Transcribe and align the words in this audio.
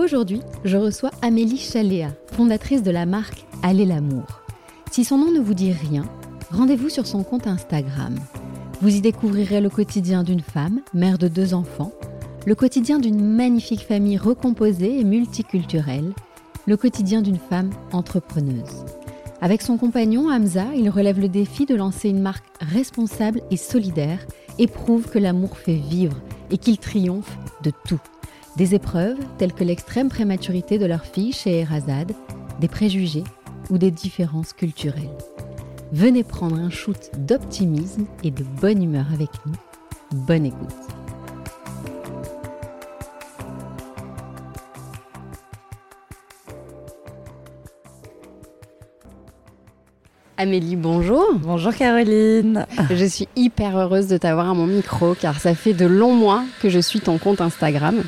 Aujourd'hui, 0.00 0.40
je 0.64 0.78
reçois 0.78 1.10
Amélie 1.20 1.58
Chaléa, 1.58 2.08
fondatrice 2.32 2.82
de 2.82 2.90
la 2.90 3.04
marque 3.04 3.44
Allez 3.62 3.84
l'amour. 3.84 4.24
Si 4.90 5.04
son 5.04 5.18
nom 5.18 5.30
ne 5.30 5.40
vous 5.40 5.52
dit 5.52 5.72
rien, 5.72 6.06
rendez-vous 6.50 6.88
sur 6.88 7.06
son 7.06 7.22
compte 7.22 7.46
Instagram. 7.46 8.14
Vous 8.80 8.96
y 8.96 9.02
découvrirez 9.02 9.60
le 9.60 9.68
quotidien 9.68 10.22
d'une 10.22 10.40
femme, 10.40 10.80
mère 10.94 11.18
de 11.18 11.28
deux 11.28 11.52
enfants, 11.52 11.92
le 12.46 12.54
quotidien 12.54 12.98
d'une 12.98 13.22
magnifique 13.22 13.86
famille 13.86 14.16
recomposée 14.16 14.98
et 14.98 15.04
multiculturelle, 15.04 16.14
le 16.66 16.78
quotidien 16.78 17.20
d'une 17.20 17.36
femme 17.36 17.68
entrepreneuse. 17.92 18.86
Avec 19.42 19.60
son 19.60 19.76
compagnon 19.76 20.30
Hamza, 20.30 20.64
il 20.74 20.88
relève 20.88 21.20
le 21.20 21.28
défi 21.28 21.66
de 21.66 21.74
lancer 21.74 22.08
une 22.08 22.22
marque 22.22 22.46
responsable 22.60 23.42
et 23.50 23.58
solidaire 23.58 24.26
et 24.58 24.66
prouve 24.66 25.10
que 25.10 25.18
l'amour 25.18 25.58
fait 25.58 25.74
vivre 25.74 26.16
et 26.50 26.56
qu'il 26.56 26.78
triomphe 26.78 27.36
de 27.62 27.70
tout. 27.86 28.00
Des 28.56 28.74
épreuves 28.74 29.18
telles 29.38 29.52
que 29.52 29.64
l'extrême 29.64 30.08
prématurité 30.08 30.78
de 30.78 30.86
leur 30.86 31.04
fille 31.04 31.32
chez 31.32 31.60
Erazade, 31.60 32.12
des 32.60 32.68
préjugés 32.68 33.24
ou 33.70 33.78
des 33.78 33.90
différences 33.90 34.52
culturelles. 34.52 35.16
Venez 35.92 36.24
prendre 36.24 36.56
un 36.58 36.70
shoot 36.70 37.10
d'optimisme 37.18 38.06
et 38.22 38.30
de 38.30 38.44
bonne 38.60 38.82
humeur 38.82 39.06
avec 39.12 39.30
nous. 39.46 39.54
Bonne 40.26 40.46
écoute. 40.46 40.68
Amélie, 50.36 50.76
bonjour. 50.76 51.34
Bonjour 51.34 51.74
Caroline. 51.74 52.66
Je 52.88 53.04
suis 53.04 53.28
hyper 53.36 53.76
heureuse 53.76 54.06
de 54.06 54.16
t'avoir 54.16 54.48
à 54.48 54.54
mon 54.54 54.66
micro 54.66 55.14
car 55.14 55.38
ça 55.38 55.54
fait 55.54 55.74
de 55.74 55.84
longs 55.84 56.14
mois 56.14 56.44
que 56.62 56.70
je 56.70 56.78
suis 56.78 57.00
ton 57.00 57.18
compte 57.18 57.42
Instagram. 57.42 58.02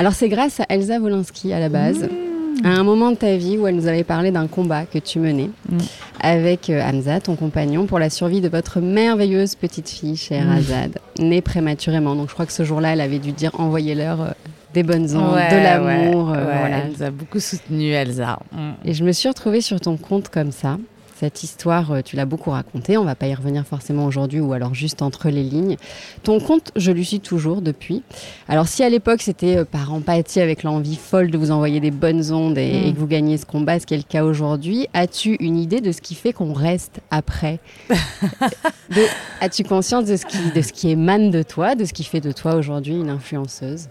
Alors 0.00 0.14
c'est 0.14 0.30
grâce 0.30 0.60
à 0.60 0.64
Elsa 0.70 0.98
Wolinski 0.98 1.52
à 1.52 1.60
la 1.60 1.68
base. 1.68 2.04
Mmh. 2.04 2.64
À 2.64 2.70
un 2.70 2.84
moment 2.84 3.10
de 3.10 3.16
ta 3.16 3.36
vie 3.36 3.58
où 3.58 3.66
elle 3.66 3.76
nous 3.76 3.86
avait 3.86 4.02
parlé 4.02 4.30
d'un 4.30 4.46
combat 4.46 4.86
que 4.86 4.98
tu 4.98 5.18
menais 5.18 5.50
mmh. 5.68 5.76
avec 6.22 6.70
euh, 6.70 6.80
Hamza, 6.82 7.20
ton 7.20 7.36
compagnon, 7.36 7.84
pour 7.84 7.98
la 7.98 8.08
survie 8.08 8.40
de 8.40 8.48
votre 8.48 8.80
merveilleuse 8.80 9.56
petite 9.56 9.90
fille, 9.90 10.16
chère 10.16 10.46
mmh. 10.46 10.56
Azad, 10.56 10.98
née 11.18 11.42
prématurément. 11.42 12.16
Donc 12.16 12.30
je 12.30 12.32
crois 12.32 12.46
que 12.46 12.52
ce 12.54 12.64
jour-là, 12.64 12.94
elle 12.94 13.02
avait 13.02 13.18
dû 13.18 13.32
dire 13.32 13.50
envoyez-leur 13.60 14.22
euh, 14.22 14.30
des 14.72 14.84
bonnes 14.84 15.14
ondes, 15.14 15.34
de 15.34 15.62
l'amour. 15.62 16.32
Euh, 16.34 16.66
elle 16.66 16.92
nous 16.92 17.02
a 17.02 17.10
beaucoup 17.10 17.38
soutenu, 17.38 17.90
Elsa. 17.90 18.38
Et 18.86 18.94
je 18.94 19.04
me 19.04 19.12
suis 19.12 19.28
retrouvée 19.28 19.60
sur 19.60 19.80
ton 19.82 19.98
compte 19.98 20.30
comme 20.30 20.50
ça. 20.50 20.78
Cette 21.20 21.42
histoire, 21.42 21.92
euh, 21.92 22.00
tu 22.02 22.16
l'as 22.16 22.24
beaucoup 22.24 22.48
racontée. 22.48 22.96
On 22.96 23.04
va 23.04 23.14
pas 23.14 23.26
y 23.26 23.34
revenir 23.34 23.66
forcément 23.66 24.06
aujourd'hui 24.06 24.40
ou 24.40 24.54
alors 24.54 24.72
juste 24.72 25.02
entre 25.02 25.28
les 25.28 25.42
lignes. 25.42 25.76
Ton 26.22 26.40
compte, 26.40 26.72
je 26.76 26.90
lui 26.90 27.04
suis 27.04 27.20
toujours 27.20 27.60
depuis. 27.60 28.02
Alors, 28.48 28.66
si 28.66 28.82
à 28.82 28.88
l'époque 28.88 29.20
c'était 29.20 29.58
euh, 29.58 29.64
par 29.66 29.92
empathie 29.92 30.40
avec 30.40 30.62
l'envie 30.62 30.96
folle 30.96 31.30
de 31.30 31.36
vous 31.36 31.50
envoyer 31.50 31.78
des 31.78 31.90
bonnes 31.90 32.32
ondes 32.32 32.56
et, 32.56 32.88
mm. 32.88 32.94
que 32.94 32.98
vous 32.98 33.06
gagnez 33.06 33.36
ce 33.36 33.44
combat, 33.44 33.78
ce 33.78 33.84
qui 33.84 33.92
est 33.92 33.98
le 33.98 34.02
cas 34.02 34.24
aujourd'hui, 34.24 34.86
as-tu 34.94 35.36
une 35.40 35.58
idée 35.58 35.82
de 35.82 35.92
ce 35.92 36.00
qui 36.00 36.14
fait 36.14 36.32
qu'on 36.32 36.54
reste 36.54 37.00
après 37.10 37.58
As-tu 39.42 39.62
conscience 39.62 40.06
de 40.06 40.16
ce, 40.16 40.24
qui, 40.24 40.38
de 40.52 40.62
ce 40.62 40.72
qui 40.72 40.88
émane 40.88 41.30
de 41.30 41.42
toi, 41.42 41.74
de 41.74 41.84
ce 41.84 41.92
qui 41.92 42.04
fait 42.04 42.22
de 42.22 42.32
toi 42.32 42.54
aujourd'hui 42.54 42.94
une 42.94 43.10
influenceuse? 43.10 43.88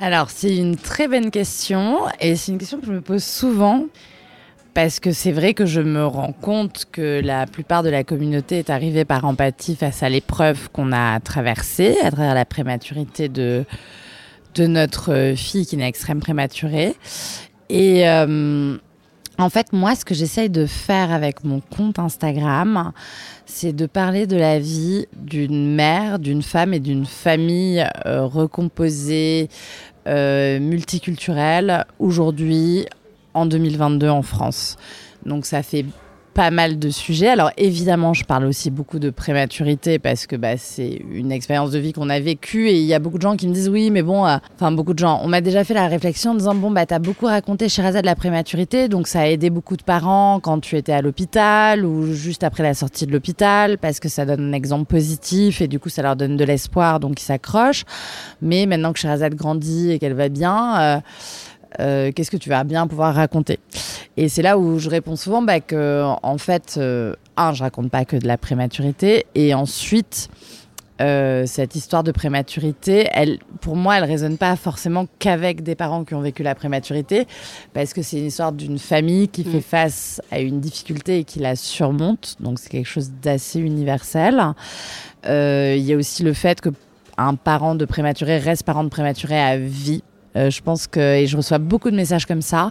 Alors, 0.00 0.30
c'est 0.30 0.56
une 0.56 0.74
très 0.74 1.06
bonne 1.06 1.30
question 1.30 1.98
et 2.18 2.34
c'est 2.34 2.50
une 2.50 2.58
question 2.58 2.80
que 2.80 2.86
je 2.86 2.92
me 2.92 3.02
pose 3.02 3.22
souvent 3.22 3.86
parce 4.82 4.98
que 4.98 5.12
c'est 5.12 5.32
vrai 5.32 5.52
que 5.52 5.66
je 5.66 5.82
me 5.82 6.06
rends 6.06 6.32
compte 6.32 6.86
que 6.90 7.20
la 7.22 7.46
plupart 7.46 7.82
de 7.82 7.90
la 7.90 8.02
communauté 8.02 8.60
est 8.60 8.70
arrivée 8.70 9.04
par 9.04 9.26
empathie 9.26 9.76
face 9.76 10.02
à 10.02 10.08
l'épreuve 10.08 10.70
qu'on 10.70 10.90
a 10.92 11.20
traversée 11.20 11.98
à 12.02 12.10
travers 12.10 12.32
la 12.32 12.46
prématurité 12.46 13.28
de, 13.28 13.66
de 14.54 14.66
notre 14.66 15.34
fille 15.36 15.66
qui 15.66 15.76
est 15.76 15.86
extrême 15.86 16.20
prématurée. 16.20 16.94
Et 17.68 18.08
euh, 18.08 18.78
en 19.36 19.50
fait, 19.50 19.74
moi, 19.74 19.94
ce 19.94 20.06
que 20.06 20.14
j'essaye 20.14 20.48
de 20.48 20.64
faire 20.64 21.12
avec 21.12 21.44
mon 21.44 21.60
compte 21.60 21.98
Instagram, 21.98 22.92
c'est 23.44 23.74
de 23.74 23.84
parler 23.84 24.26
de 24.26 24.38
la 24.38 24.58
vie 24.58 25.04
d'une 25.14 25.74
mère, 25.74 26.18
d'une 26.18 26.42
femme 26.42 26.72
et 26.72 26.80
d'une 26.80 27.04
famille 27.04 27.86
euh, 28.06 28.24
recomposée, 28.24 29.50
euh, 30.08 30.58
multiculturelle, 30.58 31.84
aujourd'hui 31.98 32.86
en 33.34 33.46
2022 33.46 34.08
en 34.08 34.22
France. 34.22 34.76
Donc 35.24 35.46
ça 35.46 35.62
fait 35.62 35.84
pas 36.34 36.50
mal 36.50 36.78
de 36.78 36.90
sujets. 36.90 37.28
Alors 37.28 37.50
évidemment, 37.56 38.14
je 38.14 38.24
parle 38.24 38.44
aussi 38.44 38.70
beaucoup 38.70 38.98
de 38.98 39.10
prématurité 39.10 39.98
parce 39.98 40.26
que 40.26 40.36
bah, 40.36 40.56
c'est 40.56 41.02
une 41.10 41.32
expérience 41.32 41.70
de 41.70 41.78
vie 41.78 41.92
qu'on 41.92 42.08
a 42.08 42.20
vécue 42.20 42.68
et 42.68 42.78
il 42.78 42.84
y 42.84 42.94
a 42.94 42.98
beaucoup 42.98 43.18
de 43.18 43.22
gens 43.22 43.36
qui 43.36 43.48
me 43.48 43.52
disent 43.52 43.68
oui, 43.68 43.90
mais 43.90 44.02
bon, 44.02 44.26
euh, 44.26 44.36
enfin 44.54 44.72
beaucoup 44.72 44.94
de 44.94 44.98
gens, 44.98 45.20
on 45.22 45.28
m'a 45.28 45.40
déjà 45.40 45.64
fait 45.64 45.74
la 45.74 45.88
réflexion 45.88 46.32
en 46.32 46.34
disant 46.34 46.54
bon 46.54 46.70
bah 46.70 46.86
t'as 46.86 46.98
beaucoup 46.98 47.26
raconté 47.26 47.68
Sherazade 47.68 48.02
de 48.02 48.06
la 48.06 48.14
prématurité, 48.14 48.88
donc 48.88 49.06
ça 49.06 49.20
a 49.20 49.26
aidé 49.26 49.50
beaucoup 49.50 49.76
de 49.76 49.82
parents 49.82 50.40
quand 50.40 50.60
tu 50.60 50.76
étais 50.76 50.92
à 50.92 51.02
l'hôpital 51.02 51.84
ou 51.84 52.12
juste 52.12 52.44
après 52.44 52.62
la 52.62 52.74
sortie 52.74 53.06
de 53.06 53.12
l'hôpital 53.12 53.78
parce 53.78 54.00
que 54.00 54.08
ça 54.08 54.24
donne 54.24 54.50
un 54.50 54.52
exemple 54.52 54.86
positif 54.86 55.60
et 55.60 55.68
du 55.68 55.78
coup 55.78 55.88
ça 55.88 56.02
leur 56.02 56.16
donne 56.16 56.36
de 56.36 56.44
l'espoir 56.44 57.00
donc 57.00 57.20
ils 57.20 57.24
s'accrochent. 57.24 57.84
Mais 58.40 58.66
maintenant 58.66 58.92
que 58.92 58.98
Sherazade 58.98 59.34
grandit 59.34 59.90
et 59.90 59.98
qu'elle 59.98 60.14
va 60.14 60.28
bien. 60.28 60.80
Euh, 60.80 61.00
euh, 61.78 62.10
qu'est-ce 62.12 62.30
que 62.30 62.36
tu 62.36 62.48
vas 62.48 62.64
bien 62.64 62.86
pouvoir 62.86 63.14
raconter? 63.14 63.58
Et 64.16 64.28
c'est 64.28 64.42
là 64.42 64.58
où 64.58 64.78
je 64.78 64.90
réponds 64.90 65.16
souvent 65.16 65.42
bah, 65.42 65.60
que, 65.60 66.04
en 66.22 66.38
fait, 66.38 66.76
euh, 66.78 67.14
un, 67.36 67.52
je 67.52 67.62
raconte 67.62 67.90
pas 67.90 68.04
que 68.04 68.16
de 68.16 68.26
la 68.26 68.36
prématurité, 68.36 69.26
et 69.34 69.54
ensuite, 69.54 70.28
euh, 71.00 71.44
cette 71.46 71.76
histoire 71.76 72.02
de 72.02 72.12
prématurité, 72.12 73.08
elle, 73.12 73.38
pour 73.60 73.76
moi, 73.76 73.96
elle 73.96 74.04
résonne 74.04 74.36
pas 74.36 74.56
forcément 74.56 75.06
qu'avec 75.18 75.62
des 75.62 75.74
parents 75.74 76.04
qui 76.04 76.14
ont 76.14 76.20
vécu 76.20 76.42
la 76.42 76.54
prématurité, 76.54 77.26
parce 77.72 77.94
que 77.94 78.02
c'est 78.02 78.18
une 78.18 78.26
histoire 78.26 78.52
d'une 78.52 78.78
famille 78.78 79.28
qui 79.28 79.44
fait 79.44 79.58
mm. 79.58 79.62
face 79.62 80.20
à 80.30 80.40
une 80.40 80.60
difficulté 80.60 81.18
et 81.18 81.24
qui 81.24 81.38
la 81.38 81.56
surmonte. 81.56 82.36
Donc 82.40 82.58
c'est 82.58 82.68
quelque 82.68 82.88
chose 82.88 83.12
d'assez 83.22 83.60
universel. 83.60 84.42
Il 85.24 85.78
y 85.78 85.92
a 85.92 85.96
aussi 85.96 86.22
le 86.22 86.34
fait 86.34 86.60
que 86.60 86.70
un 87.16 87.34
parent 87.34 87.74
de 87.74 87.84
prématuré 87.84 88.38
reste 88.38 88.62
parent 88.64 88.84
de 88.84 88.88
prématuré 88.88 89.38
à 89.38 89.58
vie 89.58 90.02
euh, 90.36 90.50
je 90.50 90.62
pense 90.62 90.86
que 90.86 91.00
et 91.00 91.26
je 91.26 91.36
reçois 91.36 91.58
beaucoup 91.58 91.90
de 91.90 91.96
messages 91.96 92.26
comme 92.26 92.42
ça 92.42 92.70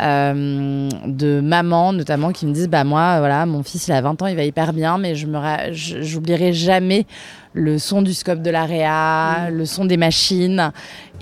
euh, 0.00 0.88
de 1.06 1.40
mamans 1.40 1.92
notamment 1.92 2.32
qui 2.32 2.46
me 2.46 2.52
disent 2.52 2.68
bah 2.68 2.84
moi 2.84 3.18
voilà 3.18 3.46
mon 3.46 3.62
fils 3.62 3.88
il 3.88 3.92
a 3.92 4.00
20 4.00 4.22
ans 4.22 4.26
il 4.26 4.36
va 4.36 4.44
hyper 4.44 4.72
bien 4.72 4.98
mais 4.98 5.14
je 5.14 5.26
me 5.26 5.38
j'oublierai 5.72 6.52
jamais 6.52 7.06
le 7.54 7.78
son 7.78 8.02
du 8.02 8.14
scope 8.14 8.42
de 8.42 8.50
l'AREA, 8.50 9.50
mm. 9.50 9.54
le 9.54 9.66
son 9.66 9.84
des 9.84 9.96
machines. 9.96 10.72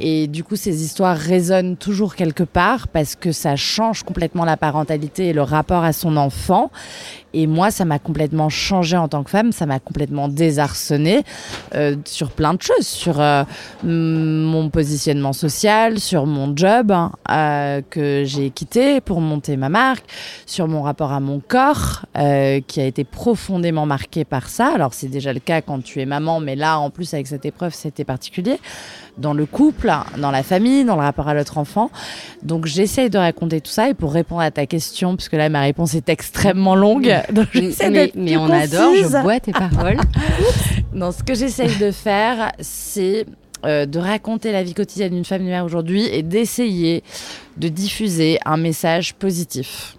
Et 0.02 0.28
du 0.28 0.44
coup, 0.44 0.56
ces 0.56 0.82
histoires 0.82 1.16
résonnent 1.16 1.76
toujours 1.76 2.14
quelque 2.14 2.42
part 2.42 2.88
parce 2.88 3.16
que 3.16 3.32
ça 3.32 3.56
change 3.56 4.02
complètement 4.02 4.46
la 4.46 4.56
parentalité 4.56 5.28
et 5.28 5.32
le 5.34 5.42
rapport 5.42 5.84
à 5.84 5.92
son 5.92 6.16
enfant. 6.16 6.70
Et 7.32 7.46
moi, 7.46 7.70
ça 7.70 7.84
m'a 7.84 7.98
complètement 7.98 8.48
changé 8.48 8.96
en 8.96 9.06
tant 9.06 9.22
que 9.22 9.30
femme, 9.30 9.52
ça 9.52 9.66
m'a 9.66 9.78
complètement 9.78 10.26
désarçonné 10.28 11.22
euh, 11.74 11.94
sur 12.04 12.30
plein 12.30 12.54
de 12.54 12.62
choses, 12.62 12.86
sur 12.86 13.20
euh, 13.20 13.44
mon 13.84 14.68
positionnement 14.68 15.32
social, 15.32 16.00
sur 16.00 16.26
mon 16.26 16.56
job 16.56 16.90
hein, 16.90 17.12
euh, 17.30 17.82
que 17.88 18.24
j'ai 18.24 18.50
quitté 18.50 19.00
pour 19.00 19.20
monter 19.20 19.56
ma 19.56 19.68
marque, 19.68 20.04
sur 20.44 20.66
mon 20.66 20.82
rapport 20.82 21.12
à 21.12 21.20
mon 21.20 21.40
corps 21.40 22.06
qui 22.66 22.80
a 22.80 22.84
été 22.84 23.04
profondément 23.04 23.86
marqué 23.86 24.24
par 24.24 24.48
ça. 24.48 24.72
Alors 24.74 24.92
c'est 24.92 25.08
déjà 25.08 25.32
le 25.32 25.40
cas 25.40 25.60
quand 25.62 25.82
tu 25.82 26.00
es 26.00 26.06
maman 26.06 26.19
mais 26.40 26.56
là, 26.56 26.78
en 26.78 26.90
plus, 26.90 27.14
avec 27.14 27.26
cette 27.26 27.44
épreuve, 27.44 27.74
c'était 27.74 28.04
particulier. 28.04 28.58
Dans 29.18 29.34
le 29.34 29.46
couple, 29.46 29.92
dans 30.18 30.30
la 30.30 30.42
famille, 30.42 30.84
dans 30.84 30.96
le 30.96 31.02
rapport 31.02 31.28
à 31.28 31.34
l'autre 31.34 31.58
enfant. 31.58 31.90
Donc, 32.42 32.66
j'essaye 32.66 33.10
de 33.10 33.18
raconter 33.18 33.60
tout 33.60 33.70
ça. 33.70 33.88
Et 33.88 33.94
pour 33.94 34.12
répondre 34.12 34.40
à 34.40 34.50
ta 34.50 34.66
question, 34.66 35.16
puisque 35.16 35.32
là, 35.32 35.48
ma 35.48 35.62
réponse 35.62 35.94
est 35.94 36.08
extrêmement 36.08 36.74
longue. 36.74 37.14
Donc 37.32 37.48
mais, 37.54 38.12
mais 38.14 38.36
on 38.36 38.50
adore, 38.50 38.94
je 38.94 39.22
bois 39.22 39.40
tes 39.40 39.52
paroles. 39.52 39.98
non, 40.92 41.12
ce 41.12 41.22
que 41.22 41.34
j'essaye 41.34 41.76
de 41.76 41.90
faire, 41.90 42.52
c'est 42.60 43.26
euh, 43.64 43.84
de 43.84 43.98
raconter 43.98 44.52
la 44.52 44.62
vie 44.62 44.72
quotidienne 44.72 45.12
d'une 45.12 45.24
femme 45.24 45.42
mère 45.42 45.66
aujourd'hui 45.66 46.06
et 46.06 46.22
d'essayer 46.22 47.02
de 47.58 47.68
diffuser 47.68 48.38
un 48.46 48.56
message 48.56 49.14
positif. 49.14 49.96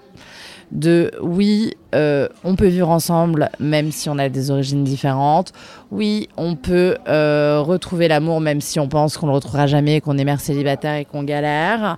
De 0.71 1.11
oui, 1.21 1.73
euh, 1.93 2.27
on 2.43 2.55
peut 2.55 2.67
vivre 2.67 2.89
ensemble 2.89 3.49
même 3.59 3.91
si 3.91 4.09
on 4.09 4.17
a 4.17 4.29
des 4.29 4.51
origines 4.51 4.83
différentes. 4.83 5.53
Oui, 5.91 6.29
on 6.37 6.55
peut 6.55 6.97
euh, 7.07 7.59
retrouver 7.61 8.07
l'amour 8.07 8.39
même 8.39 8.61
si 8.61 8.79
on 8.79 8.87
pense 8.87 9.17
qu'on 9.17 9.27
le 9.27 9.33
retrouvera 9.33 9.67
jamais, 9.67 10.01
qu'on 10.01 10.17
est 10.17 10.23
mère 10.23 10.39
célibataire 10.39 10.95
et 10.95 11.05
qu'on 11.05 11.23
galère. 11.23 11.97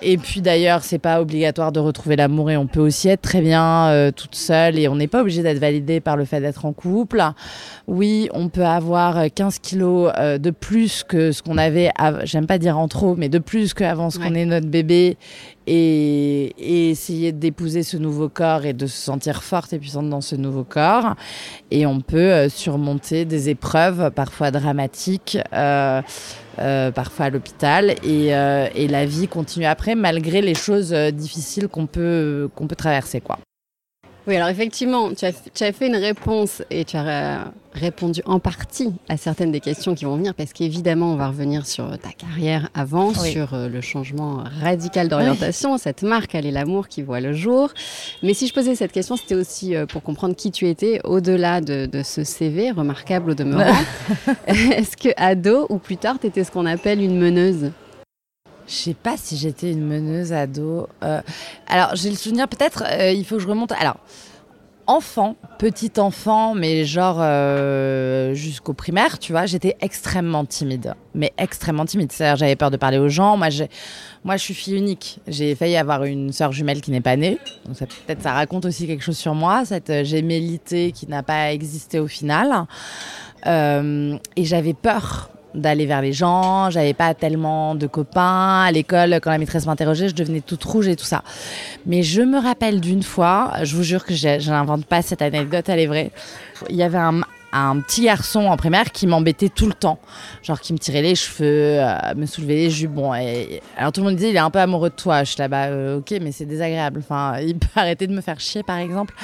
Et 0.00 0.16
puis 0.16 0.40
d'ailleurs, 0.40 0.84
c'est 0.84 0.98
pas 0.98 1.20
obligatoire 1.20 1.72
de 1.72 1.80
retrouver 1.80 2.16
l'amour 2.16 2.50
et 2.50 2.56
on 2.56 2.66
peut 2.66 2.80
aussi 2.80 3.08
être 3.08 3.22
très 3.22 3.40
bien 3.40 3.88
euh, 3.88 4.12
toute 4.12 4.36
seule 4.36 4.78
et 4.78 4.86
on 4.88 4.94
n'est 4.94 5.08
pas 5.08 5.22
obligé 5.22 5.42
d'être 5.42 5.58
validé 5.58 6.00
par 6.00 6.16
le 6.16 6.24
fait 6.24 6.40
d'être 6.40 6.64
en 6.64 6.72
couple. 6.72 7.22
Oui, 7.88 8.28
on 8.32 8.48
peut 8.48 8.64
avoir 8.64 9.24
15 9.32 9.58
kilos 9.58 10.12
euh, 10.16 10.38
de 10.38 10.50
plus 10.50 11.02
que 11.02 11.32
ce 11.32 11.42
qu'on 11.42 11.58
avait, 11.58 11.90
j'aime 12.24 12.46
pas 12.46 12.58
dire 12.58 12.78
en 12.78 12.86
trop, 12.86 13.16
mais 13.16 13.28
de 13.28 13.38
plus 13.38 13.74
qu'avant 13.74 14.10
ce 14.10 14.18
qu'on 14.18 14.34
est 14.34 14.44
notre 14.44 14.68
bébé 14.68 15.16
et, 15.66 16.54
et 16.58 16.90
essayer 16.90 17.32
d'épouser 17.32 17.82
ce 17.82 17.96
nouveau 17.96 18.28
corps 18.28 18.64
et 18.64 18.72
de 18.72 18.86
se 18.86 18.96
sentir 18.96 19.27
forte 19.32 19.72
et 19.72 19.78
puissante 19.78 20.08
dans 20.10 20.20
ce 20.20 20.36
nouveau 20.36 20.64
corps. 20.64 21.14
Et 21.70 21.86
on 21.86 22.00
peut 22.00 22.18
euh, 22.18 22.48
surmonter 22.48 23.24
des 23.24 23.48
épreuves 23.48 24.10
parfois 24.10 24.50
dramatiques. 24.50 25.38
Euh, 26.60 26.90
parfois 26.90 27.26
à 27.26 27.30
l'hôpital, 27.30 27.94
et, 28.02 28.34
euh, 28.34 28.66
et, 28.74 28.88
la 28.88 29.06
vie 29.06 29.28
continue 29.28 29.66
après, 29.66 29.94
malgré 29.94 30.40
les 30.40 30.54
choses 30.54 30.92
euh, 30.92 31.12
difficiles 31.12 31.68
qu'on 31.68 31.86
peut, 31.86 32.50
qu'on 32.56 32.66
peut 32.66 32.74
traverser. 32.74 33.20
Quoi. 33.20 33.38
Oui, 34.28 34.36
alors 34.36 34.50
effectivement, 34.50 35.14
tu 35.14 35.24
as, 35.24 35.32
tu 35.32 35.64
as, 35.64 35.72
fait 35.72 35.86
une 35.86 35.96
réponse 35.96 36.62
et 36.68 36.84
tu 36.84 36.98
as 36.98 37.50
répondu 37.72 38.20
en 38.26 38.40
partie 38.40 38.92
à 39.08 39.16
certaines 39.16 39.52
des 39.52 39.60
questions 39.60 39.94
qui 39.94 40.04
vont 40.04 40.16
venir, 40.16 40.34
parce 40.34 40.52
qu'évidemment, 40.52 41.12
on 41.12 41.16
va 41.16 41.28
revenir 41.28 41.66
sur 41.66 41.98
ta 41.98 42.10
carrière 42.10 42.68
avant, 42.74 43.14
sur 43.14 43.56
le 43.56 43.80
changement 43.80 44.44
radical 44.60 45.08
d'orientation, 45.08 45.78
cette 45.78 46.02
marque, 46.02 46.34
Elle 46.34 46.44
est 46.44 46.50
l'amour 46.50 46.88
qui 46.88 47.00
voit 47.00 47.20
le 47.20 47.32
jour. 47.32 47.70
Mais 48.22 48.34
si 48.34 48.46
je 48.46 48.52
posais 48.52 48.74
cette 48.74 48.92
question, 48.92 49.16
c'était 49.16 49.34
aussi 49.34 49.74
pour 49.88 50.02
comprendre 50.02 50.36
qui 50.36 50.50
tu 50.50 50.68
étais, 50.68 51.00
au-delà 51.04 51.62
de, 51.62 51.86
de, 51.86 52.02
ce 52.02 52.22
CV 52.22 52.70
remarquable 52.70 53.30
au 53.30 53.34
demeurant. 53.34 53.72
Est-ce 54.46 54.94
que 54.98 55.08
ado 55.16 55.64
ou 55.70 55.78
plus 55.78 55.96
tard, 55.96 56.18
tu 56.20 56.26
étais 56.26 56.44
ce 56.44 56.50
qu'on 56.50 56.66
appelle 56.66 57.00
une 57.00 57.18
meneuse? 57.18 57.70
Je 58.68 58.74
sais 58.74 58.94
pas 58.94 59.16
si 59.16 59.36
j'étais 59.36 59.72
une 59.72 59.86
meneuse 59.86 60.32
ado. 60.32 60.88
Euh, 61.02 61.20
alors, 61.66 61.96
j'ai 61.96 62.10
le 62.10 62.16
souvenir, 62.16 62.48
peut-être, 62.48 62.84
euh, 62.86 63.10
il 63.12 63.24
faut 63.24 63.36
que 63.36 63.42
je 63.42 63.48
remonte. 63.48 63.72
Alors, 63.72 63.96
enfant, 64.86 65.36
petit 65.58 65.92
enfant, 65.98 66.54
mais 66.54 66.84
genre 66.84 67.18
euh, 67.20 68.34
jusqu'au 68.34 68.74
primaire, 68.74 69.18
tu 69.18 69.32
vois, 69.32 69.46
j'étais 69.46 69.76
extrêmement 69.80 70.44
timide. 70.44 70.94
Mais 71.14 71.32
extrêmement 71.38 71.86
timide. 71.86 72.12
C'est-à-dire, 72.12 72.36
j'avais 72.36 72.56
peur 72.56 72.70
de 72.70 72.76
parler 72.76 72.98
aux 72.98 73.08
gens. 73.08 73.38
Moi, 73.38 73.48
moi, 74.24 74.36
je 74.36 74.42
suis 74.42 74.54
fille 74.54 74.76
unique. 74.76 75.20
J'ai 75.26 75.54
failli 75.54 75.76
avoir 75.76 76.04
une 76.04 76.32
sœur 76.32 76.52
jumelle 76.52 76.82
qui 76.82 76.90
n'est 76.90 77.00
pas 77.00 77.16
née. 77.16 77.38
Donc, 77.64 77.78
peut-être 77.78 78.22
ça 78.22 78.32
raconte 78.32 78.66
aussi 78.66 78.86
quelque 78.86 79.02
chose 79.02 79.18
sur 79.18 79.34
moi, 79.34 79.64
cette 79.64 80.04
gémellité 80.04 80.92
qui 80.92 81.06
n'a 81.06 81.22
pas 81.22 81.52
existé 81.52 82.00
au 82.00 82.06
final. 82.06 82.66
et 83.46 84.44
j'avais 84.44 84.74
peur 84.74 85.30
d'aller 85.58 85.86
vers 85.86 86.00
les 86.00 86.12
gens, 86.12 86.70
j'avais 86.70 86.94
pas 86.94 87.14
tellement 87.14 87.74
de 87.74 87.86
copains 87.86 88.62
à 88.64 88.72
l'école 88.72 89.18
quand 89.22 89.30
la 89.30 89.38
maîtresse 89.38 89.66
m'interrogeait, 89.66 90.08
je 90.08 90.14
devenais 90.14 90.40
toute 90.40 90.62
rouge 90.64 90.88
et 90.88 90.96
tout 90.96 91.04
ça. 91.04 91.22
Mais 91.86 92.02
je 92.02 92.22
me 92.22 92.38
rappelle 92.38 92.80
d'une 92.80 93.02
fois, 93.02 93.52
je 93.62 93.76
vous 93.76 93.82
jure 93.82 94.04
que 94.04 94.14
je 94.14 94.50
n'invente 94.50 94.86
pas 94.86 95.02
cette 95.02 95.22
anecdote, 95.22 95.68
elle 95.68 95.80
est 95.80 95.86
vraie. 95.86 96.10
Il 96.70 96.76
y 96.76 96.82
avait 96.82 96.98
un, 96.98 97.22
petit 97.80 98.02
garçon 98.02 98.40
en 98.40 98.56
primaire 98.56 98.92
qui 98.92 99.06
m'embêtait 99.06 99.48
tout 99.48 99.66
le 99.66 99.72
temps, 99.72 99.98
genre 100.42 100.60
qui 100.60 100.72
me 100.72 100.78
tirait 100.78 101.02
les 101.02 101.14
cheveux, 101.14 101.78
euh, 101.80 102.14
me 102.14 102.26
soulevait 102.26 102.56
les 102.56 102.70
jupes. 102.70 102.92
Bon, 102.92 103.14
et, 103.14 103.62
alors 103.76 103.92
tout 103.92 104.00
le 104.00 104.06
monde 104.06 104.16
disait 104.16 104.30
il 104.30 104.36
est 104.36 104.40
un 104.40 104.50
peu 104.50 104.58
amoureux 104.58 104.90
de 104.90 104.94
toi. 104.94 105.24
Je 105.24 105.30
suis 105.30 105.38
là 105.38 105.48
bah 105.48 105.64
euh, 105.66 105.98
ok, 105.98 106.14
mais 106.20 106.30
c'est 106.30 106.44
désagréable. 106.44 107.00
Enfin, 107.02 107.38
il 107.40 107.58
peut 107.58 107.68
arrêter 107.76 108.06
de 108.06 108.14
me 108.14 108.20
faire 108.20 108.38
chier 108.38 108.62
par 108.62 108.76
exemple. 108.76 109.14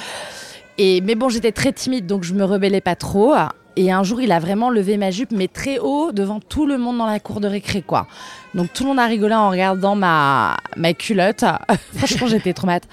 Et 0.77 1.01
mais 1.01 1.15
bon, 1.15 1.29
j'étais 1.29 1.51
très 1.51 1.71
timide 1.71 2.07
donc 2.07 2.23
je 2.23 2.33
me 2.33 2.43
rebellais 2.43 2.81
pas 2.81 2.95
trop. 2.95 3.35
Et 3.77 3.91
un 3.91 4.03
jour, 4.03 4.21
il 4.21 4.31
a 4.31 4.39
vraiment 4.39 4.69
levé 4.69 4.97
ma 4.97 5.11
jupe, 5.11 5.31
mais 5.31 5.47
très 5.47 5.79
haut, 5.79 6.11
devant 6.11 6.39
tout 6.39 6.65
le 6.65 6.77
monde 6.77 6.97
dans 6.97 7.05
la 7.05 7.19
cour 7.19 7.41
de 7.41 7.47
récré, 7.47 7.81
quoi. 7.81 8.07
Donc 8.53 8.71
tout 8.71 8.83
le 8.83 8.89
monde 8.89 8.99
a 8.99 9.05
rigolé 9.05 9.35
en 9.35 9.49
regardant 9.49 9.95
ma, 9.95 10.55
ma 10.77 10.93
culotte. 10.93 11.43
Franchement, 11.95 12.27
j'étais 12.27 12.53
trop 12.53 12.67
mate. 12.67 12.83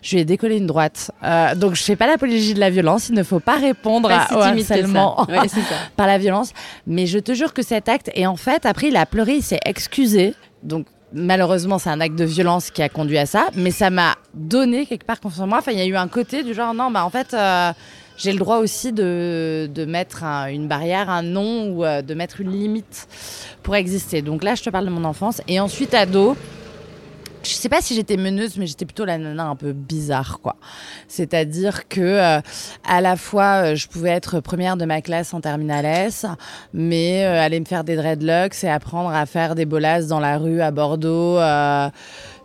Je 0.00 0.14
lui 0.14 0.22
ai 0.22 0.24
décollé 0.24 0.58
une 0.58 0.66
droite. 0.66 1.10
Euh, 1.24 1.56
donc 1.56 1.74
je 1.74 1.82
fais 1.82 1.96
pas 1.96 2.06
l'apologie 2.06 2.54
de 2.54 2.60
la 2.60 2.70
violence. 2.70 3.08
Il 3.08 3.16
ne 3.16 3.24
faut 3.24 3.40
pas 3.40 3.56
répondre 3.56 4.10
à, 4.10 4.32
au 4.36 4.40
harcèlement 4.40 5.26
par 5.96 6.06
la 6.06 6.18
violence. 6.18 6.52
Mais 6.86 7.06
je 7.06 7.18
te 7.18 7.34
jure 7.34 7.52
que 7.52 7.62
cet 7.62 7.88
acte, 7.88 8.10
et 8.14 8.26
en 8.26 8.36
fait, 8.36 8.64
après, 8.64 8.88
il 8.88 8.96
a 8.96 9.06
pleuré, 9.06 9.34
il 9.34 9.42
s'est 9.42 9.60
excusé. 9.64 10.34
Donc 10.62 10.86
malheureusement, 11.12 11.78
c'est 11.78 11.90
un 11.90 12.00
acte 12.00 12.16
de 12.16 12.24
violence 12.24 12.70
qui 12.70 12.82
a 12.82 12.88
conduit 12.88 13.18
à 13.18 13.26
ça, 13.26 13.46
mais 13.54 13.70
ça 13.70 13.90
m'a 13.90 14.14
donné 14.34 14.86
quelque 14.86 15.04
part 15.04 15.20
confiance 15.20 15.42
en 15.42 15.46
moi. 15.46 15.58
Enfin, 15.58 15.72
il 15.72 15.78
y 15.78 15.82
a 15.82 15.86
eu 15.86 15.96
un 15.96 16.08
côté 16.08 16.42
du 16.42 16.54
genre, 16.54 16.74
non, 16.74 16.90
bah 16.90 17.04
en 17.04 17.10
fait, 17.10 17.34
euh, 17.34 17.72
j'ai 18.18 18.32
le 18.32 18.38
droit 18.38 18.58
aussi 18.58 18.92
de, 18.92 19.70
de 19.72 19.84
mettre 19.84 20.24
une 20.24 20.66
barrière, 20.66 21.08
un 21.08 21.22
nom 21.22 21.70
ou 21.70 21.84
euh, 21.84 22.02
de 22.02 22.14
mettre 22.14 22.40
une 22.40 22.50
limite 22.50 23.08
pour 23.62 23.76
exister. 23.76 24.22
Donc 24.22 24.42
là, 24.42 24.56
je 24.56 24.62
te 24.62 24.70
parle 24.70 24.84
de 24.86 24.90
mon 24.90 25.04
enfance. 25.04 25.40
Et 25.46 25.60
ensuite, 25.60 25.94
ado, 25.94 26.36
je 27.44 27.50
sais 27.50 27.68
pas 27.68 27.80
si 27.80 27.94
j'étais 27.94 28.16
meneuse, 28.16 28.56
mais 28.56 28.66
j'étais 28.66 28.84
plutôt 28.84 29.04
la 29.04 29.18
nana 29.18 29.46
un 29.46 29.54
peu 29.54 29.72
bizarre, 29.72 30.40
quoi. 30.42 30.56
C'est-à-dire 31.06 31.86
que 31.86 32.00
euh, 32.00 32.40
à 32.84 33.00
la 33.00 33.16
fois, 33.16 33.62
euh, 33.62 33.74
je 33.76 33.86
pouvais 33.86 34.10
être 34.10 34.40
première 34.40 34.76
de 34.76 34.84
ma 34.84 35.00
classe 35.00 35.32
en 35.32 35.40
terminale 35.40 35.84
S, 35.84 36.26
mais 36.74 37.24
aller 37.24 37.60
me 37.60 37.66
faire 37.66 37.84
des 37.84 37.94
dreadlocks 37.94 38.64
et 38.64 38.68
apprendre 38.68 39.10
à 39.10 39.24
faire 39.26 39.54
des 39.54 39.64
bolasses 39.64 40.08
dans 40.08 40.20
la 40.20 40.38
rue 40.38 40.60
à 40.60 40.72
Bordeaux 40.72 41.38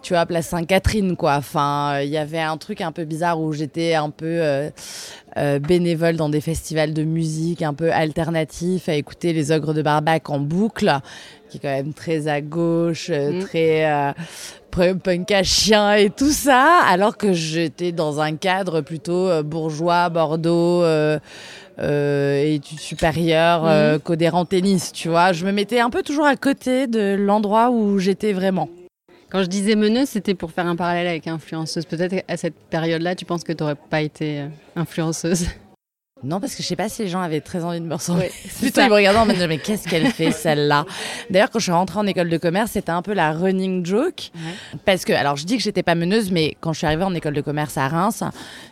tu 0.04 0.14
vois, 0.14 0.26
place 0.26 0.48
Sainte-Catherine, 0.48 1.16
quoi. 1.16 1.36
Enfin, 1.38 2.02
il 2.02 2.10
y 2.10 2.18
avait 2.18 2.42
un 2.42 2.58
truc 2.58 2.82
un 2.82 2.92
peu 2.92 3.06
bizarre 3.06 3.40
où 3.40 3.54
j'étais 3.54 3.96
un 3.96 4.10
peu 4.10 4.26
euh, 4.28 4.70
euh, 5.38 5.60
bénévole 5.60 6.18
dans 6.18 6.30
des 6.30 6.42
festivals 6.42 6.94
de 6.94 7.04
musique 7.04 7.62
un 7.62 7.74
peu 7.74 7.92
alternatifs, 7.92 8.90
à 8.90 8.94
écouter 8.94 9.32
les 9.32 9.52
ogres 9.52 9.74
de 9.74 9.82
Barbac 9.82 10.30
en 10.30 10.40
boucle, 10.40 11.00
qui 11.50 11.58
est 11.58 11.60
quand 11.62 11.70
même 11.70 11.94
très 11.94 12.28
à 12.28 12.42
gauche, 12.42 13.08
euh, 13.10 13.32
mm. 13.32 13.40
très 13.40 14.14
punk 14.72 15.32
à 15.32 15.44
chien 15.44 15.94
et 15.94 16.10
tout 16.10 16.32
ça, 16.32 16.82
alors 16.86 17.16
que 17.16 17.32
j'étais 17.32 17.92
dans 17.92 18.20
un 18.20 18.36
cadre 18.36 18.82
plutôt 18.82 19.42
bourgeois, 19.44 20.10
Bordeaux. 20.10 20.84
Euh, 21.80 22.44
études 22.44 22.80
supérieures, 22.80 23.64
mmh. 23.64 24.00
codérant 24.02 24.46
tennis, 24.46 24.92
tu 24.92 25.10
vois. 25.10 25.32
Je 25.32 25.44
me 25.44 25.52
mettais 25.52 25.80
un 25.80 25.90
peu 25.90 26.04
toujours 26.04 26.28
à 26.28 26.36
côté 26.36 26.86
de 26.86 27.16
l'endroit 27.18 27.72
où 27.72 27.98
j'étais 27.98 28.32
vraiment. 28.32 28.70
Quand 29.34 29.42
je 29.42 29.48
disais 29.48 29.74
meneuse, 29.74 30.10
c'était 30.10 30.36
pour 30.36 30.52
faire 30.52 30.68
un 30.68 30.76
parallèle 30.76 31.08
avec 31.08 31.26
influenceuse. 31.26 31.86
Peut-être 31.86 32.24
à 32.28 32.38
cette 32.38 32.54
période-là, 32.54 33.16
tu 33.16 33.26
penses 33.26 33.44
que 33.44 33.52
tu 33.52 33.64
n'aurais 33.64 33.74
pas 33.74 34.04
été 34.04 34.42
euh, 34.42 34.48
influenceuse? 34.76 35.48
Non, 36.24 36.40
parce 36.40 36.54
que 36.54 36.62
je 36.62 36.68
sais 36.68 36.76
pas 36.76 36.88
si 36.88 37.02
les 37.02 37.08
gens 37.10 37.20
avaient 37.20 37.42
très 37.42 37.64
envie 37.64 37.82
de 37.82 37.86
me 37.86 37.96
ressembler. 37.96 38.32
Plutôt, 38.60 38.82
ils 38.82 38.90
me 38.90 38.94
regardaient 38.94 39.20
en 39.20 39.26
me 39.26 39.34
disant, 39.34 39.48
mais 39.48 39.58
qu'est-ce 39.58 39.90
qu'elle 39.90 40.06
fait, 40.06 40.32
celle-là? 40.32 40.86
D'ailleurs, 41.32 41.50
quand 41.50 41.58
je 41.58 41.64
suis 41.64 41.72
rentrée 41.72 41.98
en 41.98 42.06
école 42.06 42.30
de 42.30 42.38
commerce, 42.38 42.72
c'était 42.72 42.92
un 42.92 43.02
peu 43.02 43.14
la 43.14 43.34
running 43.34 43.84
joke. 43.84 44.30
Parce 44.86 45.04
que, 45.04 45.12
alors, 45.14 45.36
je 45.36 45.46
dis 45.46 45.58
que 45.58 45.64
j'étais 45.64 45.84
pas 45.84 45.96
meneuse, 45.96 46.32
mais 46.32 46.56
quand 46.62 46.72
je 46.72 46.78
suis 46.78 46.88
arrivée 46.88 47.04
en 47.04 47.16
école 47.16 47.34
de 47.34 47.42
commerce 47.42 47.76
à 47.76 47.88
Reims, 47.88 48.24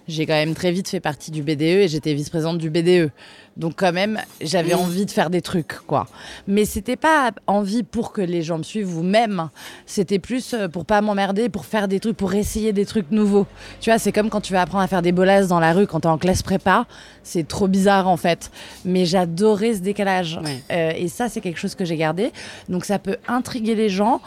j'ai 0.08 0.28
quand 0.28 0.34
même 0.34 0.54
très 0.54 0.72
vite 0.72 0.88
fait 0.88 1.00
partie 1.00 1.32
du 1.32 1.42
BDE 1.42 1.62
et 1.62 1.88
j'étais 1.88 2.14
vice-présidente 2.14 2.60
du 2.60 2.70
BDE. 2.70 3.10
Donc 3.58 3.74
quand 3.76 3.92
même, 3.92 4.20
j'avais 4.40 4.74
envie 4.74 5.06
de 5.06 5.12
faire 5.12 5.30
des 5.30 5.42
trucs, 5.42 5.80
quoi. 5.86 6.08
Mais 6.48 6.64
c'était 6.64 6.96
pas 6.96 7.32
envie 7.48 7.84
pour 7.84 8.14
que 8.14 8.22
les 8.22 8.44
gens 8.44 8.58
me 8.58 8.64
suivent 8.64 8.98
ou 8.98 9.04
même. 9.04 9.50
C'était 9.86 10.20
plus 10.20 10.54
euh, 10.54 10.70
pour 10.70 10.86
pas 10.86 11.02
m'emmerder, 11.02 11.50
pour 11.50 11.66
faire 11.66 11.88
des 11.88 12.00
trucs, 12.00 12.16
pour 12.16 12.34
essayer 12.34 12.72
des 12.72 12.86
trucs 12.86 13.12
nouveaux. 13.12 13.46
Tu 13.82 13.90
vois, 13.90 14.00
c'est 14.00 14.14
comme 14.14 14.30
quand 14.30 14.42
tu 14.42 14.54
vas 14.54 14.62
apprendre 14.62 14.84
à 14.84 14.88
faire 14.88 15.02
des 15.02 15.12
bolasses 15.12 15.48
dans 15.48 15.60
la 15.60 15.74
rue 15.74 15.86
quand 15.86 16.02
t'es 16.02 16.08
en 16.08 16.18
classe 16.18 16.44
prépa. 16.44 16.86
C'est 17.24 17.48
trop 17.48 17.68
bizarre 17.68 18.08
en 18.08 18.18
fait. 18.18 18.52
Mais 18.86 19.06
j'adorais 19.06 19.74
ce 19.74 19.80
décalage. 19.80 20.40
Euh, 20.72 20.94
et 20.96 21.10
ça, 21.10 21.28
c'est 21.28 21.42
quelque 21.42 21.60
chose 21.60 21.76
que 21.76 21.84
j'ai 21.84 21.98
gardé. 21.98 22.32
Donc 22.70 22.86
ça 22.86 23.00
peut 23.00 23.18
intriguer 23.28 23.76
les 23.76 23.90
gens. 23.90 24.22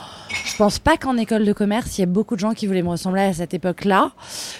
Je 0.44 0.54
pense 0.56 0.78
pas 0.78 0.98
qu'en 0.98 1.16
école 1.16 1.46
de 1.46 1.52
commerce, 1.54 1.96
il 1.96 2.02
y 2.02 2.04
a 2.04 2.06
beaucoup 2.08 2.34
de 2.34 2.40
gens 2.40 2.52
qui 2.52 2.66
voulaient 2.66 2.82
me 2.82 2.90
ressembler 2.90 3.22
à 3.22 3.32
cette 3.32 3.54
époque-là. 3.54 4.12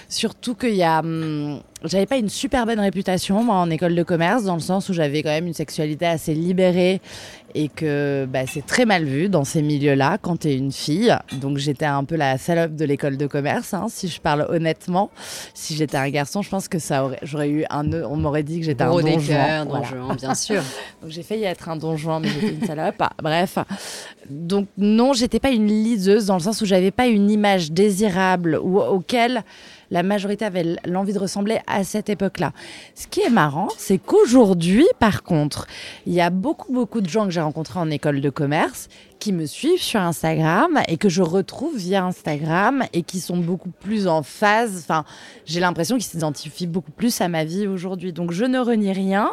Surtout 0.09 0.55
qu'il 0.55 0.75
y 0.75 0.83
a. 0.83 0.99
Hum, 0.99 1.61
j'avais 1.83 2.05
pas 2.05 2.17
une 2.17 2.29
super 2.29 2.65
bonne 2.65 2.79
réputation 2.79 3.43
moi, 3.43 3.55
en 3.55 3.69
école 3.69 3.95
de 3.95 4.03
commerce, 4.03 4.43
dans 4.43 4.55
le 4.55 4.61
sens 4.61 4.89
où 4.89 4.93
j'avais 4.93 5.21
quand 5.21 5.29
même 5.29 5.47
une 5.47 5.53
sexualité 5.53 6.05
assez 6.05 6.33
libérée 6.33 7.01
et 7.53 7.69
que 7.69 8.27
bah, 8.29 8.41
c'est 8.47 8.65
très 8.65 8.85
mal 8.85 9.05
vu 9.05 9.29
dans 9.29 9.45
ces 9.45 9.61
milieux-là 9.61 10.17
quand 10.21 10.41
tu 10.41 10.49
es 10.49 10.55
une 10.55 10.73
fille. 10.73 11.15
Donc 11.33 11.57
j'étais 11.57 11.85
un 11.85 12.03
peu 12.03 12.15
la 12.15 12.37
salope 12.37 12.75
de 12.75 12.83
l'école 12.83 13.17
de 13.17 13.27
commerce, 13.27 13.73
hein, 13.73 13.85
si 13.89 14.09
je 14.09 14.19
parle 14.19 14.45
honnêtement. 14.49 15.09
Si 15.53 15.75
j'étais 15.75 15.97
un 15.97 16.09
garçon, 16.09 16.41
je 16.41 16.49
pense 16.49 16.67
que 16.67 16.79
ça 16.79 17.05
aurait, 17.05 17.19
j'aurais 17.23 17.49
eu 17.49 17.65
un 17.69 17.85
on 18.03 18.17
m'aurait 18.17 18.43
dit 18.43 18.59
que 18.59 18.65
j'étais 18.65 18.83
un 18.83 18.89
donjon. 18.89 19.65
Voilà. 19.69 20.15
bien 20.15 20.35
sûr. 20.35 20.61
Donc 21.01 21.11
j'ai 21.11 21.23
failli 21.23 21.43
être 21.43 21.69
un 21.69 21.77
donjon, 21.77 22.19
mais 22.19 22.29
j'étais 22.29 22.53
une 22.53 22.65
salope. 22.65 23.01
Bref. 23.23 23.57
Donc 24.29 24.67
non, 24.77 25.13
j'étais 25.13 25.39
pas 25.39 25.51
une 25.51 25.67
liseuse 25.67 26.25
dans 26.25 26.35
le 26.35 26.41
sens 26.41 26.61
où 26.61 26.65
j'avais 26.65 26.91
pas 26.91 27.07
une 27.07 27.31
image 27.31 27.71
désirable 27.71 28.59
ou 28.61 28.79
auquel 28.81 29.43
la 29.91 30.03
majorité 30.03 30.45
avait 30.45 30.75
l'envie 30.85 31.13
de 31.13 31.19
ressembler 31.19 31.59
à 31.67 31.83
cette 31.83 32.09
époque-là. 32.09 32.51
Ce 32.95 33.07
qui 33.07 33.21
est 33.21 33.29
marrant, 33.29 33.67
c'est 33.77 33.97
qu'aujourd'hui, 33.97 34.85
par 34.99 35.23
contre, 35.23 35.67
il 36.05 36.13
y 36.13 36.21
a 36.21 36.29
beaucoup, 36.29 36.71
beaucoup 36.73 37.01
de 37.01 37.09
gens 37.09 37.25
que 37.25 37.31
j'ai 37.31 37.41
rencontrés 37.41 37.79
en 37.79 37.89
école 37.89 38.21
de 38.21 38.29
commerce 38.29 38.89
qui 39.25 39.33
me 39.33 39.47
suivent 39.47 39.81
sur 39.81 39.99
Instagram 40.01 40.81
et 40.87 40.97
que 40.97 41.09
je 41.09 41.23
retrouve 41.23 41.75
via 41.75 42.05
Instagram 42.05 42.83
et 42.93 43.01
qui 43.01 43.19
sont 43.19 43.37
beaucoup 43.37 43.71
plus 43.71 44.05
en 44.05 44.21
phase. 44.21 44.83
Enfin, 44.83 45.03
j'ai 45.47 45.59
l'impression 45.59 45.95
qu'ils 45.95 46.05
s'identifient 46.05 46.67
beaucoup 46.67 46.91
plus 46.91 47.21
à 47.21 47.27
ma 47.27 47.43
vie 47.43 47.65
aujourd'hui. 47.65 48.13
Donc, 48.13 48.31
je 48.31 48.45
ne 48.45 48.59
renie 48.59 48.91
rien. 48.91 49.31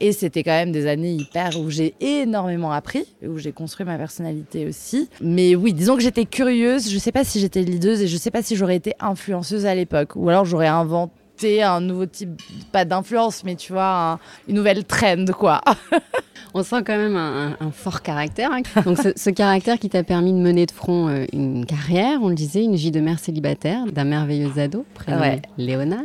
Et 0.00 0.12
c'était 0.12 0.42
quand 0.42 0.50
même 0.50 0.70
des 0.70 0.86
années 0.86 1.14
hyper 1.14 1.58
où 1.58 1.70
j'ai 1.70 1.94
énormément 2.00 2.72
appris, 2.72 3.06
où 3.26 3.38
j'ai 3.38 3.52
construit 3.52 3.86
ma 3.86 3.96
personnalité 3.96 4.66
aussi. 4.66 5.08
Mais 5.22 5.54
oui, 5.54 5.72
disons 5.72 5.96
que 5.96 6.02
j'étais 6.02 6.26
curieuse. 6.26 6.90
Je 6.90 6.98
sais 6.98 7.12
pas 7.12 7.24
si 7.24 7.40
j'étais 7.40 7.62
leaduse 7.62 8.02
et 8.02 8.08
je 8.08 8.16
sais 8.18 8.30
pas 8.30 8.42
si 8.42 8.54
j'aurais 8.54 8.76
été 8.76 8.92
influenceuse 9.00 9.64
à 9.64 9.74
l'époque. 9.74 10.14
Ou 10.14 10.28
alors 10.28 10.44
j'aurais 10.44 10.68
inventé 10.68 11.21
un 11.44 11.80
nouveau 11.80 12.06
type, 12.06 12.40
pas 12.72 12.84
d'influence, 12.84 13.44
mais 13.44 13.56
tu 13.56 13.72
vois, 13.72 14.18
une 14.48 14.56
nouvelle 14.56 14.84
trend, 14.84 15.26
quoi. 15.38 15.60
On 16.54 16.62
sent 16.62 16.82
quand 16.84 16.96
même 16.96 17.16
un, 17.16 17.70
fort 17.70 18.02
caractère. 18.02 18.50
Hein. 18.52 18.60
Donc 18.84 18.98
ce, 18.98 19.30
caractère 19.30 19.78
qui 19.78 19.88
t'a 19.88 20.02
permis 20.02 20.32
de 20.32 20.38
mener 20.38 20.66
de 20.66 20.70
front 20.70 21.08
euh, 21.08 21.24
une 21.32 21.64
carrière, 21.64 22.18
on 22.20 22.28
le 22.28 22.34
disait, 22.34 22.62
une 22.62 22.74
vie 22.74 22.90
de 22.90 23.00
mère 23.00 23.18
célibataire, 23.18 23.86
d'un 23.86 24.04
merveilleux 24.04 24.58
ado, 24.58 24.84
prénommé 24.92 25.40
Léonard. 25.56 26.02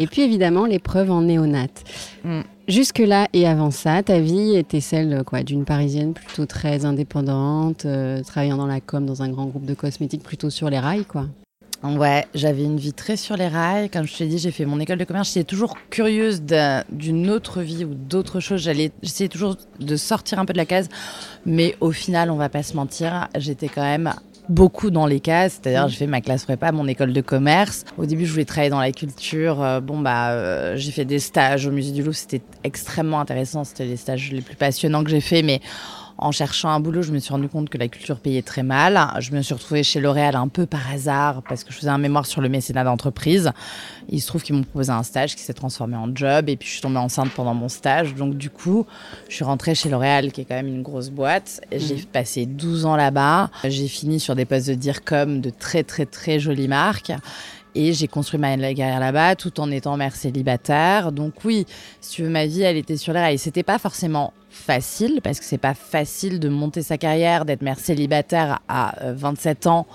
Et 0.00 0.08
puis 0.08 0.22
évidemment 0.22 0.66
l'épreuve 0.66 1.12
en 1.12 1.22
néonate. 1.22 1.84
Mm. 2.24 2.40
Jusque-là 2.66 3.28
et 3.32 3.46
avant 3.46 3.70
ça, 3.70 4.02
ta 4.02 4.18
vie 4.18 4.56
était 4.56 4.80
celle 4.80 5.22
quoi, 5.24 5.44
d'une 5.44 5.64
Parisienne 5.64 6.14
plutôt 6.14 6.46
très 6.46 6.84
indépendante, 6.84 7.84
euh, 7.84 8.22
travaillant 8.24 8.56
dans 8.56 8.66
la 8.66 8.80
com 8.80 9.06
dans 9.06 9.22
un 9.22 9.28
grand 9.28 9.46
groupe 9.46 9.66
de 9.66 9.74
cosmétiques 9.74 10.24
plutôt 10.24 10.50
sur 10.50 10.68
les 10.68 10.80
rails, 10.80 11.04
quoi. 11.04 11.26
Ouais, 11.82 12.26
j'avais 12.34 12.64
une 12.64 12.78
vie 12.78 12.92
très 12.92 13.16
sur 13.16 13.36
les 13.36 13.48
rails. 13.48 13.90
Comme 13.90 14.06
je 14.06 14.16
t'ai 14.16 14.26
dit, 14.26 14.38
j'ai 14.38 14.50
fait 14.50 14.64
mon 14.64 14.80
école 14.80 14.98
de 14.98 15.04
commerce. 15.04 15.28
J'étais 15.28 15.44
toujours 15.44 15.76
curieuse 15.90 16.42
d'une 16.90 17.30
autre 17.30 17.60
vie 17.60 17.84
ou 17.84 17.94
d'autres 17.94 18.40
choses. 18.40 18.62
J'essayais 18.62 19.28
toujours 19.28 19.56
de 19.78 19.96
sortir 19.96 20.38
un 20.38 20.44
peu 20.44 20.52
de 20.52 20.58
la 20.58 20.66
case. 20.66 20.88
Mais 21.44 21.76
au 21.80 21.92
final, 21.92 22.30
on 22.30 22.36
va 22.36 22.48
pas 22.48 22.62
se 22.62 22.74
mentir, 22.74 23.28
j'étais 23.36 23.68
quand 23.68 23.82
même 23.82 24.12
beaucoup 24.48 24.90
dans 24.90 25.06
les 25.06 25.20
cases. 25.20 25.60
C'est-à-dire, 25.60 25.88
j'ai 25.88 25.96
fait 25.96 26.06
ma 26.06 26.20
classe 26.20 26.44
prépa, 26.44 26.72
mon 26.72 26.88
école 26.88 27.12
de 27.12 27.20
commerce. 27.20 27.84
Au 27.98 28.06
début, 28.06 28.26
je 28.26 28.32
voulais 28.32 28.44
travailler 28.44 28.70
dans 28.70 28.80
la 28.80 28.92
culture. 28.92 29.62
Euh, 29.62 29.80
bon, 29.80 30.00
bah, 30.00 30.30
euh, 30.30 30.76
j'ai 30.76 30.90
fait 30.90 31.04
des 31.04 31.18
stages 31.18 31.66
au 31.66 31.70
musée 31.70 31.92
du 31.92 32.02
Louvre. 32.02 32.16
C'était 32.16 32.42
extrêmement 32.64 33.20
intéressant. 33.20 33.64
C'était 33.64 33.86
les 33.86 33.96
stages 33.96 34.32
les 34.32 34.42
plus 34.42 34.56
passionnants 34.56 35.04
que 35.04 35.10
j'ai 35.10 35.20
fait. 35.20 35.42
Mais 35.42 35.60
en 36.18 36.32
cherchant 36.32 36.70
un 36.70 36.80
boulot, 36.80 37.02
je 37.02 37.12
me 37.12 37.18
suis 37.18 37.30
rendu 37.30 37.48
compte 37.48 37.68
que 37.68 37.76
la 37.76 37.88
culture 37.88 38.20
payait 38.20 38.42
très 38.42 38.62
mal. 38.62 38.98
Je 39.20 39.32
me 39.32 39.42
suis 39.42 39.52
retrouvée 39.52 39.82
chez 39.82 40.00
L'Oréal 40.00 40.34
un 40.34 40.48
peu 40.48 40.64
par 40.64 40.90
hasard 40.90 41.42
parce 41.46 41.62
que 41.62 41.72
je 41.72 41.78
faisais 41.78 41.90
un 41.90 41.98
mémoire 41.98 42.24
sur 42.24 42.40
le 42.40 42.48
mécénat 42.48 42.84
d'entreprise. 42.84 43.52
Il 44.08 44.20
se 44.22 44.26
trouve 44.26 44.42
qu'ils 44.42 44.54
m'ont 44.54 44.62
proposé 44.62 44.90
un 44.90 45.02
stage 45.02 45.36
qui 45.36 45.42
s'est 45.42 45.52
transformé 45.52 45.96
en 45.96 46.14
job 46.14 46.48
et 46.48 46.56
puis 46.56 46.68
je 46.68 46.72
suis 46.74 46.80
tombée 46.80 46.98
enceinte 46.98 47.30
pendant 47.32 47.52
mon 47.52 47.68
stage. 47.68 48.14
Donc 48.14 48.34
du 48.36 48.48
coup, 48.48 48.86
je 49.28 49.34
suis 49.34 49.44
rentrée 49.44 49.74
chez 49.74 49.90
L'Oréal 49.90 50.32
qui 50.32 50.40
est 50.40 50.44
quand 50.44 50.54
même 50.54 50.68
une 50.68 50.82
grosse 50.82 51.10
boîte. 51.10 51.60
J'ai 51.70 51.96
mmh. 51.96 52.04
passé 52.06 52.46
12 52.46 52.86
ans 52.86 52.96
là-bas. 52.96 53.50
J'ai 53.64 53.88
fini 53.88 54.18
sur 54.18 54.34
des 54.34 54.46
postes 54.46 54.68
de 54.68 54.74
DIRCOM 54.74 55.42
de 55.42 55.50
très 55.50 55.82
très 55.82 56.06
très 56.06 56.40
jolies 56.40 56.68
marques. 56.68 57.12
Et 57.74 57.92
j'ai 57.92 58.08
construit 58.08 58.40
ma 58.40 58.56
carrière 58.56 59.00
là-bas 59.00 59.36
tout 59.36 59.60
en 59.60 59.70
étant 59.70 59.98
mère 59.98 60.16
célibataire. 60.16 61.12
Donc 61.12 61.44
oui, 61.44 61.66
si 62.00 62.12
tu 62.12 62.22
veux, 62.22 62.30
ma 62.30 62.46
vie, 62.46 62.62
elle 62.62 62.78
était 62.78 62.96
sur 62.96 63.12
les 63.12 63.20
rails. 63.20 63.38
C'était 63.38 63.62
pas 63.62 63.78
forcément 63.78 64.32
facile 64.56 65.20
parce 65.22 65.38
que 65.38 65.44
c'est 65.44 65.58
pas 65.58 65.74
facile 65.74 66.40
de 66.40 66.48
monter 66.48 66.82
sa 66.82 66.98
carrière, 66.98 67.44
d'être 67.44 67.62
mère 67.62 67.78
célibataire 67.78 68.60
à 68.68 68.94
27 69.12 69.66
euh, 69.66 69.70
ans 69.70 69.86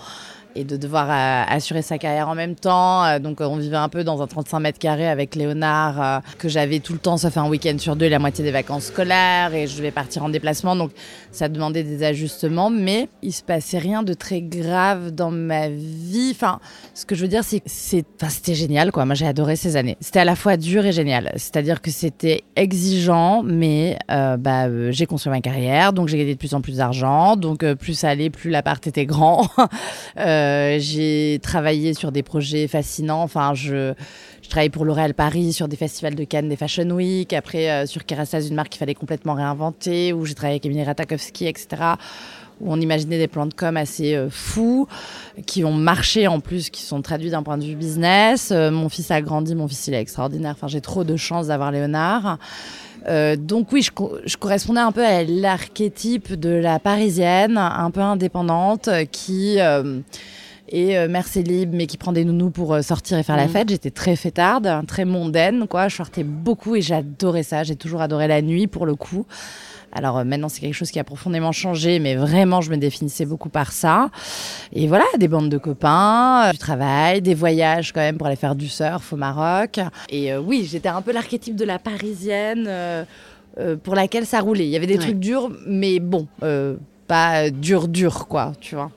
et 0.55 0.63
de 0.63 0.77
devoir 0.77 1.07
euh, 1.09 1.43
assurer 1.47 1.81
sa 1.81 1.97
carrière 1.97 2.29
en 2.29 2.35
même 2.35 2.55
temps. 2.55 3.05
Euh, 3.05 3.19
donc 3.19 3.41
on 3.41 3.57
vivait 3.57 3.77
un 3.77 3.89
peu 3.89 4.03
dans 4.03 4.21
un 4.21 4.27
35 4.27 4.59
mètres 4.59 4.79
carrés 4.79 5.07
avec 5.07 5.35
Léonard 5.35 6.01
euh, 6.01 6.19
que 6.37 6.49
j'avais 6.49 6.79
tout 6.79 6.93
le 6.93 6.99
temps, 6.99 7.17
ça 7.17 7.31
fait 7.31 7.39
un 7.39 7.49
week-end 7.49 7.75
sur 7.77 7.95
deux, 7.95 8.09
la 8.09 8.19
moitié 8.19 8.43
des 8.43 8.51
vacances 8.51 8.85
scolaires 8.85 9.53
et 9.53 9.67
je 9.67 9.77
devais 9.77 9.91
partir 9.91 10.23
en 10.23 10.29
déplacement. 10.29 10.75
Donc 10.75 10.91
ça 11.31 11.49
demandait 11.49 11.83
des 11.83 12.03
ajustements, 12.03 12.69
mais 12.69 13.09
il 13.21 13.31
se 13.31 13.43
passait 13.43 13.77
rien 13.77 14.03
de 14.03 14.13
très 14.13 14.41
grave 14.41 15.11
dans 15.11 15.31
ma 15.31 15.69
vie. 15.69 16.31
Enfin, 16.31 16.59
ce 16.93 17.05
que 17.05 17.15
je 17.15 17.21
veux 17.21 17.27
dire, 17.27 17.43
c'est 17.43 17.59
que 17.59 17.69
c'était 18.29 18.55
génial, 18.55 18.91
quoi. 18.91 19.05
Moi, 19.05 19.15
j'ai 19.15 19.27
adoré 19.27 19.55
ces 19.55 19.77
années. 19.77 19.97
C'était 20.01 20.19
à 20.19 20.25
la 20.25 20.35
fois 20.35 20.57
dur 20.57 20.85
et 20.85 20.91
génial. 20.91 21.31
C'est-à-dire 21.35 21.81
que 21.81 21.91
c'était 21.91 22.43
exigeant, 22.55 23.43
mais 23.43 23.97
bah, 24.09 24.91
j'ai 24.91 25.05
construit 25.05 25.31
ma 25.31 25.41
carrière, 25.41 25.93
donc 25.93 26.09
j'ai 26.09 26.17
gagné 26.17 26.33
de 26.33 26.39
plus 26.39 26.53
en 26.53 26.61
plus 26.61 26.77
d'argent. 26.77 27.35
Donc 27.35 27.65
plus 27.75 27.93
ça 27.93 28.09
allait, 28.09 28.29
plus 28.29 28.49
l'appart 28.49 28.85
était 28.85 29.05
grand. 29.05 29.47
Euh, 30.41 30.77
j'ai 30.79 31.39
travaillé 31.41 31.93
sur 31.93 32.11
des 32.11 32.23
projets 32.23 32.67
fascinants. 32.67 33.21
Enfin, 33.21 33.53
je, 33.53 33.93
je 34.41 34.69
pour 34.69 34.85
L'Oréal 34.85 35.13
Paris 35.13 35.53
sur 35.53 35.67
des 35.67 35.77
festivals 35.77 36.15
de 36.15 36.23
Cannes, 36.23 36.49
des 36.49 36.55
Fashion 36.55 36.89
Week. 36.89 37.33
Après, 37.33 37.69
euh, 37.69 37.85
sur 37.85 38.05
Kerastase, 38.05 38.49
une 38.49 38.55
marque 38.55 38.69
qu'il 38.69 38.79
fallait 38.79 38.95
complètement 38.95 39.33
réinventer. 39.33 40.13
Où 40.13 40.25
j'ai 40.25 40.33
travaillé 40.33 40.55
avec 40.55 40.65
Emilie 40.65 40.83
Ratakowski, 40.83 41.47
etc. 41.47 41.67
Où 42.59 42.71
on 42.71 42.79
imaginait 42.79 43.17
des 43.17 43.27
plans 43.27 43.45
de 43.45 43.53
com 43.53 43.77
assez 43.77 44.13
euh, 44.15 44.29
fous, 44.29 44.87
qui 45.45 45.63
ont 45.63 45.73
marché 45.73 46.27
en 46.27 46.39
plus, 46.39 46.69
qui 46.69 46.81
sont 46.81 47.01
traduits 47.01 47.31
d'un 47.31 47.43
point 47.43 47.57
de 47.57 47.63
vue 47.63 47.75
business. 47.75 48.51
mon 48.51 48.89
fils 48.89 49.09
a 49.11 49.21
grandi, 49.21 49.55
mon 49.55 49.67
fils 49.67 49.87
il 49.87 49.93
est 49.93 50.01
extraordinaire. 50.01 50.53
Enfin, 50.55 50.67
j'ai 50.67 50.81
trop 50.81 51.03
de 51.03 51.15
chance 51.15 51.47
d'avoir 51.47 51.71
Léonard. 51.71 52.37
Donc 53.37 53.71
oui, 53.71 53.81
je, 53.81 53.91
je, 54.25 54.37
correspondais 54.37 54.79
un 54.79 54.91
peu 54.91 55.05
à 55.05 55.23
l'archétype 55.23 56.33
de 56.33 56.49
la 56.49 56.79
parisienne, 56.79 57.57
un 57.57 57.91
peu 57.91 58.01
indépendante, 58.01 58.89
qui 59.11 59.59
et 60.71 60.97
euh, 60.97 61.07
mère 61.07 61.25
libre, 61.35 61.73
mais 61.75 61.85
qui 61.85 61.97
prend 61.97 62.13
des 62.13 62.25
nounous 62.25 62.49
pour 62.49 62.73
euh, 62.73 62.81
sortir 62.81 63.17
et 63.17 63.23
faire 63.23 63.35
la 63.35 63.47
mm. 63.47 63.49
fête. 63.49 63.69
J'étais 63.69 63.91
très 63.91 64.15
fêtarde, 64.15 64.69
très 64.87 65.05
mondaine, 65.05 65.67
quoi. 65.67 65.87
Je 65.87 65.95
sortais 65.97 66.23
beaucoup 66.23 66.75
et 66.75 66.81
j'adorais 66.81 67.43
ça. 67.43 67.63
J'ai 67.63 67.75
toujours 67.75 68.01
adoré 68.01 68.27
la 68.27 68.41
nuit, 68.41 68.67
pour 68.67 68.85
le 68.85 68.95
coup. 68.95 69.25
Alors 69.91 70.17
euh, 70.17 70.23
maintenant, 70.23 70.49
c'est 70.49 70.61
quelque 70.61 70.73
chose 70.73 70.91
qui 70.91 70.99
a 70.99 71.03
profondément 71.03 71.51
changé, 71.51 71.99
mais 71.99 72.15
vraiment, 72.15 72.61
je 72.61 72.71
me 72.71 72.77
définissais 72.77 73.25
beaucoup 73.25 73.49
par 73.49 73.71
ça. 73.71 74.09
Et 74.73 74.87
voilà, 74.87 75.05
des 75.17 75.27
bandes 75.27 75.49
de 75.49 75.57
copains, 75.57 76.51
du 76.51 76.57
travail, 76.57 77.21
des 77.21 77.33
voyages 77.33 77.91
quand 77.91 78.01
même 78.01 78.17
pour 78.17 78.27
aller 78.27 78.35
faire 78.35 78.55
du 78.55 78.69
surf 78.69 79.13
au 79.13 79.17
Maroc. 79.17 79.79
Et 80.09 80.35
oui, 80.35 80.67
j'étais 80.69 80.89
un 80.89 81.01
peu 81.01 81.11
l'archétype 81.11 81.55
de 81.55 81.65
la 81.65 81.79
parisienne 81.79 82.69
pour 83.83 83.95
laquelle 83.95 84.25
ça 84.25 84.39
roulait. 84.39 84.65
Il 84.65 84.71
y 84.71 84.75
avait 84.75 84.87
des 84.87 84.97
trucs 84.97 85.19
durs, 85.19 85.51
mais 85.67 85.99
bon, 85.99 86.27
pas 87.07 87.49
dur, 87.49 87.87
dur, 87.87 88.27
quoi, 88.27 88.53
tu 88.59 88.75
vois. 88.75 88.91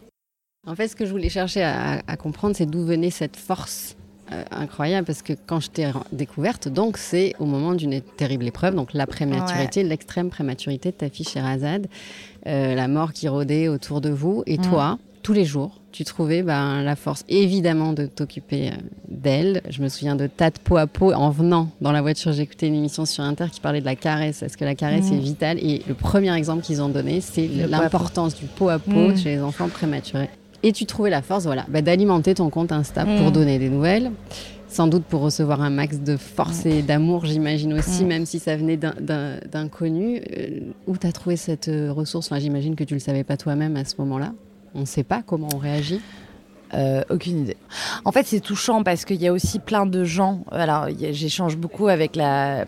En 0.66 0.74
fait, 0.74 0.88
ce 0.88 0.96
que 0.96 1.04
je 1.04 1.10
voulais 1.10 1.28
chercher 1.28 1.62
à, 1.62 2.16
comprendre, 2.16 2.56
c'est 2.56 2.66
d'où 2.66 2.84
venait 2.84 3.10
cette 3.10 3.36
force 3.36 3.96
euh, 3.98 4.03
incroyable, 4.50 5.06
parce 5.06 5.22
que 5.22 5.32
quand 5.46 5.60
je 5.60 5.70
t'ai 5.70 5.90
découverte, 6.12 6.68
donc 6.68 6.98
c'est 6.98 7.34
au 7.38 7.44
moment 7.44 7.74
d'une 7.74 8.00
terrible 8.00 8.46
épreuve, 8.46 8.74
donc 8.74 8.92
la 8.94 9.06
prématurité, 9.06 9.82
l'extrême 9.82 10.30
prématurité 10.30 10.90
de 10.90 10.96
ta 10.96 11.08
fille 11.08 11.26
Sherazade, 11.26 11.86
euh, 12.46 12.74
la 12.74 12.88
mort 12.88 13.12
qui 13.12 13.28
rôdait 13.28 13.68
autour 13.68 14.00
de 14.00 14.10
vous, 14.10 14.42
et 14.46 14.58
mm. 14.58 14.62
toi, 14.62 14.98
tous 15.22 15.32
les 15.32 15.44
jours, 15.44 15.80
tu 15.90 16.04
trouvais 16.04 16.42
ben, 16.42 16.82
la 16.82 16.96
force 16.96 17.24
évidemment 17.28 17.92
de 17.92 18.06
t'occuper 18.06 18.68
euh, 18.68 18.72
d'elle. 19.08 19.62
Je 19.70 19.80
me 19.80 19.88
souviens 19.88 20.16
de 20.16 20.26
tas 20.26 20.50
de 20.50 20.58
peau 20.58 20.76
à 20.76 20.86
peau 20.86 21.12
en 21.12 21.30
venant 21.30 21.70
dans 21.80 21.92
la 21.92 22.02
voiture. 22.02 22.32
J'écoutais 22.32 22.66
une 22.66 22.74
émission 22.74 23.06
sur 23.06 23.24
Inter 23.24 23.46
qui 23.50 23.60
parlait 23.60 23.80
de 23.80 23.86
la 23.86 23.96
caresse. 23.96 24.42
Est-ce 24.42 24.56
que 24.56 24.64
la 24.64 24.74
caresse 24.74 25.10
est 25.10 25.16
mm. 25.16 25.20
vitale? 25.20 25.58
Et 25.60 25.82
le 25.88 25.94
premier 25.94 26.36
exemple 26.36 26.62
qu'ils 26.62 26.82
ont 26.82 26.88
donné, 26.88 27.20
c'est 27.20 27.46
l'importance 27.46 28.34
du 28.34 28.46
peau 28.46 28.68
à 28.68 28.78
peau 28.78 29.12
mm. 29.12 29.16
chez 29.16 29.36
les 29.36 29.40
enfants 29.40 29.68
prématurés. 29.68 30.28
Et 30.64 30.72
tu 30.72 30.86
trouvais 30.86 31.10
la 31.10 31.20
force 31.20 31.44
voilà, 31.44 31.66
bah, 31.68 31.82
d'alimenter 31.82 32.34
ton 32.34 32.48
compte 32.48 32.72
Insta 32.72 33.04
pour 33.04 33.28
mm. 33.28 33.32
donner 33.32 33.58
des 33.58 33.68
nouvelles. 33.68 34.10
Sans 34.66 34.88
doute 34.88 35.04
pour 35.04 35.20
recevoir 35.20 35.60
un 35.60 35.68
max 35.68 36.00
de 36.00 36.16
force 36.16 36.64
et 36.64 36.82
d'amour, 36.82 37.26
j'imagine 37.26 37.74
aussi, 37.74 38.04
même 38.04 38.24
si 38.24 38.38
ça 38.40 38.56
venait 38.56 38.78
d'inconnus. 38.78 40.22
Euh, 40.36 40.60
où 40.88 40.96
tu 40.96 41.06
as 41.06 41.12
trouvé 41.12 41.36
cette 41.36 41.68
euh, 41.68 41.92
ressource? 41.92 42.26
Enfin, 42.26 42.40
J'imagine 42.40 42.74
que 42.74 42.82
tu 42.82 42.94
ne 42.94 42.98
le 42.98 43.04
savais 43.04 43.24
pas 43.24 43.36
toi-même 43.36 43.76
à 43.76 43.84
ce 43.84 43.94
moment-là. 43.98 44.32
On 44.74 44.80
ne 44.80 44.84
sait 44.86 45.04
pas 45.04 45.22
comment 45.22 45.48
on 45.54 45.58
réagit. 45.58 46.00
Euh, 46.72 47.04
aucune 47.10 47.42
idée. 47.42 47.58
En 48.06 48.10
fait, 48.10 48.26
c'est 48.26 48.40
touchant 48.40 48.82
parce 48.82 49.04
qu'il 49.04 49.22
y 49.22 49.28
a 49.28 49.32
aussi 49.32 49.58
plein 49.58 49.84
de 49.84 50.02
gens. 50.02 50.44
Alors, 50.50 50.88
j'échange 51.12 51.58
beaucoup 51.58 51.88
avec 51.88 52.16
la, 52.16 52.64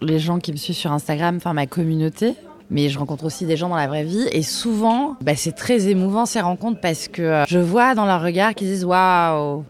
les 0.00 0.20
gens 0.20 0.38
qui 0.38 0.52
me 0.52 0.56
suivent 0.56 0.76
sur 0.76 0.92
Instagram, 0.92 1.36
enfin 1.36 1.52
ma 1.52 1.66
communauté 1.66 2.34
mais 2.70 2.88
je 2.88 2.98
rencontre 2.98 3.24
aussi 3.24 3.46
des 3.46 3.56
gens 3.56 3.68
dans 3.68 3.76
la 3.76 3.86
vraie 3.86 4.04
vie 4.04 4.26
et 4.32 4.42
souvent, 4.42 5.16
bah, 5.20 5.36
c'est 5.36 5.52
très 5.52 5.88
émouvant 5.88 6.26
ces 6.26 6.40
rencontres 6.40 6.80
parce 6.80 7.08
que 7.08 7.22
euh, 7.22 7.44
je 7.46 7.58
vois 7.58 7.94
dans 7.94 8.06
leur 8.06 8.22
regard 8.22 8.54
qu'ils 8.54 8.68
disent 8.68 8.84
waouh, 8.84 9.64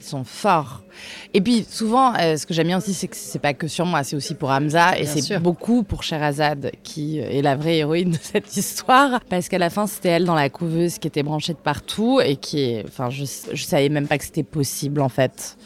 ils 0.00 0.04
sont 0.06 0.24
forts. 0.24 0.82
Et 1.32 1.40
puis 1.40 1.66
souvent, 1.68 2.14
euh, 2.14 2.36
ce 2.36 2.46
que 2.46 2.52
j'aime 2.52 2.66
bien 2.66 2.78
aussi, 2.78 2.92
c'est 2.92 3.08
que 3.08 3.16
c'est 3.16 3.38
pas 3.38 3.54
que 3.54 3.68
sur 3.68 3.86
moi, 3.86 4.04
c'est 4.04 4.16
aussi 4.16 4.34
pour 4.34 4.50
Hamza 4.50 4.98
et 4.98 5.06
c'est 5.06 5.38
beaucoup 5.38 5.82
pour 5.82 6.02
Sherazade 6.02 6.72
qui 6.82 7.18
est 7.18 7.42
la 7.42 7.56
vraie 7.56 7.78
héroïne 7.78 8.10
de 8.10 8.18
cette 8.20 8.54
histoire 8.56 9.20
parce 9.28 9.48
qu'à 9.48 9.58
la 9.58 9.70
fin, 9.70 9.86
c'était 9.86 10.10
elle 10.10 10.24
dans 10.24 10.34
la 10.34 10.50
couveuse 10.50 10.98
qui 10.98 11.08
était 11.08 11.22
branchée 11.22 11.54
de 11.54 11.58
partout 11.58 12.20
et 12.20 12.36
qui 12.36 12.60
est, 12.60 12.84
enfin, 12.86 13.10
je, 13.10 13.24
je 13.52 13.64
savais 13.64 13.88
même 13.88 14.06
pas 14.06 14.18
que 14.18 14.24
c'était 14.24 14.42
possible 14.42 15.00
en 15.00 15.08
fait. 15.08 15.56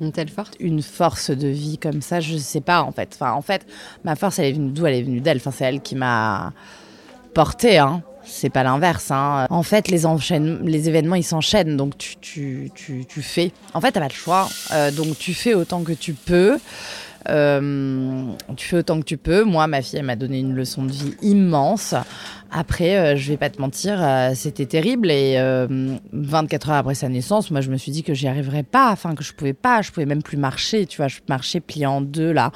Une 0.00 0.12
telle 0.12 0.28
force 0.28 0.50
Une 0.60 0.82
force 0.82 1.30
de 1.30 1.48
vie 1.48 1.78
comme 1.78 2.02
ça, 2.02 2.20
je 2.20 2.36
sais 2.36 2.60
pas 2.60 2.82
en 2.82 2.92
fait. 2.92 3.10
Enfin, 3.14 3.32
en 3.32 3.42
fait, 3.42 3.66
ma 4.04 4.16
force, 4.16 4.38
elle 4.38 4.46
est 4.46 4.52
venue 4.52 4.70
d'où 4.70 4.86
Elle 4.86 4.94
est 4.94 5.02
venue 5.02 5.20
d'elle? 5.20 5.38
Enfin, 5.38 5.50
c'est 5.50 5.64
elle 5.64 5.80
qui 5.80 5.96
m'a 5.96 6.52
portée, 7.34 7.78
hein. 7.78 8.02
C'est 8.24 8.50
pas 8.50 8.62
l'inverse. 8.62 9.10
Hein. 9.10 9.46
En 9.48 9.62
fait, 9.62 9.88
les, 9.88 10.02
les 10.62 10.88
événements, 10.88 11.14
ils 11.14 11.24
s'enchaînent, 11.24 11.76
donc 11.76 11.96
tu, 12.20 12.70
fais. 13.22 13.52
En 13.72 13.80
fait, 13.80 13.92
t'as 13.92 14.00
pas 14.00 14.08
le 14.08 14.12
choix. 14.12 14.48
Euh, 14.72 14.90
donc 14.90 15.18
tu 15.18 15.32
fais 15.32 15.54
autant 15.54 15.82
que 15.82 15.92
tu 15.92 16.12
peux. 16.12 16.58
Euh, 17.30 18.32
tu 18.56 18.68
fais 18.68 18.78
autant 18.78 19.00
que 19.00 19.04
tu 19.04 19.16
peux. 19.16 19.44
Moi, 19.44 19.66
ma 19.66 19.82
fille, 19.82 19.98
elle 19.98 20.04
m'a 20.04 20.16
donné 20.16 20.38
une 20.38 20.54
leçon 20.54 20.84
de 20.84 20.92
vie 20.92 21.14
immense. 21.22 21.94
Après, 22.50 22.96
euh, 22.96 23.16
je 23.16 23.28
vais 23.28 23.36
pas 23.36 23.50
te 23.50 23.60
mentir, 23.60 23.98
euh, 24.00 24.32
c'était 24.34 24.66
terrible. 24.66 25.10
Et 25.10 25.36
24 26.12 26.70
heures 26.70 26.76
après 26.76 26.94
sa 26.94 27.08
naissance, 27.08 27.50
moi, 27.50 27.60
je 27.60 27.70
me 27.70 27.76
suis 27.76 27.92
dit 27.92 28.02
que 28.02 28.14
j'y 28.14 28.28
arriverais 28.28 28.62
pas, 28.62 28.90
enfin 28.90 29.14
que 29.14 29.22
je 29.22 29.32
pouvais 29.32 29.52
pas, 29.52 29.82
je 29.82 29.90
pouvais 29.90 30.06
même 30.06 30.22
plus 30.22 30.38
marcher. 30.38 30.86
Tu 30.86 30.96
vois, 30.96 31.08
je 31.08 31.18
marchais 31.28 31.60
pliée 31.60 31.86
en 31.86 32.00
deux 32.00 32.32
là, 32.32 32.50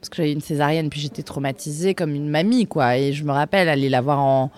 parce 0.00 0.08
que 0.08 0.16
j'avais 0.16 0.32
une 0.32 0.40
césarienne, 0.40 0.88
puis 0.88 1.00
j'étais 1.00 1.22
traumatisée 1.22 1.94
comme 1.94 2.14
une 2.14 2.28
mamie, 2.28 2.66
quoi. 2.66 2.96
Et 2.96 3.12
je 3.12 3.24
me 3.24 3.32
rappelle 3.32 3.68
aller 3.68 3.88
la 3.88 4.00
voir 4.00 4.20
en 4.20 4.50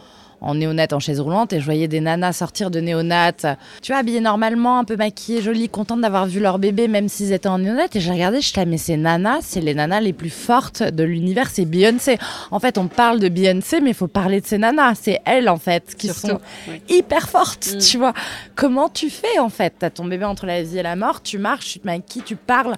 en 0.46 0.54
néonate 0.54 0.92
en 0.92 1.00
chaise 1.00 1.20
roulante 1.20 1.52
et 1.52 1.60
je 1.60 1.64
voyais 1.64 1.88
des 1.88 2.00
nanas 2.00 2.32
sortir 2.32 2.70
de 2.70 2.80
néonate, 2.80 3.46
tu 3.82 3.92
vois, 3.92 4.00
habillées 4.00 4.20
normalement, 4.20 4.78
un 4.78 4.84
peu 4.84 4.96
maquillées, 4.96 5.42
jolies, 5.42 5.68
contentes 5.68 6.00
d'avoir 6.00 6.26
vu 6.26 6.38
leur 6.40 6.58
bébé, 6.58 6.86
même 6.86 7.08
s'ils 7.08 7.32
étaient 7.32 7.48
en 7.48 7.58
néonate. 7.58 7.96
Et 7.96 8.00
j'ai 8.00 8.12
regardé, 8.12 8.40
je 8.40 8.52
disais, 8.52 8.64
mais 8.64 8.78
ces 8.78 8.96
nanas, 8.96 9.40
c'est 9.42 9.60
les 9.60 9.74
nanas 9.74 10.00
les 10.00 10.12
plus 10.12 10.30
fortes 10.30 10.82
de 10.82 11.02
l'univers, 11.02 11.50
c'est 11.50 11.64
Beyoncé. 11.64 12.18
En 12.52 12.60
fait, 12.60 12.78
on 12.78 12.86
parle 12.86 13.18
de 13.18 13.28
Beyoncé, 13.28 13.80
mais 13.80 13.90
il 13.90 13.94
faut 13.94 14.06
parler 14.06 14.40
de 14.40 14.46
ces 14.46 14.58
nanas. 14.58 14.94
C'est 14.94 15.20
elles, 15.24 15.48
en 15.48 15.56
fait, 15.56 15.96
qui 15.96 16.08
sont 16.08 16.40
hyper 16.88 17.28
fortes, 17.28 17.74
mm. 17.74 17.78
tu 17.78 17.98
vois. 17.98 18.14
Comment 18.54 18.88
tu 18.88 19.10
fais, 19.10 19.38
en 19.40 19.48
fait? 19.48 19.74
T'as 19.78 19.90
ton 19.90 20.04
bébé 20.04 20.24
entre 20.24 20.46
la 20.46 20.62
vie 20.62 20.78
et 20.78 20.82
la 20.82 20.94
mort, 20.94 21.22
tu 21.22 21.38
marches, 21.38 21.72
tu 21.72 21.80
te 21.80 21.86
maquilles, 21.86 22.22
tu 22.22 22.36
parles. 22.36 22.76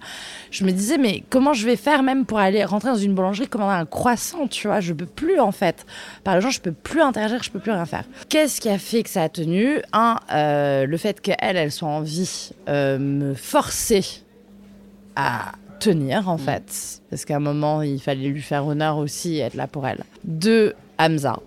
Je 0.51 0.65
me 0.65 0.73
disais, 0.73 0.97
mais 0.97 1.23
comment 1.29 1.53
je 1.53 1.67
vais 1.67 1.77
faire 1.77 2.03
même 2.03 2.25
pour 2.25 2.39
aller 2.39 2.65
rentrer 2.65 2.89
dans 2.89 2.97
une 2.97 3.15
boulangerie, 3.15 3.47
commander 3.47 3.75
un 3.75 3.87
croissant, 3.87 4.47
tu 4.47 4.69
vois? 4.69 4.81
Je 4.81 4.95
peux 4.95 5.07
plus, 5.07 5.39
en 5.39 5.53
fait. 5.53 5.85
Par 6.25 6.35
le 6.35 6.41
genre, 6.41 6.51
je 6.51 6.61
peux 6.61 6.73
plus 6.73 7.03
interagir, 7.03 7.43
je 7.43 7.51
peux 7.51 7.58
plus 7.59 7.73
rien 7.73 7.87
faire. 7.87 8.05
Qu'est-ce 8.29 8.61
qui 8.61 8.69
a 8.69 8.79
fait 8.79 9.03
que 9.03 9.11
ça 9.11 9.25
a 9.25 9.29
tenu? 9.29 9.81
Un, 9.93 10.17
euh, 10.33 10.87
le 10.87 10.97
fait 10.97 11.21
qu'elle, 11.21 11.57
elle 11.57 11.73
soit 11.73 11.89
en 11.89 12.01
vie, 12.01 12.51
euh, 12.69 12.99
me 12.99 13.35
forçait 13.35 14.23
à 15.17 15.53
tenir 15.81 16.29
en 16.29 16.37
mm. 16.37 16.41
fait, 16.41 17.01
parce 17.11 17.25
qu'à 17.25 17.37
un 17.37 17.41
moment 17.41 17.83
il 17.83 18.01
fallait 18.01 18.29
lui 18.29 18.43
faire 18.43 18.67
honneur 18.67 18.99
aussi 18.99 19.37
et 19.37 19.41
être 19.41 19.55
là 19.55 19.67
pour 19.67 19.87
elle. 19.87 20.05
Deux, 20.25 20.75
Hamza, 20.99 21.39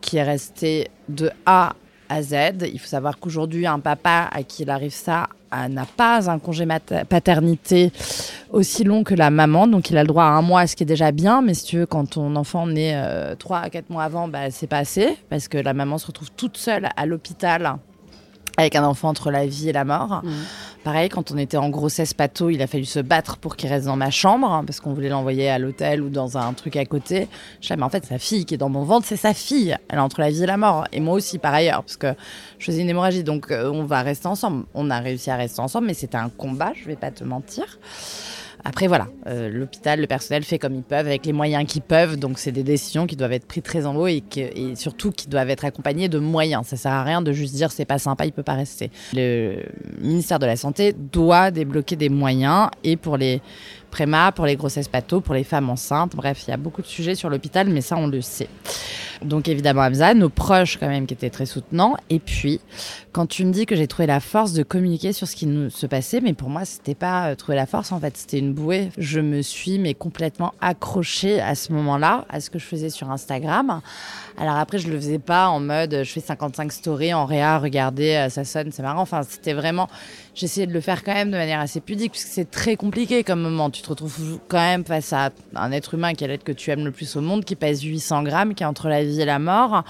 qui 0.00 0.16
est 0.16 0.22
resté 0.22 0.88
de 1.08 1.30
A 1.46 1.74
à 2.08 2.22
Z. 2.22 2.34
Il 2.72 2.78
faut 2.78 2.86
savoir 2.86 3.18
qu'aujourd'hui, 3.18 3.66
un 3.66 3.80
papa 3.80 4.28
à 4.32 4.42
qui 4.42 4.62
il 4.62 4.70
arrive 4.70 4.92
ça 4.92 5.28
n'a 5.68 5.86
pas 5.86 6.30
un 6.30 6.38
congé 6.38 6.66
paternité 7.08 7.92
aussi 8.50 8.84
long 8.84 9.04
que 9.04 9.14
la 9.14 9.30
maman, 9.30 9.66
donc 9.66 9.90
il 9.90 9.98
a 9.98 10.02
le 10.02 10.08
droit 10.08 10.24
à 10.24 10.28
un 10.28 10.42
mois, 10.42 10.66
ce 10.66 10.76
qui 10.76 10.84
est 10.84 10.86
déjà 10.86 11.12
bien. 11.12 11.42
Mais 11.42 11.54
si 11.54 11.64
tu 11.64 11.78
veux, 11.78 11.86
quand 11.86 12.10
ton 12.10 12.36
enfant 12.36 12.66
naît 12.66 12.94
euh, 12.94 13.34
3 13.34 13.58
à 13.58 13.70
4 13.70 13.90
mois 13.90 14.04
avant, 14.04 14.28
bah, 14.28 14.50
c'est 14.50 14.66
pas 14.66 14.78
assez, 14.78 15.16
parce 15.28 15.48
que 15.48 15.58
la 15.58 15.74
maman 15.74 15.98
se 15.98 16.06
retrouve 16.06 16.30
toute 16.30 16.56
seule 16.56 16.88
à 16.96 17.06
l'hôpital 17.06 17.76
avec 18.56 18.76
un 18.76 18.84
enfant 18.84 19.08
entre 19.08 19.30
la 19.30 19.46
vie 19.46 19.68
et 19.68 19.72
la 19.72 19.84
mort. 19.84 20.22
Mmh. 20.22 20.30
Pareil, 20.84 21.08
quand 21.08 21.32
on 21.32 21.38
était 21.38 21.56
en 21.56 21.70
grossesse 21.70 22.12
pato, 22.14 22.50
il 22.50 22.60
a 22.60 22.66
fallu 22.66 22.84
se 22.84 23.00
battre 23.00 23.38
pour 23.38 23.56
qu'il 23.56 23.68
reste 23.70 23.86
dans 23.86 23.96
ma 23.96 24.10
chambre, 24.10 24.52
hein, 24.52 24.64
parce 24.66 24.80
qu'on 24.80 24.92
voulait 24.92 25.08
l'envoyer 25.08 25.48
à 25.48 25.58
l'hôtel 25.58 26.02
ou 26.02 26.10
dans 26.10 26.36
un 26.36 26.52
truc 26.52 26.76
à 26.76 26.84
côté. 26.84 27.26
Je 27.56 27.62
disais, 27.62 27.76
mais 27.76 27.84
en 27.84 27.88
fait, 27.88 28.04
sa 28.04 28.18
fille 28.18 28.44
qui 28.44 28.54
est 28.54 28.58
dans 28.58 28.68
mon 28.68 28.84
ventre, 28.84 29.06
c'est 29.06 29.16
sa 29.16 29.32
fille. 29.32 29.76
Elle 29.88 29.98
est 29.98 30.02
entre 30.02 30.20
la 30.20 30.30
vie 30.30 30.42
et 30.42 30.46
la 30.46 30.56
mort. 30.56 30.84
Et 30.92 31.00
moi 31.00 31.14
aussi, 31.14 31.38
par 31.38 31.54
ailleurs, 31.54 31.82
parce 31.82 31.96
que 31.96 32.14
je 32.58 32.66
faisais 32.66 32.82
une 32.82 32.90
hémorragie. 32.90 33.24
Donc, 33.24 33.50
euh, 33.50 33.70
on 33.72 33.84
va 33.84 34.02
rester 34.02 34.26
ensemble. 34.26 34.66
On 34.74 34.90
a 34.90 34.98
réussi 34.98 35.30
à 35.30 35.36
rester 35.36 35.60
ensemble, 35.60 35.86
mais 35.86 35.94
c'était 35.94 36.18
un 36.18 36.28
combat, 36.28 36.72
je 36.74 36.84
vais 36.84 36.96
pas 36.96 37.10
te 37.10 37.24
mentir. 37.24 37.78
Après, 38.66 38.86
voilà, 38.86 39.08
euh, 39.26 39.50
l'hôpital, 39.50 40.00
le 40.00 40.06
personnel 40.06 40.42
fait 40.42 40.58
comme 40.58 40.74
ils 40.74 40.82
peuvent, 40.82 41.06
avec 41.06 41.26
les 41.26 41.34
moyens 41.34 41.66
qu'ils 41.66 41.82
peuvent. 41.82 42.16
Donc, 42.16 42.38
c'est 42.38 42.50
des 42.50 42.62
décisions 42.62 43.06
qui 43.06 43.14
doivent 43.14 43.32
être 43.32 43.46
prises 43.46 43.62
très 43.62 43.84
en 43.84 43.94
haut 43.94 44.06
et, 44.06 44.22
et, 44.36 44.74
surtout 44.74 45.10
qui 45.10 45.28
doivent 45.28 45.50
être 45.50 45.66
accompagnées 45.66 46.08
de 46.08 46.18
moyens. 46.18 46.66
Ça 46.66 46.76
sert 46.76 46.92
à 46.92 47.04
rien 47.04 47.20
de 47.20 47.30
juste 47.32 47.54
dire 47.54 47.70
c'est 47.70 47.84
pas 47.84 47.98
sympa, 47.98 48.24
il 48.24 48.32
peut 48.32 48.42
pas 48.42 48.54
rester. 48.54 48.90
Le 49.12 49.56
ministère 50.00 50.38
de 50.38 50.46
la 50.46 50.56
Santé 50.56 50.94
doit 50.94 51.50
débloquer 51.50 51.96
des 51.96 52.08
moyens 52.08 52.70
et 52.84 52.96
pour 52.96 53.18
les 53.18 53.42
préma, 53.94 54.32
pour 54.32 54.44
les 54.44 54.56
grossesses 54.56 54.88
pato, 54.88 55.20
pour 55.20 55.34
les 55.34 55.44
femmes 55.44 55.70
enceintes. 55.70 56.16
Bref, 56.16 56.42
il 56.48 56.50
y 56.50 56.52
a 56.52 56.56
beaucoup 56.56 56.82
de 56.82 56.86
sujets 56.88 57.14
sur 57.14 57.30
l'hôpital, 57.30 57.68
mais 57.68 57.80
ça, 57.80 57.96
on 57.96 58.08
le 58.08 58.20
sait. 58.22 58.48
Donc 59.22 59.48
évidemment 59.48 59.82
Hamza, 59.82 60.12
nos 60.12 60.28
proches 60.28 60.76
quand 60.78 60.88
même 60.88 61.06
qui 61.06 61.14
étaient 61.14 61.30
très 61.30 61.46
soutenants. 61.46 61.96
Et 62.10 62.18
puis, 62.18 62.60
quand 63.12 63.26
tu 63.26 63.44
me 63.44 63.52
dis 63.52 63.66
que 63.66 63.76
j'ai 63.76 63.86
trouvé 63.86 64.06
la 64.06 64.18
force 64.18 64.52
de 64.52 64.64
communiquer 64.64 65.12
sur 65.12 65.28
ce 65.28 65.36
qui 65.36 65.46
nous 65.46 65.70
se 65.70 65.86
passait, 65.86 66.20
mais 66.20 66.32
pour 66.32 66.50
moi, 66.50 66.64
c'était 66.64 66.96
pas 66.96 67.28
euh, 67.28 67.34
trouver 67.36 67.56
la 67.56 67.66
force 67.66 67.92
en 67.92 68.00
fait, 68.00 68.16
c'était 68.16 68.40
une 68.40 68.52
bouée. 68.52 68.90
Je 68.98 69.20
me 69.20 69.40
suis 69.40 69.78
mais 69.78 69.94
complètement 69.94 70.52
accrochée 70.60 71.40
à 71.40 71.54
ce 71.54 71.72
moment-là, 71.72 72.24
à 72.28 72.40
ce 72.40 72.50
que 72.50 72.58
je 72.58 72.64
faisais 72.64 72.90
sur 72.90 73.10
Instagram. 73.10 73.80
Alors 74.36 74.56
après, 74.56 74.78
je 74.78 74.88
le 74.88 74.96
faisais 74.96 75.20
pas 75.20 75.48
en 75.48 75.60
mode 75.60 76.02
je 76.02 76.10
fais 76.10 76.20
55 76.20 76.72
stories 76.72 77.14
en 77.14 77.24
réa, 77.24 77.58
regardez, 77.58 78.14
euh, 78.14 78.28
ça 78.28 78.44
sonne, 78.44 78.72
c'est 78.72 78.82
marrant. 78.82 79.02
Enfin, 79.02 79.22
c'était 79.22 79.52
vraiment, 79.52 79.88
j'essayais 80.34 80.66
de 80.66 80.72
le 80.72 80.80
faire 80.80 81.04
quand 81.04 81.14
même 81.14 81.30
de 81.30 81.36
manière 81.36 81.60
assez 81.60 81.80
pudique, 81.80 82.12
puisque 82.12 82.28
c'est 82.28 82.50
très 82.50 82.76
compliqué 82.76 83.22
comme 83.24 83.40
moment. 83.40 83.70
Te 83.84 83.90
retrouves 83.90 84.38
quand 84.48 84.58
même 84.58 84.84
face 84.84 85.12
à 85.12 85.30
un 85.54 85.72
être 85.72 85.94
humain 85.94 86.14
qui 86.14 86.24
est 86.24 86.28
l'être 86.28 86.44
que 86.44 86.52
tu 86.52 86.70
aimes 86.70 86.84
le 86.84 86.90
plus 86.90 87.16
au 87.16 87.20
monde, 87.20 87.44
qui 87.44 87.56
pèse 87.56 87.82
800 87.82 88.22
grammes, 88.22 88.54
qui 88.54 88.62
est 88.62 88.66
entre 88.66 88.88
la 88.88 89.04
vie 89.04 89.20
et 89.20 89.24
la 89.24 89.38
mort. 89.38 89.84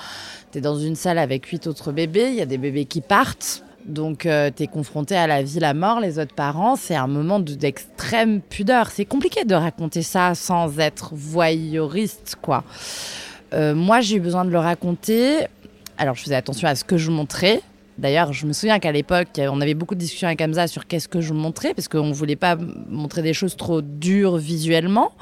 Tu 0.52 0.59
es 0.59 0.61
dans 0.61 0.78
une 0.78 0.96
salle 0.96 1.18
avec 1.18 1.46
huit 1.46 1.66
autres 1.66 1.92
bébés, 1.92 2.28
il 2.28 2.35
y 2.35 2.40
a 2.40 2.46
des 2.46 2.59
bébés 2.59 2.85
qui 2.85 3.00
partent. 3.00 3.62
Donc, 3.85 4.24
euh, 4.24 4.50
tu 4.54 4.62
es 4.62 4.66
confronté 4.66 5.14
à 5.14 5.26
la 5.26 5.42
vie, 5.42 5.61
la 5.61 5.74
mort, 5.74 6.00
les 6.00 6.18
autres 6.18 6.35
parents. 6.35 6.74
C'est 6.74 6.94
un 6.94 7.07
moment 7.07 7.38
d'extrême 7.38 8.40
pudeur. 8.40 8.90
C'est 8.90 9.04
compliqué 9.04 9.44
de 9.44 9.54
raconter 9.54 10.02
ça 10.02 10.35
sans 10.35 10.78
être 10.78 11.11
voyeuriste, 11.12 12.37
quoi. 12.40 12.64
Euh, 13.52 13.74
moi, 13.74 14.00
j'ai 14.00 14.16
eu 14.16 14.20
besoin 14.20 14.44
de 14.44 14.50
le 14.50 14.59
raconter. 14.59 15.46
Alors, 15.98 16.14
je 16.14 16.22
faisais 16.22 16.35
attention 16.35 16.66
à 16.66 16.74
ce 16.74 16.85
que 16.85 16.96
je 16.96 17.11
montrais. 17.11 17.61
D'ailleurs, 17.98 18.33
je 18.33 18.46
me 18.46 18.52
souviens 18.52 18.78
qu'à 18.78 18.92
l'époque, 18.92 19.28
on 19.38 19.61
avait 19.61 19.74
beaucoup 19.74 19.94
de 19.94 20.00
discussions 20.00 20.26
avec 20.26 20.40
Hamza 20.40 20.66
sur 20.66 20.87
qu'est-ce 20.87 21.09
que 21.09 21.20
je 21.20 21.33
montrais, 21.33 21.74
parce 21.74 21.88
qu'on 21.88 22.07
ne 22.07 22.12
voulait 22.12 22.37
pas 22.37 22.57
montrer 22.88 23.22
des 23.22 23.35
choses 23.35 23.57
trop 23.57 23.83
dures 23.83 24.37
visuellement. 24.37 25.12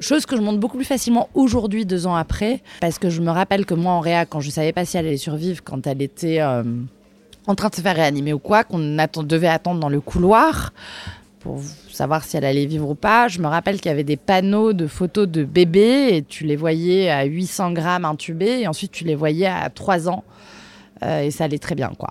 Chose 0.00 0.26
que 0.26 0.36
je 0.36 0.40
montre 0.40 0.58
beaucoup 0.58 0.76
plus 0.76 0.86
facilement 0.86 1.28
aujourd'hui, 1.34 1.84
deux 1.84 2.06
ans 2.06 2.14
après, 2.14 2.62
parce 2.80 2.98
que 2.98 3.10
je 3.10 3.20
me 3.20 3.30
rappelle 3.30 3.66
que 3.66 3.74
moi, 3.74 3.92
en 3.92 4.00
réa, 4.00 4.26
quand 4.26 4.40
je 4.40 4.50
savais 4.50 4.72
pas 4.72 4.84
si 4.84 4.96
elle 4.96 5.06
allait 5.06 5.16
survivre, 5.16 5.62
quand 5.62 5.86
elle 5.86 6.00
était 6.00 6.40
euh, 6.40 6.62
en 7.46 7.54
train 7.54 7.68
de 7.68 7.74
se 7.74 7.80
faire 7.80 7.96
réanimer 7.96 8.32
ou 8.32 8.38
quoi, 8.38 8.64
qu'on 8.64 8.78
devait 8.78 9.48
attendre 9.48 9.80
dans 9.80 9.88
le 9.88 10.00
couloir 10.00 10.72
pour 11.40 11.60
savoir 11.90 12.24
si 12.24 12.36
elle 12.36 12.44
allait 12.44 12.66
vivre 12.66 12.88
ou 12.88 12.94
pas. 12.94 13.28
Je 13.28 13.40
me 13.40 13.46
rappelle 13.46 13.80
qu'il 13.80 13.90
y 13.90 13.92
avait 13.92 14.04
des 14.04 14.16
panneaux 14.16 14.72
de 14.72 14.86
photos 14.86 15.28
de 15.28 15.44
bébés 15.44 16.08
et 16.12 16.22
tu 16.22 16.44
les 16.44 16.56
voyais 16.56 17.10
à 17.10 17.24
800 17.24 17.72
grammes 17.72 18.04
intubés 18.04 18.60
et 18.60 18.68
ensuite 18.68 18.92
tu 18.92 19.04
les 19.04 19.14
voyais 19.14 19.46
à 19.46 19.68
3 19.70 20.08
ans 20.08 20.24
euh, 21.04 21.22
et 21.22 21.30
ça 21.30 21.44
allait 21.44 21.58
très 21.58 21.74
bien, 21.74 21.92
quoi. 21.98 22.10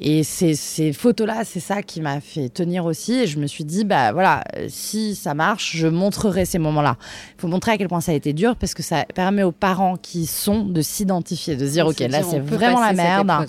Et 0.00 0.22
ces, 0.24 0.54
ces 0.54 0.92
photos-là, 0.92 1.44
c'est 1.44 1.60
ça 1.60 1.82
qui 1.82 2.00
m'a 2.00 2.20
fait 2.20 2.48
tenir 2.48 2.84
aussi. 2.84 3.20
Et 3.20 3.26
je 3.26 3.38
me 3.38 3.46
suis 3.46 3.64
dit, 3.64 3.84
bah 3.84 4.12
voilà, 4.12 4.44
si 4.68 5.14
ça 5.14 5.34
marche, 5.34 5.76
je 5.76 5.86
montrerai 5.86 6.44
ces 6.44 6.58
moments-là. 6.58 6.96
Il 7.36 7.40
faut 7.40 7.48
montrer 7.48 7.72
à 7.72 7.78
quel 7.78 7.88
point 7.88 8.00
ça 8.00 8.12
a 8.12 8.14
été 8.14 8.32
dur 8.32 8.56
parce 8.56 8.74
que 8.74 8.82
ça 8.82 9.04
permet 9.14 9.42
aux 9.42 9.52
parents 9.52 9.96
qui 9.96 10.26
sont 10.26 10.64
de 10.64 10.82
s'identifier, 10.82 11.56
de 11.56 11.66
se 11.66 11.72
dire, 11.72 11.86
ok, 11.86 12.00
là 12.00 12.22
c'est 12.22 12.40
vraiment 12.40 12.80
la 12.80 12.92
merde, 12.92 13.46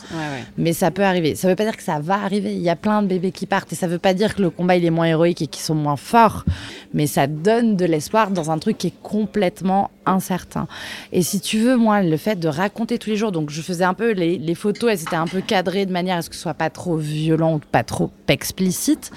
mais 0.58 0.74
ça 0.74 0.92
peut 0.92 1.04
arriver. 1.04 1.36
Ça 1.36 1.48
veut 1.48 1.56
pas 1.56 1.66
dire 1.66 1.78
que 1.78 1.84
ça 1.84 2.00
va 2.00 2.16
arriver. 2.16 2.54
Il 2.54 2.62
y 2.62 2.70
a 2.70 2.76
plein 2.76 3.02
de 3.02 3.08
bébés 3.08 3.32
qui 3.32 3.46
partent 3.46 3.72
et 3.74 3.76
ça 3.76 3.88
veut 3.88 4.00
pas 4.00 4.14
dire 4.14 4.36
que 4.36 4.42
le 4.42 4.50
combat 4.50 4.76
il 4.76 4.86
est 4.86 4.90
moins 4.90 5.06
héroïque 5.06 5.42
et 5.42 5.48
qu'ils 5.48 5.64
sont 5.64 5.76
moins 5.76 5.96
forts, 5.96 6.46
mais 6.94 7.08
ça 7.08 7.28
donne 7.28 7.76
de 7.76 7.86
l'espoir 7.86 8.32
dans 8.32 8.52
un 8.52 8.58
truc 8.58 8.78
qui 8.78 8.88
est 8.88 9.02
complètement 9.02 9.92
incertain. 10.06 10.68
Et 11.12 11.22
si 11.22 11.40
tu 11.40 11.60
veux, 11.60 11.78
moi, 11.78 12.02
le 12.02 12.18
fait 12.18 12.40
de 12.40 12.48
raconter 12.48 12.98
tous 12.98 13.10
les 13.10 13.16
jours, 13.18 13.32
donc 13.32 13.50
je 13.50 13.62
faisais 13.62 13.84
un 13.84 13.94
peu 13.94 14.12
les, 14.12 14.38
les 14.38 14.56
photos, 14.56 14.92
elles 14.92 15.02
étaient 15.02 15.16
un 15.16 15.28
peu 15.28 15.42
cadrées 15.42 15.86
de 15.86 15.92
manière 15.92 16.18
à 16.18 16.22
ce 16.22 16.30
que 16.30 16.36
ce 16.36 16.42
soit 16.42 16.54
pas 16.54 16.70
trop 16.70 16.98
violent 16.98 17.56
ou 17.56 17.60
pas 17.60 17.84
trop 17.84 18.12
explicite. 18.28 19.12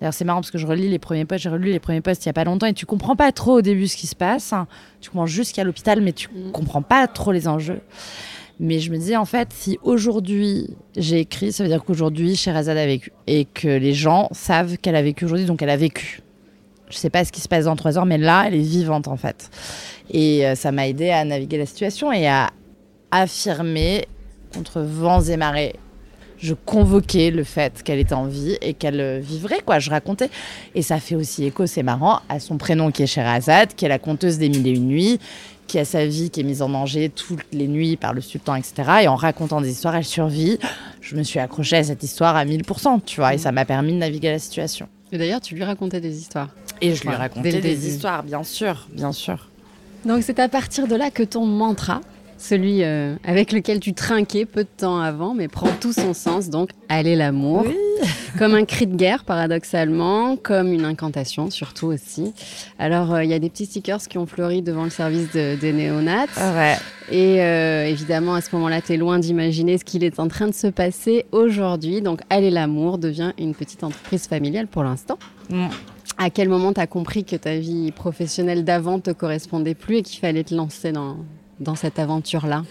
D'ailleurs, 0.00 0.14
c'est 0.14 0.24
marrant 0.24 0.40
parce 0.40 0.50
que 0.50 0.58
je 0.58 0.66
relis 0.66 0.88
les 0.88 0.98
premiers 0.98 1.24
posts, 1.24 1.42
j'ai 1.42 1.48
relu 1.48 1.72
les 1.72 1.80
premiers 1.80 2.02
posts 2.02 2.24
il 2.24 2.28
y 2.28 2.30
a 2.30 2.34
pas 2.34 2.44
longtemps 2.44 2.66
et 2.66 2.74
tu 2.74 2.84
comprends 2.84 3.16
pas 3.16 3.32
trop 3.32 3.58
au 3.58 3.62
début 3.62 3.86
ce 3.86 3.96
qui 3.96 4.06
se 4.06 4.16
passe. 4.16 4.52
Tu 5.00 5.10
comprends 5.10 5.26
juste 5.26 5.52
qu'il 5.52 5.58
y 5.58 5.62
a 5.62 5.64
l'hôpital, 5.64 6.00
mais 6.02 6.12
tu 6.12 6.28
mm. 6.28 6.52
comprends 6.52 6.82
pas 6.82 7.06
trop 7.06 7.32
les 7.32 7.48
enjeux. 7.48 7.80
Mais 8.58 8.78
je 8.78 8.90
me 8.90 8.96
disais, 8.96 9.16
en 9.16 9.24
fait, 9.24 9.48
si 9.52 9.78
aujourd'hui 9.82 10.70
j'ai 10.96 11.20
écrit, 11.20 11.52
ça 11.52 11.62
veut 11.62 11.68
dire 11.68 11.84
qu'aujourd'hui 11.84 12.36
Sherazade 12.36 12.76
a 12.76 12.86
vécu 12.86 13.12
et 13.26 13.44
que 13.44 13.68
les 13.68 13.92
gens 13.92 14.28
savent 14.32 14.78
qu'elle 14.78 14.96
a 14.96 15.02
vécu 15.02 15.24
aujourd'hui, 15.24 15.46
donc 15.46 15.62
elle 15.62 15.70
a 15.70 15.76
vécu. 15.76 16.22
Je 16.88 16.96
sais 16.96 17.10
pas 17.10 17.24
ce 17.24 17.32
qui 17.32 17.40
se 17.40 17.48
passe 17.48 17.64
dans 17.64 17.76
trois 17.76 17.98
heures, 17.98 18.06
mais 18.06 18.18
là, 18.18 18.44
elle 18.46 18.54
est 18.54 18.58
vivante 18.58 19.08
en 19.08 19.16
fait. 19.16 19.50
Et 20.10 20.46
euh, 20.46 20.54
ça 20.54 20.72
m'a 20.72 20.86
aidé 20.86 21.10
à 21.10 21.24
naviguer 21.24 21.58
la 21.58 21.66
situation 21.66 22.12
et 22.12 22.28
à 22.28 22.50
affirmer 23.10 24.06
contre 24.54 24.80
vents 24.80 25.22
et 25.22 25.36
marées. 25.36 25.74
Je 26.38 26.54
convoquais 26.54 27.30
le 27.30 27.44
fait 27.44 27.82
qu'elle 27.82 27.98
était 27.98 28.14
en 28.14 28.26
vie 28.26 28.58
et 28.60 28.74
qu'elle 28.74 29.00
euh, 29.00 29.18
vivrait, 29.20 29.60
quoi. 29.64 29.78
Je 29.78 29.90
racontais. 29.90 30.30
Et 30.74 30.82
ça 30.82 31.00
fait 31.00 31.14
aussi 31.14 31.44
écho, 31.44 31.66
c'est 31.66 31.82
marrant, 31.82 32.20
à 32.28 32.40
son 32.40 32.58
prénom 32.58 32.90
qui 32.90 33.02
est 33.02 33.06
Sherazade, 33.06 33.74
qui 33.74 33.86
est 33.86 33.88
la 33.88 33.98
conteuse 33.98 34.38
des 34.38 34.48
mille 34.48 34.66
et 34.66 34.72
une 34.72 34.86
nuits, 34.86 35.18
qui 35.66 35.78
a 35.78 35.84
sa 35.84 36.04
vie 36.04 36.30
qui 36.30 36.40
est 36.40 36.44
mise 36.44 36.62
en 36.62 36.68
danger 36.68 37.08
toutes 37.08 37.44
les 37.52 37.68
nuits 37.68 37.96
par 37.96 38.12
le 38.12 38.20
sultan, 38.20 38.54
etc. 38.54 38.74
Et 39.02 39.08
en 39.08 39.16
racontant 39.16 39.60
des 39.60 39.70
histoires, 39.70 39.96
elle 39.96 40.04
survit. 40.04 40.58
Je 41.00 41.16
me 41.16 41.22
suis 41.22 41.38
accrochée 41.38 41.76
à 41.76 41.84
cette 41.84 42.02
histoire 42.02 42.36
à 42.36 42.44
1000%, 42.44 43.00
tu 43.04 43.20
vois, 43.20 43.34
et 43.34 43.38
ça 43.38 43.50
m'a 43.50 43.64
permis 43.64 43.92
de 43.92 43.98
naviguer 43.98 44.30
la 44.30 44.38
situation. 44.38 44.88
Et 45.12 45.18
d'ailleurs, 45.18 45.40
tu 45.40 45.54
lui 45.54 45.64
racontais 45.64 46.00
des 46.00 46.18
histoires. 46.18 46.50
Et 46.80 46.94
je 46.94 47.02
lui 47.02 47.14
racontais 47.14 47.60
des 47.60 47.88
histoires, 47.88 48.22
bien 48.22 48.42
sûr, 48.42 48.88
bien 48.92 49.12
sûr. 49.12 49.48
Donc 50.04 50.22
c'est 50.22 50.38
à 50.38 50.48
partir 50.48 50.86
de 50.86 50.94
là 50.94 51.10
que 51.10 51.22
ton 51.22 51.46
mantra, 51.46 52.00
celui 52.38 52.82
euh, 52.82 53.16
avec 53.24 53.52
lequel 53.52 53.80
tu 53.80 53.94
trinquais 53.94 54.44
peu 54.44 54.64
de 54.64 54.68
temps 54.76 55.00
avant, 55.00 55.34
mais 55.34 55.48
prend 55.48 55.70
tout 55.80 55.92
son 55.92 56.14
sens, 56.14 56.48
donc 56.50 56.70
aller 56.88 57.16
l'amour. 57.16 57.64
Oui 57.66 57.76
comme 58.38 58.54
un 58.54 58.64
cri 58.64 58.86
de 58.86 58.96
guerre, 58.96 59.24
paradoxalement, 59.24 60.36
comme 60.36 60.72
une 60.72 60.84
incantation, 60.84 61.50
surtout 61.50 61.86
aussi. 61.86 62.34
Alors, 62.78 63.14
euh, 63.14 63.24
il 63.24 63.30
y 63.30 63.34
a 63.34 63.38
des 63.38 63.50
petits 63.50 63.66
stickers 63.66 64.00
qui 64.00 64.18
ont 64.18 64.26
fleuri 64.26 64.62
devant 64.62 64.84
le 64.84 64.90
service 64.90 65.32
des 65.32 65.72
néonates. 65.72 66.30
Ouais. 66.36 66.76
Et 67.10 67.40
euh, 67.40 67.86
évidemment, 67.86 68.34
à 68.34 68.40
ce 68.40 68.54
moment-là, 68.56 68.80
tu 68.80 68.94
es 68.94 68.96
loin 68.96 69.18
d'imaginer 69.18 69.78
ce 69.78 69.84
qu'il 69.84 70.04
est 70.04 70.18
en 70.18 70.28
train 70.28 70.48
de 70.48 70.54
se 70.54 70.66
passer 70.66 71.24
aujourd'hui. 71.32 72.02
Donc, 72.02 72.20
Aller 72.30 72.50
l'amour 72.50 72.98
devient 72.98 73.32
une 73.38 73.54
petite 73.54 73.84
entreprise 73.84 74.26
familiale 74.26 74.66
pour 74.66 74.82
l'instant. 74.82 75.18
Mm. 75.50 75.68
À 76.18 76.30
quel 76.30 76.48
moment 76.48 76.72
tu 76.72 76.80
as 76.80 76.86
compris 76.86 77.24
que 77.24 77.36
ta 77.36 77.56
vie 77.56 77.92
professionnelle 77.92 78.64
d'avant 78.64 79.00
te 79.00 79.10
correspondait 79.10 79.74
plus 79.74 79.96
et 79.96 80.02
qu'il 80.02 80.18
fallait 80.18 80.44
te 80.44 80.54
lancer 80.54 80.92
dans, 80.92 81.74
cette 81.74 81.98
aventure-là? 81.98 82.64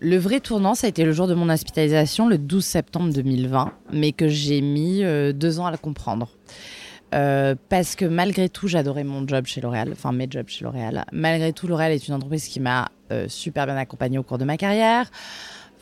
Le 0.00 0.16
vrai 0.16 0.38
tournant, 0.38 0.74
ça 0.74 0.86
a 0.86 0.90
été 0.90 1.04
le 1.04 1.12
jour 1.12 1.26
de 1.26 1.34
mon 1.34 1.48
hospitalisation, 1.48 2.28
le 2.28 2.38
12 2.38 2.64
septembre 2.64 3.12
2020, 3.12 3.72
mais 3.92 4.12
que 4.12 4.28
j'ai 4.28 4.60
mis 4.60 5.02
euh, 5.02 5.32
deux 5.32 5.58
ans 5.58 5.66
à 5.66 5.72
le 5.72 5.76
comprendre. 5.76 6.28
Euh, 7.14 7.56
parce 7.68 7.96
que 7.96 8.04
malgré 8.04 8.48
tout, 8.48 8.68
j'adorais 8.68 9.02
mon 9.02 9.26
job 9.26 9.46
chez 9.46 9.60
L'Oréal, 9.60 9.90
enfin 9.92 10.12
mes 10.12 10.28
jobs 10.30 10.48
chez 10.48 10.64
L'Oréal. 10.64 11.04
Malgré 11.10 11.52
tout, 11.52 11.66
L'Oréal 11.66 11.92
est 11.92 12.06
une 12.06 12.14
entreprise 12.14 12.46
qui 12.46 12.60
m'a 12.60 12.90
euh, 13.10 13.26
super 13.28 13.66
bien 13.66 13.76
accompagnée 13.76 14.18
au 14.18 14.22
cours 14.22 14.38
de 14.38 14.44
ma 14.44 14.56
carrière. 14.56 15.10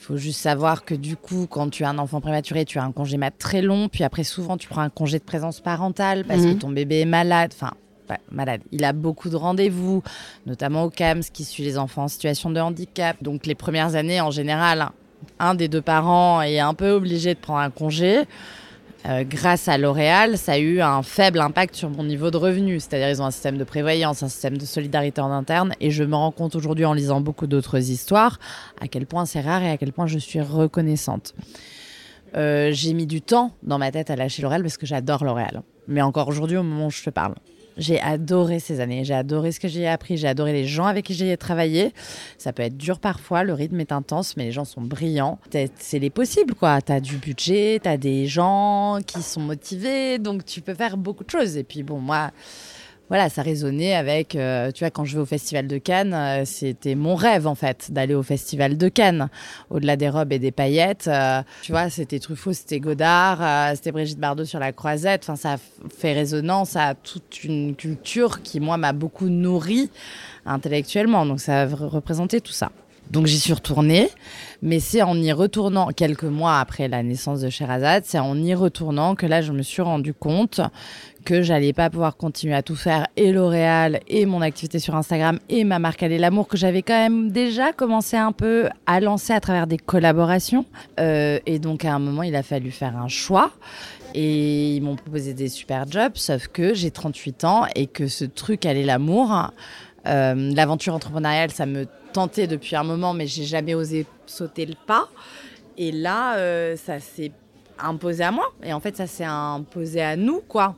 Il 0.06 0.12
faut 0.12 0.18
juste 0.18 0.38
savoir 0.38 0.84
que 0.84 0.94
du 0.94 1.16
coup, 1.16 1.48
quand 1.50 1.68
tu 1.68 1.82
as 1.82 1.88
un 1.88 1.98
enfant 1.98 2.20
prématuré, 2.20 2.64
tu 2.64 2.78
as 2.78 2.84
un 2.84 2.92
congé 2.92 3.16
mat 3.16 3.32
très 3.36 3.60
long, 3.60 3.88
puis 3.88 4.04
après 4.04 4.22
souvent 4.22 4.56
tu 4.56 4.68
prends 4.68 4.82
un 4.82 4.88
congé 4.88 5.18
de 5.18 5.24
présence 5.24 5.58
parentale 5.58 6.24
parce 6.24 6.42
que 6.42 6.50
mhm. 6.50 6.58
ton 6.58 6.68
bébé 6.68 7.00
est 7.00 7.06
malade. 7.06 7.50
Enfin, 7.52 7.72
malade. 8.30 8.60
Il 8.70 8.84
a 8.84 8.92
beaucoup 8.92 9.30
de 9.30 9.34
rendez-vous, 9.34 10.04
notamment 10.46 10.84
au 10.84 10.90
CAMS 10.90 11.22
qui 11.32 11.42
suit 11.42 11.64
les 11.64 11.76
enfants 11.76 12.04
en 12.04 12.08
situation 12.08 12.50
de 12.50 12.60
handicap. 12.60 13.16
Donc 13.20 13.46
les 13.46 13.56
premières 13.56 13.96
années, 13.96 14.20
en 14.20 14.30
général, 14.30 14.90
un 15.40 15.56
des 15.56 15.66
deux 15.66 15.82
parents 15.82 16.40
est 16.40 16.60
un 16.60 16.74
peu 16.74 16.90
obligé 16.90 17.34
de 17.34 17.40
prendre 17.40 17.58
un 17.58 17.70
congé. 17.70 18.26
Euh, 19.08 19.24
grâce 19.24 19.68
à 19.68 19.78
L'Oréal, 19.78 20.36
ça 20.36 20.52
a 20.52 20.58
eu 20.58 20.80
un 20.80 21.02
faible 21.02 21.40
impact 21.40 21.76
sur 21.76 21.90
mon 21.90 22.02
niveau 22.02 22.30
de 22.30 22.36
revenu. 22.36 22.80
C'est-à-dire, 22.80 23.08
ils 23.08 23.22
ont 23.22 23.26
un 23.26 23.30
système 23.30 23.56
de 23.56 23.64
prévoyance, 23.64 24.22
un 24.22 24.28
système 24.28 24.58
de 24.58 24.64
solidarité 24.64 25.20
en 25.20 25.30
interne. 25.30 25.74
Et 25.80 25.90
je 25.90 26.02
me 26.02 26.16
rends 26.16 26.32
compte 26.32 26.56
aujourd'hui, 26.56 26.84
en 26.84 26.92
lisant 26.92 27.20
beaucoup 27.20 27.46
d'autres 27.46 27.90
histoires, 27.90 28.40
à 28.80 28.88
quel 28.88 29.06
point 29.06 29.24
c'est 29.24 29.40
rare 29.40 29.62
et 29.62 29.70
à 29.70 29.76
quel 29.76 29.92
point 29.92 30.06
je 30.06 30.18
suis 30.18 30.40
reconnaissante. 30.40 31.34
Euh, 32.36 32.70
j'ai 32.72 32.92
mis 32.94 33.06
du 33.06 33.22
temps 33.22 33.52
dans 33.62 33.78
ma 33.78 33.92
tête 33.92 34.10
à 34.10 34.16
lâcher 34.16 34.42
L'Oréal 34.42 34.62
parce 34.62 34.76
que 34.76 34.86
j'adore 34.86 35.24
L'Oréal. 35.24 35.62
Mais 35.86 36.02
encore 36.02 36.26
aujourd'hui, 36.26 36.56
au 36.56 36.64
moment 36.64 36.86
où 36.86 36.90
je 36.90 37.04
te 37.04 37.10
parle, 37.10 37.34
j'ai 37.76 38.00
adoré 38.00 38.60
ces 38.60 38.80
années, 38.80 39.04
j'ai 39.04 39.14
adoré 39.14 39.52
ce 39.52 39.60
que 39.60 39.68
j'ai 39.68 39.86
appris, 39.86 40.16
j'ai 40.16 40.28
adoré 40.28 40.52
les 40.52 40.66
gens 40.66 40.86
avec 40.86 41.04
qui 41.04 41.14
j'ai 41.14 41.36
travaillé. 41.36 41.92
Ça 42.38 42.52
peut 42.52 42.62
être 42.62 42.76
dur 42.76 42.98
parfois, 42.98 43.44
le 43.44 43.52
rythme 43.52 43.80
est 43.80 43.92
intense, 43.92 44.36
mais 44.36 44.44
les 44.44 44.52
gens 44.52 44.64
sont 44.64 44.80
brillants. 44.80 45.38
C'est 45.78 45.98
les 45.98 46.10
possibles, 46.10 46.54
quoi. 46.54 46.80
Tu 46.80 46.92
as 46.92 47.00
du 47.00 47.16
budget, 47.16 47.80
tu 47.82 47.88
as 47.88 47.96
des 47.96 48.26
gens 48.26 48.98
qui 49.06 49.22
sont 49.22 49.40
motivés, 49.40 50.18
donc 50.18 50.44
tu 50.44 50.60
peux 50.60 50.74
faire 50.74 50.96
beaucoup 50.96 51.24
de 51.24 51.30
choses. 51.30 51.56
Et 51.56 51.64
puis 51.64 51.82
bon, 51.82 51.98
moi, 51.98 52.30
voilà, 53.08 53.28
ça 53.28 53.42
résonnait 53.42 53.94
avec, 53.94 54.34
euh, 54.34 54.72
tu 54.72 54.82
vois, 54.82 54.90
quand 54.90 55.04
je 55.04 55.14
vais 55.14 55.22
au 55.22 55.26
Festival 55.26 55.68
de 55.68 55.78
Cannes, 55.78 56.12
euh, 56.12 56.44
c'était 56.44 56.96
mon 56.96 57.14
rêve 57.14 57.46
en 57.46 57.54
fait 57.54 57.92
d'aller 57.92 58.14
au 58.14 58.22
Festival 58.24 58.76
de 58.76 58.88
Cannes. 58.88 59.28
Au-delà 59.70 59.96
des 59.96 60.08
robes 60.08 60.32
et 60.32 60.40
des 60.40 60.50
paillettes, 60.50 61.06
euh, 61.06 61.42
tu 61.62 61.70
vois, 61.70 61.88
c'était 61.88 62.18
Truffaut, 62.18 62.52
c'était 62.52 62.80
Godard, 62.80 63.76
c'était 63.76 63.92
Brigitte 63.92 64.18
Bardot 64.18 64.44
sur 64.44 64.58
la 64.58 64.72
croisette. 64.72 65.22
Enfin, 65.22 65.36
ça 65.36 65.56
fait 65.96 66.14
résonance 66.14 66.74
à 66.74 66.94
toute 66.94 67.44
une 67.44 67.76
culture 67.76 68.42
qui, 68.42 68.58
moi, 68.58 68.76
m'a 68.76 68.92
beaucoup 68.92 69.28
nourri 69.28 69.88
intellectuellement. 70.44 71.26
Donc, 71.26 71.40
ça 71.40 71.62
a 71.62 71.66
représenté 71.66 72.40
tout 72.40 72.52
ça. 72.52 72.72
Donc 73.10 73.26
j'y 73.26 73.38
suis 73.38 73.52
retournée, 73.52 74.08
mais 74.62 74.80
c'est 74.80 75.02
en 75.02 75.16
y 75.16 75.30
retournant, 75.32 75.88
quelques 75.88 76.24
mois 76.24 76.58
après 76.58 76.88
la 76.88 77.02
naissance 77.04 77.40
de 77.40 77.50
Sherazade, 77.50 78.02
c'est 78.04 78.18
en 78.18 78.36
y 78.36 78.52
retournant 78.54 79.14
que 79.14 79.26
là 79.26 79.42
je 79.42 79.52
me 79.52 79.62
suis 79.62 79.82
rendu 79.82 80.12
compte 80.12 80.60
que 81.26 81.42
j'allais 81.42 81.72
pas 81.72 81.90
pouvoir 81.90 82.16
continuer 82.16 82.54
à 82.54 82.62
tout 82.62 82.76
faire, 82.76 83.08
et 83.16 83.32
L'Oréal, 83.32 83.98
et 84.06 84.26
mon 84.26 84.40
activité 84.42 84.78
sur 84.78 84.94
Instagram, 84.94 85.40
et 85.48 85.64
ma 85.64 85.80
marque 85.80 86.04
Aller 86.04 86.18
l'amour, 86.18 86.46
que 86.46 86.56
j'avais 86.56 86.82
quand 86.82 86.94
même 86.94 87.32
déjà 87.32 87.72
commencé 87.72 88.16
un 88.16 88.30
peu 88.30 88.68
à 88.86 89.00
lancer 89.00 89.32
à 89.32 89.40
travers 89.40 89.66
des 89.66 89.76
collaborations. 89.76 90.64
Euh, 91.00 91.40
et 91.44 91.58
donc 91.58 91.84
à 91.84 91.92
un 91.92 91.98
moment, 91.98 92.22
il 92.22 92.36
a 92.36 92.44
fallu 92.44 92.70
faire 92.70 92.96
un 92.96 93.08
choix. 93.08 93.50
Et 94.14 94.76
ils 94.76 94.80
m'ont 94.80 94.94
proposé 94.94 95.34
des 95.34 95.48
super 95.48 95.90
jobs, 95.90 96.12
sauf 96.14 96.46
que 96.46 96.74
j'ai 96.74 96.92
38 96.92 97.44
ans 97.44 97.66
et 97.74 97.88
que 97.88 98.06
ce 98.06 98.24
truc 98.24 98.64
Aller 98.64 98.84
l'amour, 98.84 99.50
euh, 100.06 100.52
l'aventure 100.54 100.94
entrepreneuriale, 100.94 101.50
ça 101.50 101.66
me 101.66 101.86
tentait 102.12 102.46
depuis 102.46 102.76
un 102.76 102.84
moment, 102.84 103.14
mais 103.14 103.26
j'ai 103.26 103.44
jamais 103.44 103.74
osé 103.74 104.06
sauter 104.26 104.64
le 104.64 104.76
pas. 104.86 105.08
Et 105.76 105.90
là, 105.90 106.36
euh, 106.36 106.76
ça 106.76 107.00
s'est 107.00 107.32
imposé 107.78 108.24
à 108.24 108.30
moi. 108.30 108.52
Et 108.62 108.72
en 108.72 108.80
fait, 108.80 108.96
ça 108.96 109.06
s'est 109.06 109.24
imposé 109.24 110.02
à 110.02 110.16
nous, 110.16 110.40
quoi. 110.46 110.76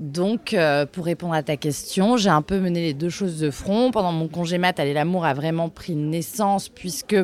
Donc, 0.00 0.54
euh, 0.54 0.86
pour 0.86 1.04
répondre 1.04 1.34
à 1.34 1.42
ta 1.42 1.56
question, 1.56 2.16
j'ai 2.16 2.30
un 2.30 2.42
peu 2.42 2.58
mené 2.58 2.80
les 2.80 2.94
deux 2.94 3.10
choses 3.10 3.38
de 3.38 3.50
front. 3.50 3.90
Pendant 3.90 4.12
mon 4.12 4.28
congé 4.28 4.58
mat, 4.58 4.78
Aller 4.78 4.92
l'amour 4.92 5.24
a 5.24 5.34
vraiment 5.34 5.68
pris 5.68 5.94
naissance, 5.94 6.68
puisque 6.68 7.16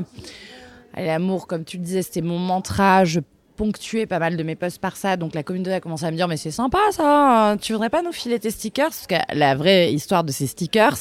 Aller 0.95 1.07
l'amour, 1.07 1.47
comme 1.47 1.65
tu 1.65 1.77
le 1.79 1.85
disais, 1.85 2.03
c'était 2.03 2.23
mon 2.23 2.39
mantra. 2.39 3.05
Je 3.05 3.21
ponctuais 3.57 4.07
pas 4.07 4.19
mal 4.19 4.37
de 4.37 4.43
mes 4.43 4.57
posts 4.57 4.81
par 4.81 4.97
ça. 4.97 5.17
Donc, 5.17 5.35
la 5.35 5.43
communauté 5.43 5.73
a 5.73 5.81
commencé 5.81 6.05
à 6.05 6.11
me 6.11 6.17
dire 6.17 6.29
Mais 6.29 6.37
c'est 6.37 6.51
sympa 6.51 6.79
ça, 6.91 7.57
tu 7.61 7.73
voudrais 7.73 7.91
pas 7.91 8.03
nous 8.03 8.13
filer 8.13 8.39
tes 8.39 8.51
stickers? 8.51 8.89
Parce 8.89 9.07
que 9.07 9.15
la 9.33 9.55
vraie 9.55 9.93
histoire 9.93 10.25
de 10.25 10.33
ces 10.33 10.47
stickers, 10.47 10.97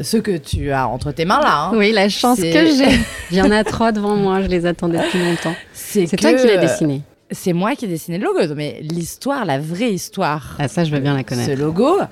ceux 0.00 0.20
que 0.20 0.36
tu 0.36 0.70
as 0.72 0.88
entre 0.88 1.12
tes 1.12 1.24
mains 1.24 1.40
là. 1.40 1.66
Hein, 1.66 1.72
oui, 1.76 1.92
la 1.92 2.08
chance 2.08 2.38
que 2.38 2.66
j'ai. 2.66 2.98
Il 3.30 3.36
y 3.36 3.42
en 3.42 3.50
a 3.50 3.64
trois 3.64 3.92
devant 3.92 4.16
moi, 4.16 4.42
je 4.42 4.48
les 4.48 4.66
attendais 4.66 4.98
depuis 4.98 5.18
longtemps. 5.18 5.54
C'est 5.72 6.06
toi 6.06 6.32
qui 6.34 6.46
l'as 6.46 6.58
dessiné. 6.58 7.02
C'est 7.34 7.52
moi 7.52 7.74
qui 7.74 7.84
ai 7.84 7.88
dessiné 7.88 8.18
le 8.18 8.24
logo, 8.24 8.54
mais 8.54 8.78
l'histoire, 8.80 9.44
la 9.44 9.58
vraie 9.58 9.92
histoire. 9.92 10.56
Ah, 10.58 10.68
ça, 10.68 10.84
je 10.84 10.90
veux 10.90 11.00
bien 11.00 11.14
la 11.14 11.24
connaître. 11.24 11.50
Ce 11.50 11.56
logo, 11.56 12.00
euh, 12.00 12.06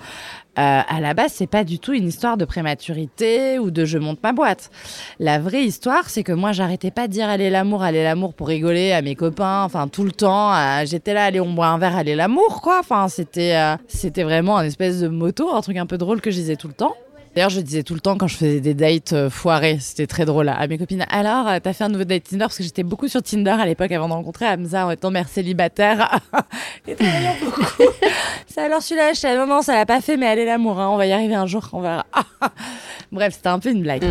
à 0.56 1.00
la 1.00 1.14
base, 1.14 1.32
c'est 1.32 1.46
pas 1.46 1.64
du 1.64 1.78
tout 1.78 1.94
une 1.94 2.06
histoire 2.06 2.36
de 2.36 2.44
prématurité 2.44 3.58
ou 3.58 3.70
de 3.70 3.86
je 3.86 3.96
monte 3.96 4.22
ma 4.22 4.32
boîte. 4.32 4.70
La 5.18 5.38
vraie 5.38 5.64
histoire, 5.64 6.10
c'est 6.10 6.22
que 6.22 6.32
moi, 6.32 6.52
j'arrêtais 6.52 6.90
pas 6.90 7.08
de 7.08 7.12
dire 7.12 7.28
allez 7.28 7.48
l'amour, 7.48 7.82
allez 7.82 8.02
l'amour 8.02 8.34
pour 8.34 8.48
rigoler 8.48 8.92
à 8.92 9.00
mes 9.00 9.14
copains, 9.14 9.62
enfin 9.62 9.88
tout 9.88 10.04
le 10.04 10.12
temps. 10.12 10.52
Euh, 10.54 10.84
j'étais 10.84 11.14
là, 11.14 11.24
allez 11.24 11.40
on 11.40 11.52
boit 11.52 11.68
un 11.68 11.78
verre, 11.78 11.96
allez 11.96 12.14
l'amour, 12.14 12.60
quoi. 12.60 12.80
Enfin, 12.80 13.08
c'était, 13.08 13.54
euh, 13.56 13.76
c'était 13.88 14.24
vraiment 14.24 14.58
un 14.58 14.64
espèce 14.64 15.00
de 15.00 15.08
moto, 15.08 15.54
un 15.54 15.62
truc 15.62 15.78
un 15.78 15.86
peu 15.86 15.96
drôle 15.96 16.20
que 16.20 16.30
je 16.30 16.36
disais 16.36 16.56
tout 16.56 16.68
le 16.68 16.74
temps. 16.74 16.94
D'ailleurs, 17.34 17.50
je 17.50 17.60
disais 17.60 17.82
tout 17.82 17.94
le 17.94 18.00
temps 18.00 18.18
quand 18.18 18.26
je 18.26 18.36
faisais 18.36 18.60
des 18.60 18.74
dates 18.74 19.14
euh, 19.14 19.30
foirées, 19.30 19.78
c'était 19.80 20.06
très 20.06 20.26
drôle 20.26 20.50
à 20.50 20.66
mes 20.66 20.76
copines. 20.76 21.06
Alors, 21.08 21.48
euh, 21.48 21.58
t'as 21.62 21.72
fait 21.72 21.84
un 21.84 21.88
nouveau 21.88 22.04
date 22.04 22.24
Tinder? 22.24 22.44
Parce 22.44 22.58
que 22.58 22.62
j'étais 22.62 22.82
beaucoup 22.82 23.08
sur 23.08 23.22
Tinder 23.22 23.56
à 23.58 23.64
l'époque 23.64 23.90
avant 23.90 24.06
de 24.08 24.12
rencontrer 24.12 24.46
Hamza 24.46 24.86
en 24.86 24.90
étant 24.90 25.10
mère 25.10 25.28
célibataire 25.28 26.20
et 26.86 26.94
beaucoup. 27.42 27.64
ça 28.46 28.64
alors 28.64 28.82
celui-là, 28.82 29.14
je 29.14 29.38
non 29.38 29.46
non, 29.46 29.62
ça 29.62 29.74
l'a 29.74 29.86
pas 29.86 30.02
fait, 30.02 30.18
mais 30.18 30.26
elle 30.26 30.40
est 30.40 30.44
l'amour, 30.44 30.78
hein, 30.78 30.90
on 30.90 30.98
va 30.98 31.06
y 31.06 31.12
arriver 31.12 31.34
un 31.34 31.46
jour, 31.46 31.70
on 31.72 31.80
verra. 31.80 32.04
Bref, 33.12 33.34
c'était 33.34 33.48
un 33.48 33.58
peu 33.58 33.70
une 33.70 33.82
blague. 33.82 34.04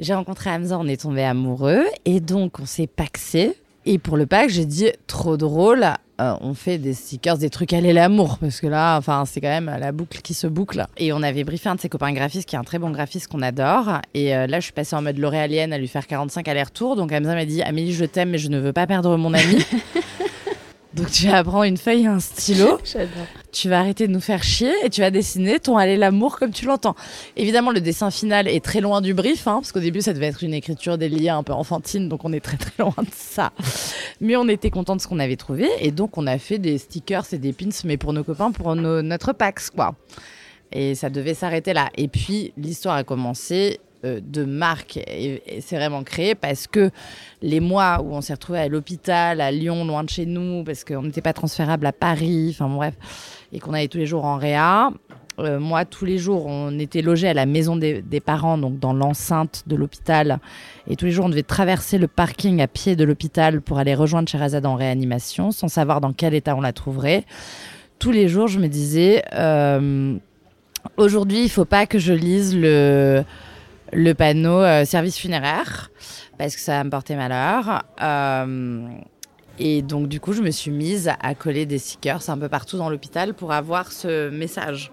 J'ai 0.00 0.14
rencontré 0.14 0.50
Hamza, 0.50 0.76
on 0.76 0.88
est 0.88 1.00
tombé 1.00 1.22
amoureux 1.22 1.84
et 2.04 2.18
donc 2.18 2.58
on 2.58 2.66
s'est 2.66 2.88
paxé. 2.88 3.56
Et 3.86 3.98
pour 3.98 4.16
le 4.16 4.26
pack, 4.26 4.48
j'ai 4.50 4.64
dit 4.64 4.90
trop 5.06 5.36
drôle. 5.36 5.86
Euh, 6.20 6.34
on 6.40 6.54
fait 6.54 6.78
des 6.78 6.94
stickers, 6.94 7.38
des 7.38 7.50
trucs 7.50 7.72
à 7.72 7.80
l'amour, 7.80 8.38
parce 8.38 8.60
que 8.60 8.68
là, 8.68 8.96
enfin, 8.96 9.24
c'est 9.26 9.40
quand 9.40 9.48
même 9.48 9.66
la 9.66 9.90
boucle 9.90 10.20
qui 10.22 10.32
se 10.32 10.46
boucle. 10.46 10.86
Et 10.96 11.12
on 11.12 11.22
avait 11.22 11.42
briefé 11.42 11.68
un 11.68 11.74
de 11.74 11.80
ses 11.80 11.88
copains 11.88 12.12
graphistes, 12.12 12.48
qui 12.48 12.54
est 12.54 12.58
un 12.58 12.64
très 12.64 12.78
bon 12.78 12.90
graphiste 12.90 13.26
qu'on 13.26 13.42
adore. 13.42 13.98
Et 14.14 14.34
euh, 14.34 14.46
là, 14.46 14.60
je 14.60 14.64
suis 14.64 14.72
passée 14.72 14.94
en 14.94 15.02
mode 15.02 15.18
L'Oréalienne 15.18 15.72
à 15.72 15.78
lui 15.78 15.88
faire 15.88 16.06
45 16.06 16.46
allers-retours. 16.46 16.96
Donc 16.96 17.12
Hamza 17.12 17.34
m'a 17.34 17.44
dit 17.44 17.62
Amélie, 17.62 17.92
je 17.92 18.04
t'aime, 18.04 18.30
mais 18.30 18.38
je 18.38 18.48
ne 18.48 18.58
veux 18.58 18.72
pas 18.72 18.86
perdre 18.86 19.16
mon 19.16 19.34
ami. 19.34 19.64
Donc 20.94 21.10
tu 21.10 21.26
vas 21.26 21.42
prendre 21.42 21.64
une 21.64 21.76
feuille 21.76 22.04
et 22.04 22.06
un 22.06 22.20
stylo. 22.20 22.78
Tu 23.52 23.68
vas 23.68 23.78
arrêter 23.78 24.08
de 24.08 24.12
nous 24.12 24.20
faire 24.20 24.42
chier 24.42 24.72
et 24.84 24.90
tu 24.90 25.00
vas 25.00 25.12
dessiner 25.12 25.60
ton 25.60 25.76
aller 25.76 25.96
l'amour 25.96 26.40
comme 26.40 26.50
tu 26.50 26.66
l'entends. 26.66 26.96
Évidemment, 27.36 27.70
le 27.70 27.80
dessin 27.80 28.10
final 28.10 28.48
est 28.48 28.64
très 28.64 28.80
loin 28.80 29.00
du 29.00 29.14
brief, 29.14 29.46
hein, 29.46 29.60
parce 29.60 29.70
qu'au 29.70 29.78
début, 29.78 30.02
ça 30.02 30.12
devait 30.12 30.26
être 30.26 30.42
une 30.42 30.54
écriture 30.54 30.98
déliée 30.98 31.28
un 31.28 31.44
peu 31.44 31.52
enfantine, 31.52 32.08
donc 32.08 32.24
on 32.24 32.32
est 32.32 32.40
très 32.40 32.56
très 32.56 32.72
loin 32.80 32.96
de 32.98 33.12
ça. 33.12 33.52
Mais 34.20 34.34
on 34.34 34.48
était 34.48 34.70
content 34.70 34.96
de 34.96 35.00
ce 35.00 35.06
qu'on 35.06 35.20
avait 35.20 35.36
trouvé 35.36 35.68
et 35.78 35.92
donc 35.92 36.18
on 36.18 36.26
a 36.26 36.36
fait 36.38 36.58
des 36.58 36.78
stickers 36.78 37.32
et 37.32 37.38
des 37.38 37.52
pins, 37.52 37.68
mais 37.84 37.96
pour 37.96 38.12
nos 38.12 38.24
copains, 38.24 38.50
pour 38.50 38.74
notre 38.74 39.32
Pax, 39.32 39.70
quoi. 39.70 39.94
Et 40.72 40.96
ça 40.96 41.08
devait 41.08 41.34
s'arrêter 41.34 41.72
là. 41.74 41.90
Et 41.96 42.08
puis 42.08 42.52
l'histoire 42.56 42.96
a 42.96 43.04
commencé 43.04 43.78
de 44.04 44.44
marque 44.44 44.96
et, 44.96 45.42
c'est 45.60 45.76
vraiment 45.76 46.02
créé 46.02 46.34
parce 46.34 46.66
que 46.66 46.90
les 47.42 47.60
mois 47.60 48.00
où 48.02 48.14
on 48.14 48.20
s'est 48.20 48.34
retrouvé 48.34 48.58
à 48.58 48.68
l'hôpital, 48.68 49.40
à 49.40 49.50
Lyon, 49.50 49.84
loin 49.84 50.04
de 50.04 50.10
chez 50.10 50.26
nous, 50.26 50.64
parce 50.64 50.84
qu'on 50.84 51.02
n'était 51.02 51.22
pas 51.22 51.32
transférable 51.32 51.86
à 51.86 51.92
Paris, 51.92 52.48
enfin 52.50 52.68
bref, 52.68 52.94
et 53.52 53.60
qu'on 53.60 53.72
allait 53.72 53.88
tous 53.88 53.98
les 53.98 54.06
jours 54.06 54.24
en 54.24 54.36
réa, 54.36 54.90
euh, 55.40 55.58
moi, 55.58 55.84
tous 55.84 56.04
les 56.04 56.18
jours, 56.18 56.46
on 56.46 56.78
était 56.78 57.02
logé 57.02 57.28
à 57.28 57.34
la 57.34 57.46
maison 57.46 57.76
des, 57.76 58.02
parents, 58.24 58.56
donc 58.58 58.78
dans 58.78 58.92
l'enceinte 58.92 59.64
de 59.66 59.74
l'hôpital. 59.76 60.38
Et 60.86 60.96
tous 60.96 61.06
les 61.06 61.10
jours, 61.10 61.24
on 61.24 61.28
devait 61.28 61.42
traverser 61.42 61.98
le 61.98 62.06
parking 62.06 62.60
à 62.60 62.68
pied 62.68 62.96
de 62.96 63.04
l'hôpital 63.04 63.60
pour 63.60 63.78
aller 63.78 63.94
rejoindre 63.94 64.28
Sherazade 64.28 64.66
en 64.66 64.76
réanimation, 64.76 65.50
sans 65.50 65.68
savoir 65.68 66.00
dans 66.00 66.12
quel 66.12 66.34
état 66.34 66.54
on 66.54 66.60
la 66.60 66.72
trouverait. 66.72 67.24
Tous 67.98 68.12
les 68.12 68.28
jours, 68.28 68.48
je 68.48 68.58
me 68.58 68.68
disais, 68.68 69.22
euh, 69.34 70.14
aujourd'hui, 70.96 71.42
il 71.42 71.50
faut 71.50 71.64
pas 71.64 71.86
que 71.86 71.98
je 71.98 72.12
lise 72.12 72.56
le, 72.56 73.24
le 73.94 74.12
panneau 74.12 74.60
euh, 74.60 74.84
service 74.84 75.18
funéraire 75.18 75.90
parce 76.36 76.54
que 76.54 76.60
ça 76.60 76.82
me 76.84 76.90
porter 76.90 77.16
malheur. 77.16 77.84
Euh, 78.02 78.88
Et 79.58 79.82
donc, 79.82 80.08
du 80.08 80.18
coup, 80.18 80.32
je 80.32 80.42
me 80.42 80.50
suis 80.50 80.72
mise 80.72 81.12
à 81.20 81.34
coller 81.36 81.64
des 81.64 81.78
stickers 81.78 82.28
un 82.28 82.36
peu 82.36 82.48
partout 82.48 82.76
dans 82.76 82.90
l'hôpital 82.90 83.34
pour 83.34 83.52
avoir 83.52 83.92
ce 83.92 84.28
message 84.28 84.90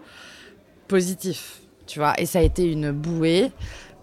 positif, 0.87 1.61
tu 1.87 1.97
vois. 1.97 2.13
Et 2.19 2.27
ça 2.27 2.39
a 2.39 2.41
été 2.43 2.71
une 2.71 2.91
bouée, 2.91 3.51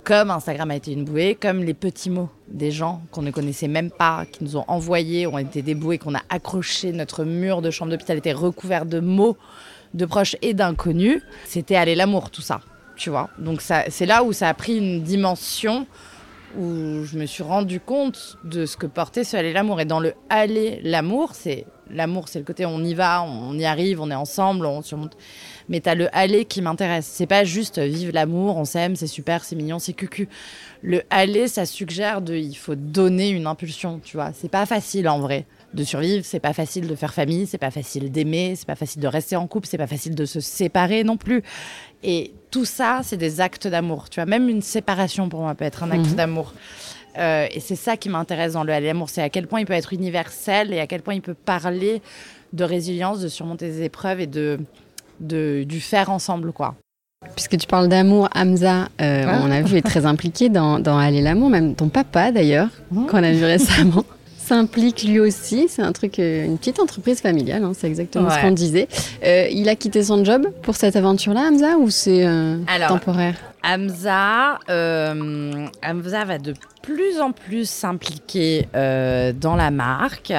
comme 0.03 0.33
Instagram 0.33 0.73
a 0.73 0.75
été 0.75 0.91
une 0.93 1.05
bouée, 1.05 1.37
comme 1.41 1.63
les 1.63 1.75
petits 1.75 2.11
mots 2.11 2.31
des 2.49 2.73
gens 2.73 3.03
qu'on 3.13 3.23
ne 3.23 3.31
connaissait 3.31 3.69
même 3.69 3.93
pas, 3.93 4.27
qui 4.27 4.43
nous 4.43 4.57
ont 4.57 4.65
envoyés, 4.67 5.29
ont 5.29 5.39
été 5.39 5.63
des 5.63 5.77
bouées 5.77 5.99
qu'on 5.99 6.17
a 6.17 6.23
accrochées. 6.29 6.91
Notre 6.91 7.25
mur 7.25 7.63
de 7.63 7.71
chambre 7.71 7.93
d'hôpital 7.93 8.19
était 8.19 8.33
recouvert 8.33 8.85
de 8.85 8.99
mots 8.99 9.37
de 9.95 10.07
proches 10.07 10.35
et 10.43 10.55
d'inconnus. 10.55 11.23
C'était 11.45 11.77
aller 11.77 11.95
l'amour, 11.95 12.31
tout 12.31 12.43
ça, 12.43 12.61
tu 12.99 13.09
vois. 13.09 13.31
Donc, 13.39 13.63
c'est 13.63 14.07
là 14.07 14.23
où 14.23 14.33
ça 14.35 14.49
a 14.49 14.55
pris 14.55 14.77
une 14.77 15.03
dimension 15.03 15.87
où 16.57 17.05
je 17.05 17.19
me 17.19 17.27
suis 17.27 17.43
rendu 17.43 17.79
compte 17.79 18.39
de 18.45 18.67
ce 18.67 18.77
que 18.77 18.87
portait 18.87 19.25
ce 19.25 19.37
aller 19.37 19.53
l'amour. 19.53 19.81
Et 19.81 19.85
dans 19.85 20.01
le 20.01 20.15
aller 20.29 20.81
l'amour, 20.83 21.35
c'est 21.35 21.67
l'amour, 21.91 22.29
c'est 22.29 22.39
le 22.39 22.45
côté 22.45 22.67
on 22.67 22.83
y 22.83 22.95
va, 22.95 23.23
on 23.23 23.57
y 23.59 23.65
arrive, 23.65 24.01
on 24.01 24.11
est 24.11 24.15
ensemble, 24.15 24.67
on 24.67 24.83
surmonte. 24.83 25.17
Mais 25.69 25.81
tu 25.81 25.89
as 25.89 25.95
le 25.95 26.15
aller 26.17 26.45
qui 26.45 26.63
m'intéresse. 26.63 27.07
C'est 27.07 27.27
pas 27.27 27.45
juste 27.45 27.79
vive 27.79 28.11
l'amour, 28.13 28.57
on 28.57 28.65
s'aime, 28.65 28.97
c'est 28.97 29.07
super, 29.07 29.45
c'est 29.45 29.57
mignon, 29.57 29.79
c'est 29.79 29.93
cucu. 29.93 30.29
Le 30.83 31.03
aller, 31.11 31.49
ça 31.49 31.67
suggère 31.67 32.23
de 32.23 32.35
il 32.35 32.57
faut 32.57 32.75
donner 32.75 33.29
une 33.29 33.47
impulsion, 33.47 34.01
tu 34.03 34.17
vois. 34.17 34.33
C'est 34.33 34.51
pas 34.51 34.67
facile 34.67 35.09
en 35.09 35.21
vrai 35.21 35.47
de 35.75 35.85
survivre, 35.85 36.25
c'est 36.25 36.41
pas 36.41 36.55
facile 36.55 36.87
de 36.89 36.95
faire 36.95 37.13
famille, 37.13 37.47
c'est 37.47 37.59
pas 37.59 37.71
facile 37.71 38.11
d'aimer, 38.11 38.55
c'est 38.57 38.67
pas 38.67 38.75
facile 38.75 39.03
de 39.03 39.09
rester 39.09 39.37
en 39.37 39.47
couple, 39.47 39.69
c'est 39.69 39.77
pas 39.77 39.87
facile 39.87 40.15
de 40.15 40.25
se 40.25 40.41
séparer 40.41 41.05
non 41.05 41.19
plus. 41.19 41.43
Et 42.03 42.33
tout 42.51 42.65
ça, 42.65 43.01
c'est 43.03 43.17
des 43.17 43.41
actes 43.41 43.67
d'amour. 43.67 44.09
Tu 44.09 44.17
vois, 44.17 44.27
même 44.27 44.49
une 44.49 44.63
séparation 44.63 45.29
pour 45.29 45.41
moi 45.41 45.55
peut 45.55 45.65
être 45.65 45.83
un 45.83 45.91
acte 45.91 46.11
mhm. 46.11 46.15
d'amour. 46.15 46.55
Euh, 47.19 47.47
et 47.51 47.61
c'est 47.61 47.77
ça 47.77 47.97
qui 47.97 48.09
m'intéresse 48.09 48.53
dans 48.53 48.65
le 48.65 48.73
l'amour, 48.73 49.09
c'est 49.09 49.23
à 49.23 49.29
quel 49.29 49.47
point 49.47 49.61
il 49.61 49.67
peut 49.67 49.73
être 49.73 49.93
universel 49.93 50.73
et 50.73 50.79
à 50.79 50.87
quel 50.87 51.03
point 51.03 51.15
il 51.15 51.23
peut 51.23 51.35
parler 51.35 52.01
de 52.53 52.65
résilience, 52.65 53.21
de 53.21 53.29
surmonter 53.29 53.67
des 53.69 53.83
épreuves 53.83 54.21
et 54.21 54.27
de, 54.27 54.61
de 55.21 55.65
du 55.67 55.81
faire 55.81 56.11
ensemble, 56.11 56.53
quoi. 56.53 56.77
Puisque 57.35 57.57
tu 57.57 57.67
parles 57.67 57.89
d'amour, 57.89 58.29
Hamza, 58.35 58.89
euh, 59.01 59.25
ah. 59.27 59.41
on 59.43 59.51
a 59.51 59.61
vu, 59.63 59.77
est 59.77 59.83
très 59.83 60.07
impliqué 60.07 60.49
dans, 60.49 60.79
dans 60.79 60.97
Aller 60.97 61.21
l'amour, 61.21 61.51
même 61.51 61.75
ton 61.75 61.89
papa 61.89 62.31
d'ailleurs, 62.31 62.69
mmh. 62.93 63.07
qu'on 63.07 63.25
a 63.25 63.33
vu 63.33 63.45
récemment 63.45 64.05
s'implique 64.49 65.05
lui 65.05 65.21
aussi. 65.21 65.67
C'est 65.69 65.83
un 65.83 65.93
truc, 65.93 66.19
euh, 66.19 66.47
une 66.47 66.59
petite 66.59 66.81
entreprise 66.81 67.21
familiale, 67.21 67.65
hein, 67.65 67.73
c'est 67.77 67.87
exactement 67.87 68.31
ce 68.31 68.41
qu'on 68.41 68.51
disait. 68.51 68.89
Euh, 69.25 69.47
il 69.51 69.69
a 69.69 69.77
quitté 69.77 70.03
son 70.03 70.25
job 70.25 70.49
pour 70.63 70.77
cette 70.77 70.97
aventure-là, 70.97 71.49
Hamza, 71.51 71.77
ou 71.79 71.91
c'est 71.91 72.27
euh, 72.27 72.57
temporaire? 72.89 73.35
Hamza, 73.63 74.59
Hamza 74.69 76.25
va 76.25 76.39
de 76.39 76.55
plus 76.89 77.21
en 77.21 77.33
plus 77.33 77.69
s'impliquer 77.69 78.67
euh, 78.75 79.35
dans 79.35 79.57
la 79.57 79.71
marque. 79.71 80.33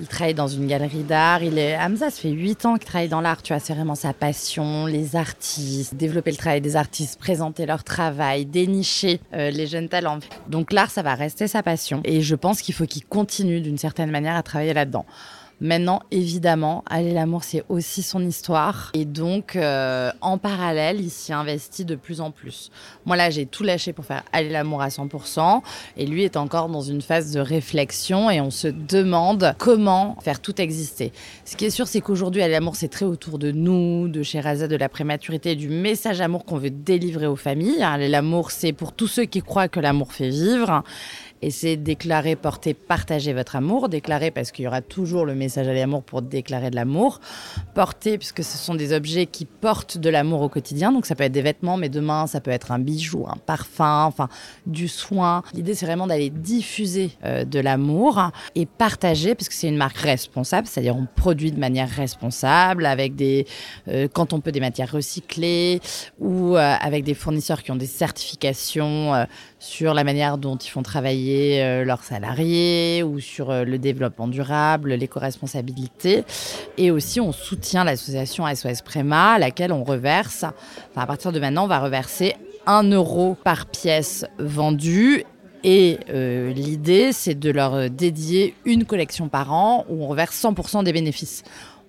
Il 0.00 0.06
travaille 0.06 0.32
dans 0.32 0.48
une 0.48 0.66
galerie 0.66 1.02
d'art. 1.02 1.42
Il 1.42 1.58
est 1.58 1.76
Hamza, 1.76 2.08
ça 2.08 2.22
fait 2.22 2.30
8 2.30 2.64
ans 2.64 2.76
qu'il 2.76 2.86
travaille 2.86 3.10
dans 3.10 3.20
l'art. 3.20 3.42
Tu 3.42 3.52
vois, 3.52 3.60
c'est 3.60 3.74
vraiment 3.74 3.94
sa 3.94 4.14
passion, 4.14 4.86
les 4.86 5.14
artistes, 5.14 5.94
développer 5.94 6.30
le 6.30 6.38
travail 6.38 6.62
des 6.62 6.76
artistes, 6.76 7.18
présenter 7.18 7.66
leur 7.66 7.84
travail, 7.84 8.46
dénicher 8.46 9.20
euh, 9.34 9.50
les 9.50 9.66
jeunes 9.66 9.90
talents. 9.90 10.20
Donc 10.48 10.72
l'art, 10.72 10.90
ça 10.90 11.02
va 11.02 11.14
rester 11.14 11.48
sa 11.48 11.62
passion. 11.62 12.00
Et 12.04 12.22
je 12.22 12.34
pense 12.34 12.62
qu'il 12.62 12.74
faut 12.74 12.86
qu'il 12.86 13.04
continue 13.04 13.60
d'une 13.60 13.78
certaine 13.78 14.10
manière 14.10 14.36
à 14.36 14.42
travailler 14.42 14.72
là-dedans. 14.72 15.04
Maintenant, 15.60 16.02
évidemment, 16.10 16.84
Aller 16.90 17.12
l'amour, 17.12 17.44
c'est 17.44 17.64
aussi 17.68 18.02
son 18.02 18.24
histoire. 18.26 18.90
Et 18.94 19.04
donc, 19.04 19.56
euh, 19.56 20.10
en 20.20 20.38
parallèle, 20.38 21.00
il 21.00 21.10
s'y 21.10 21.32
investit 21.32 21.84
de 21.84 21.94
plus 21.94 22.20
en 22.20 22.30
plus. 22.30 22.70
Moi, 23.06 23.16
là, 23.16 23.30
j'ai 23.30 23.46
tout 23.46 23.62
lâché 23.62 23.92
pour 23.92 24.04
faire 24.04 24.22
Aller 24.32 24.50
l'amour 24.50 24.82
à 24.82 24.88
100%. 24.88 25.62
Et 25.96 26.06
lui 26.06 26.24
est 26.24 26.36
encore 26.36 26.68
dans 26.68 26.82
une 26.82 27.02
phase 27.02 27.32
de 27.32 27.40
réflexion 27.40 28.30
et 28.30 28.40
on 28.40 28.50
se 28.50 28.68
demande 28.68 29.54
comment 29.58 30.16
faire 30.22 30.40
tout 30.40 30.60
exister. 30.60 31.12
Ce 31.44 31.56
qui 31.56 31.66
est 31.66 31.70
sûr, 31.70 31.86
c'est 31.86 32.00
qu'aujourd'hui, 32.00 32.42
Aller 32.42 32.52
l'amour, 32.52 32.76
c'est 32.76 32.88
très 32.88 33.04
autour 33.06 33.38
de 33.38 33.50
nous, 33.50 34.08
de 34.08 34.22
Sherazade, 34.22 34.70
de 34.70 34.76
la 34.76 34.88
prématurité, 34.88 35.54
du 35.54 35.68
message 35.68 36.20
amour 36.20 36.44
qu'on 36.44 36.58
veut 36.58 36.70
délivrer 36.70 37.26
aux 37.26 37.36
familles. 37.36 37.82
Aller 37.82 38.08
l'amour, 38.08 38.50
c'est 38.50 38.72
pour 38.72 38.92
tous 38.92 39.06
ceux 39.06 39.24
qui 39.24 39.40
croient 39.40 39.68
que 39.68 39.80
l'amour 39.80 40.12
fait 40.12 40.30
vivre. 40.30 40.82
Et 41.44 41.50
c'est 41.50 41.76
déclarer, 41.76 42.36
porter, 42.36 42.72
partager 42.72 43.34
votre 43.34 43.54
amour. 43.54 43.90
Déclarer 43.90 44.30
parce 44.30 44.50
qu'il 44.50 44.64
y 44.64 44.66
aura 44.66 44.80
toujours 44.80 45.26
le 45.26 45.34
message 45.34 45.68
à 45.68 45.74
l'amour 45.74 46.02
pour 46.02 46.22
déclarer 46.22 46.70
de 46.70 46.74
l'amour. 46.74 47.20
Porter 47.74 48.16
puisque 48.16 48.42
ce 48.42 48.56
sont 48.56 48.74
des 48.74 48.94
objets 48.94 49.26
qui 49.26 49.44
portent 49.44 49.98
de 49.98 50.08
l'amour 50.08 50.40
au 50.40 50.48
quotidien. 50.48 50.90
Donc 50.90 51.04
ça 51.04 51.14
peut 51.14 51.24
être 51.24 51.32
des 51.32 51.42
vêtements, 51.42 51.76
mais 51.76 51.90
demain 51.90 52.26
ça 52.26 52.40
peut 52.40 52.50
être 52.50 52.72
un 52.72 52.78
bijou, 52.78 53.26
un 53.28 53.36
parfum, 53.36 54.04
enfin 54.04 54.30
du 54.64 54.88
soin. 54.88 55.42
L'idée 55.52 55.74
c'est 55.74 55.84
vraiment 55.84 56.06
d'aller 56.06 56.30
diffuser 56.30 57.10
euh, 57.24 57.44
de 57.44 57.60
l'amour 57.60 58.30
et 58.54 58.64
partager 58.64 59.34
parce 59.34 59.50
que 59.50 59.54
c'est 59.54 59.68
une 59.68 59.76
marque 59.76 59.98
responsable, 59.98 60.66
c'est-à-dire 60.66 60.96
on 60.96 61.06
produit 61.14 61.52
de 61.52 61.60
manière 61.60 61.90
responsable 61.90 62.86
avec 62.86 63.16
des, 63.16 63.46
euh, 63.88 64.08
quand 64.10 64.32
on 64.32 64.40
peut 64.40 64.50
des 64.50 64.60
matières 64.60 64.90
recyclées 64.90 65.82
ou 66.18 66.56
euh, 66.56 66.74
avec 66.80 67.04
des 67.04 67.12
fournisseurs 67.12 67.62
qui 67.62 67.70
ont 67.70 67.76
des 67.76 67.84
certifications 67.84 69.26
sur 69.64 69.94
la 69.94 70.04
manière 70.04 70.36
dont 70.36 70.56
ils 70.56 70.68
font 70.68 70.82
travailler 70.82 71.62
euh, 71.62 71.84
leurs 71.84 72.04
salariés 72.04 73.02
ou 73.02 73.18
sur 73.18 73.50
euh, 73.50 73.64
le 73.64 73.78
développement 73.78 74.28
durable, 74.28 74.92
l'éco-responsabilité. 74.92 76.24
Et 76.76 76.90
aussi, 76.90 77.18
on 77.18 77.32
soutient 77.32 77.82
l'association 77.82 78.44
SOS 78.54 78.82
Préma, 78.82 79.32
à 79.32 79.38
laquelle 79.38 79.72
on 79.72 79.82
reverse, 79.82 80.44
enfin, 80.44 81.00
à 81.02 81.06
partir 81.06 81.32
de 81.32 81.40
maintenant, 81.40 81.64
on 81.64 81.68
va 81.68 81.80
reverser 81.80 82.36
1 82.66 82.90
euro 82.90 83.38
par 83.42 83.64
pièce 83.64 84.26
vendue 84.38 85.24
et 85.64 85.98
euh, 86.10 86.52
l'idée, 86.52 87.12
c'est 87.12 87.34
de 87.34 87.50
leur 87.50 87.88
dédier 87.88 88.54
une 88.66 88.84
collection 88.84 89.30
par 89.30 89.50
an 89.54 89.86
où 89.88 90.04
on 90.04 90.08
reverse 90.08 90.38
100% 90.38 90.84
des 90.84 90.92
bénéfices. 90.92 91.42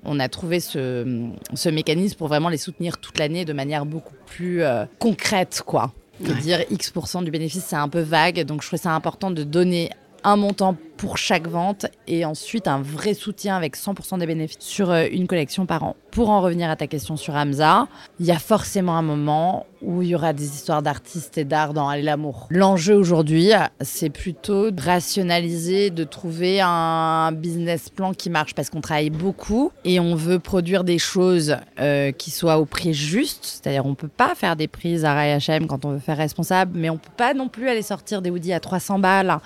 On 0.06 0.20
a 0.22 0.30
trouvé 0.30 0.62
ce, 0.62 1.30
ce, 1.56 1.68
mécanisme 1.68 2.16
pour 2.16 2.30
vraiment 2.30 2.48
les 2.48 2.58
soutenir 2.58 3.00
toute 3.00 3.18
l'année 3.18 3.44
de 3.44 3.52
manière 3.52 3.86
beaucoup 3.86 4.14
plus 4.28 4.62
concrète, 5.00 5.62
quoi. 5.66 5.92
Dire 6.20 6.64
X% 6.70 7.24
du 7.24 7.32
bénéfice, 7.32 7.66
c'est 7.66 7.76
un 7.76 7.90
peu 7.90 8.02
vague. 8.02 8.44
Donc, 8.46 8.62
je 8.62 8.68
trouvais 8.68 8.82
ça 8.82 8.94
important 8.94 9.32
de 9.32 9.44
donner 9.44 9.92
un 10.26 10.36
montant 10.36 10.76
pour 10.98 11.18
chaque 11.18 11.48
vente 11.48 11.86
et 12.08 12.26
ensuite 12.26 12.68
un 12.68 12.82
vrai 12.82 13.14
soutien 13.14 13.56
avec 13.56 13.78
100% 13.78 14.18
des 14.18 14.26
bénéfices 14.26 14.58
sur 14.60 14.90
euh, 14.90 15.06
une 15.12 15.28
collection 15.28 15.66
par 15.66 15.84
an. 15.84 15.96
Pour 16.12 16.30
en 16.30 16.42
revenir 16.42 16.70
à 16.70 16.76
ta 16.76 16.88
question 16.88 17.18
sur 17.18 17.36
Hamza, 17.36 17.88
il 18.20 18.26
y 18.26 18.32
a 18.32 18.40
forcément 18.40 18.98
un 18.98 19.02
moment 19.02 19.66
où 19.82 20.02
il 20.02 20.10
y 20.10 20.16
aura 20.16 20.34
des 20.34 20.46
histoires 20.46 20.82
d'artistes 20.82 21.38
et 21.38 21.44
d'art 21.44 21.74
dans 21.74 21.90
Aller 21.90 22.02
l'amour. 22.02 22.48
L'enjeu 22.50 22.96
aujourd'hui, 22.96 23.52
c'est 23.82 24.10
plutôt 24.10 24.72
de 24.72 24.82
rationaliser, 24.82 25.90
de 25.90 26.04
trouver 26.06 26.62
un 26.62 27.32
business 27.34 27.90
plan 27.90 28.14
qui 28.14 28.30
marche 28.30 28.56
parce 28.56 28.70
qu'on 28.70 28.82
travaille 28.82 29.10
beaucoup 29.10 29.72
et 29.84 30.00
on 30.00 30.16
veut 30.16 30.40
produire 30.40 30.86
des 30.86 30.98
choses 30.98 31.58
euh, 31.80 32.12
qui 32.14 32.32
soient 32.32 32.58
au 32.58 32.66
prix 32.66 32.94
juste. 32.94 33.44
C'est-à-dire 33.44 33.86
on 33.86 33.96
peut 33.96 34.08
pas 34.08 34.34
faire 34.34 34.56
des 34.56 34.68
prises 34.68 35.04
à 35.06 35.14
H&M 35.14 35.68
quand 35.68 35.86
on 35.86 35.92
veut 35.92 36.00
faire 36.00 36.18
responsable, 36.18 36.72
mais 36.74 36.90
on 36.90 36.98
peut 36.98 37.12
pas 37.16 37.34
non 37.34 37.50
plus 37.50 37.68
aller 37.68 37.82
sortir 37.82 38.22
des 38.22 38.32
hoodies 38.32 38.54
à 38.54 38.62
300 38.62 39.00
balles 39.00 39.40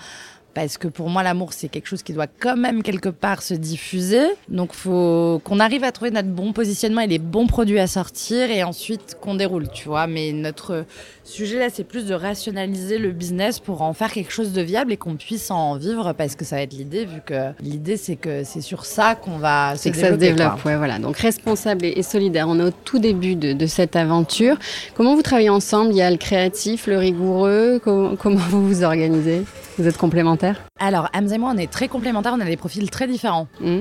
parce 0.54 0.78
que 0.78 0.88
pour 0.88 1.10
moi 1.10 1.24
l'amour 1.24 1.54
c'est 1.54 1.68
quelque 1.68 1.88
chose 1.88 2.04
qui 2.04 2.14
doit 2.14 2.28
quand 2.28 2.58
même 2.58 2.84
quelque 2.84 3.10
part 3.10 3.42
se 3.42 3.54
diffuser. 3.54 4.26
Donc 4.48 4.74
faut 4.74 5.42
qu'on 5.44 5.60
arrive 5.60 5.84
à 5.84 5.92
trouver 5.92 6.12
notre 6.12 6.30
bon 6.30 6.54
positionnement 6.54 7.02
et 7.02 7.08
les 7.08 7.20
bons 7.20 7.48
produits 7.48 7.80
à 7.80 7.88
sortir 7.88 8.50
et 8.50 8.64
ensuite 8.64 9.18
qu'on 9.22 9.36
déroule, 9.36 9.70
tu 9.70 9.88
vois. 9.88 10.08
Mais 10.08 10.32
notre 10.32 10.86
sujet 11.24 11.60
là 11.60 11.68
c'est 11.72 11.84
plus 11.84 12.06
de 12.06 12.14
rationaliser 12.14 12.98
le 12.98 13.12
business 13.12 13.60
pour 13.60 13.82
en 13.82 13.94
faire 13.94 14.12
quelque 14.12 14.32
chose 14.32 14.54
de 14.54 14.62
viable 14.62 14.92
et 14.92 14.98
qu'on 14.98 15.16
puisse 15.16 15.52
en 15.52 15.76
vivre 15.76 16.14
parce 16.14 16.36
que 16.36 16.46
ça 16.46 16.56
va 16.56 16.64
être 16.64 16.74
l'idée 16.74 17.06
vu 17.06 17.22
que 17.26 17.52
l'idée 17.62 17.98
c'est 17.98 18.16
que 18.16 18.44
c'est 18.44 18.62
sur 18.62 18.86
ça 18.86 19.16
qu'on 19.16 19.38
va 19.38 19.76
se 19.76 19.90
que 19.90 19.98
ça 19.98 20.10
se 20.10 20.16
développe. 20.16 20.64
Ouais, 20.66 20.78
voilà. 20.78 21.00
Donc 21.00 21.18
responsable 21.18 21.86
et, 21.86 22.04
solidaire. 22.04 22.48
On 22.48 22.60
est 22.60 22.64
au 22.64 22.72
tout 22.72 23.00
début 23.00 23.36
de, 23.36 23.66
cette 23.68 23.96
aventure. 23.96 24.58
Comment 24.96 25.16
vous 25.16 25.22
travaillez 25.22 25.50
ensemble? 25.50 25.92
Il 25.92 25.98
y 25.98 26.02
a 26.02 26.10
le 26.10 26.18
créatif, 26.18 26.88
le 26.88 26.98
rigoureux. 26.98 27.80
comment 27.84 28.40
vous 28.50 28.68
vous 28.68 28.84
organisez? 28.84 29.44
Vous 29.78 29.88
êtes 29.88 29.98
complémentaires? 29.98 30.38
Alors, 30.80 31.10
Hamza 31.13 31.36
et 31.36 31.38
moi, 31.38 31.52
on 31.54 31.58
est 31.58 31.71
très 31.71 31.88
complémentaires, 31.88 32.34
on 32.36 32.39
a 32.39 32.45
des 32.45 32.58
profils 32.58 32.89
très 32.89 33.08
différents. 33.08 33.47
Mmh. 33.60 33.80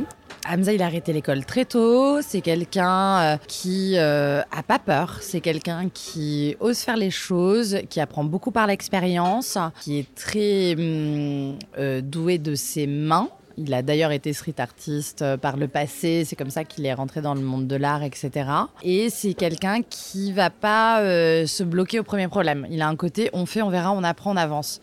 Hamza, 0.50 0.72
il 0.72 0.82
a 0.82 0.86
arrêté 0.86 1.12
l'école 1.12 1.44
très 1.44 1.64
tôt. 1.64 2.20
C'est 2.22 2.40
quelqu'un 2.40 3.18
euh, 3.18 3.36
qui 3.46 3.94
euh, 3.96 4.40
a 4.50 4.62
pas 4.62 4.78
peur. 4.78 5.18
C'est 5.20 5.40
quelqu'un 5.40 5.88
qui 5.92 6.56
ose 6.60 6.78
faire 6.78 6.96
les 6.96 7.10
choses, 7.10 7.78
qui 7.90 8.00
apprend 8.00 8.24
beaucoup 8.24 8.50
par 8.50 8.66
l'expérience, 8.66 9.58
qui 9.80 9.98
est 9.98 10.14
très 10.14 10.74
hum, 10.74 11.58
euh, 11.78 12.00
doué 12.00 12.38
de 12.38 12.54
ses 12.54 12.86
mains. 12.86 13.28
Il 13.58 13.74
a 13.74 13.82
d'ailleurs 13.82 14.12
été 14.12 14.32
street 14.32 14.54
artiste 14.58 15.36
par 15.38 15.56
le 15.56 15.66
passé. 15.66 16.24
C'est 16.24 16.36
comme 16.36 16.50
ça 16.50 16.62
qu'il 16.62 16.86
est 16.86 16.94
rentré 16.94 17.20
dans 17.20 17.34
le 17.34 17.40
monde 17.40 17.66
de 17.66 17.74
l'art, 17.74 18.04
etc. 18.04 18.48
Et 18.84 19.10
c'est 19.10 19.34
quelqu'un 19.34 19.82
qui 19.82 20.32
va 20.32 20.48
pas 20.48 21.00
se 21.02 21.64
bloquer 21.64 21.98
au 21.98 22.04
premier 22.04 22.28
problème. 22.28 22.68
Il 22.70 22.80
a 22.82 22.86
un 22.86 22.94
côté 22.94 23.30
on 23.32 23.46
fait, 23.46 23.60
on 23.60 23.68
verra, 23.68 23.90
on 23.90 24.04
apprend, 24.04 24.30
on 24.30 24.36
avance. 24.36 24.80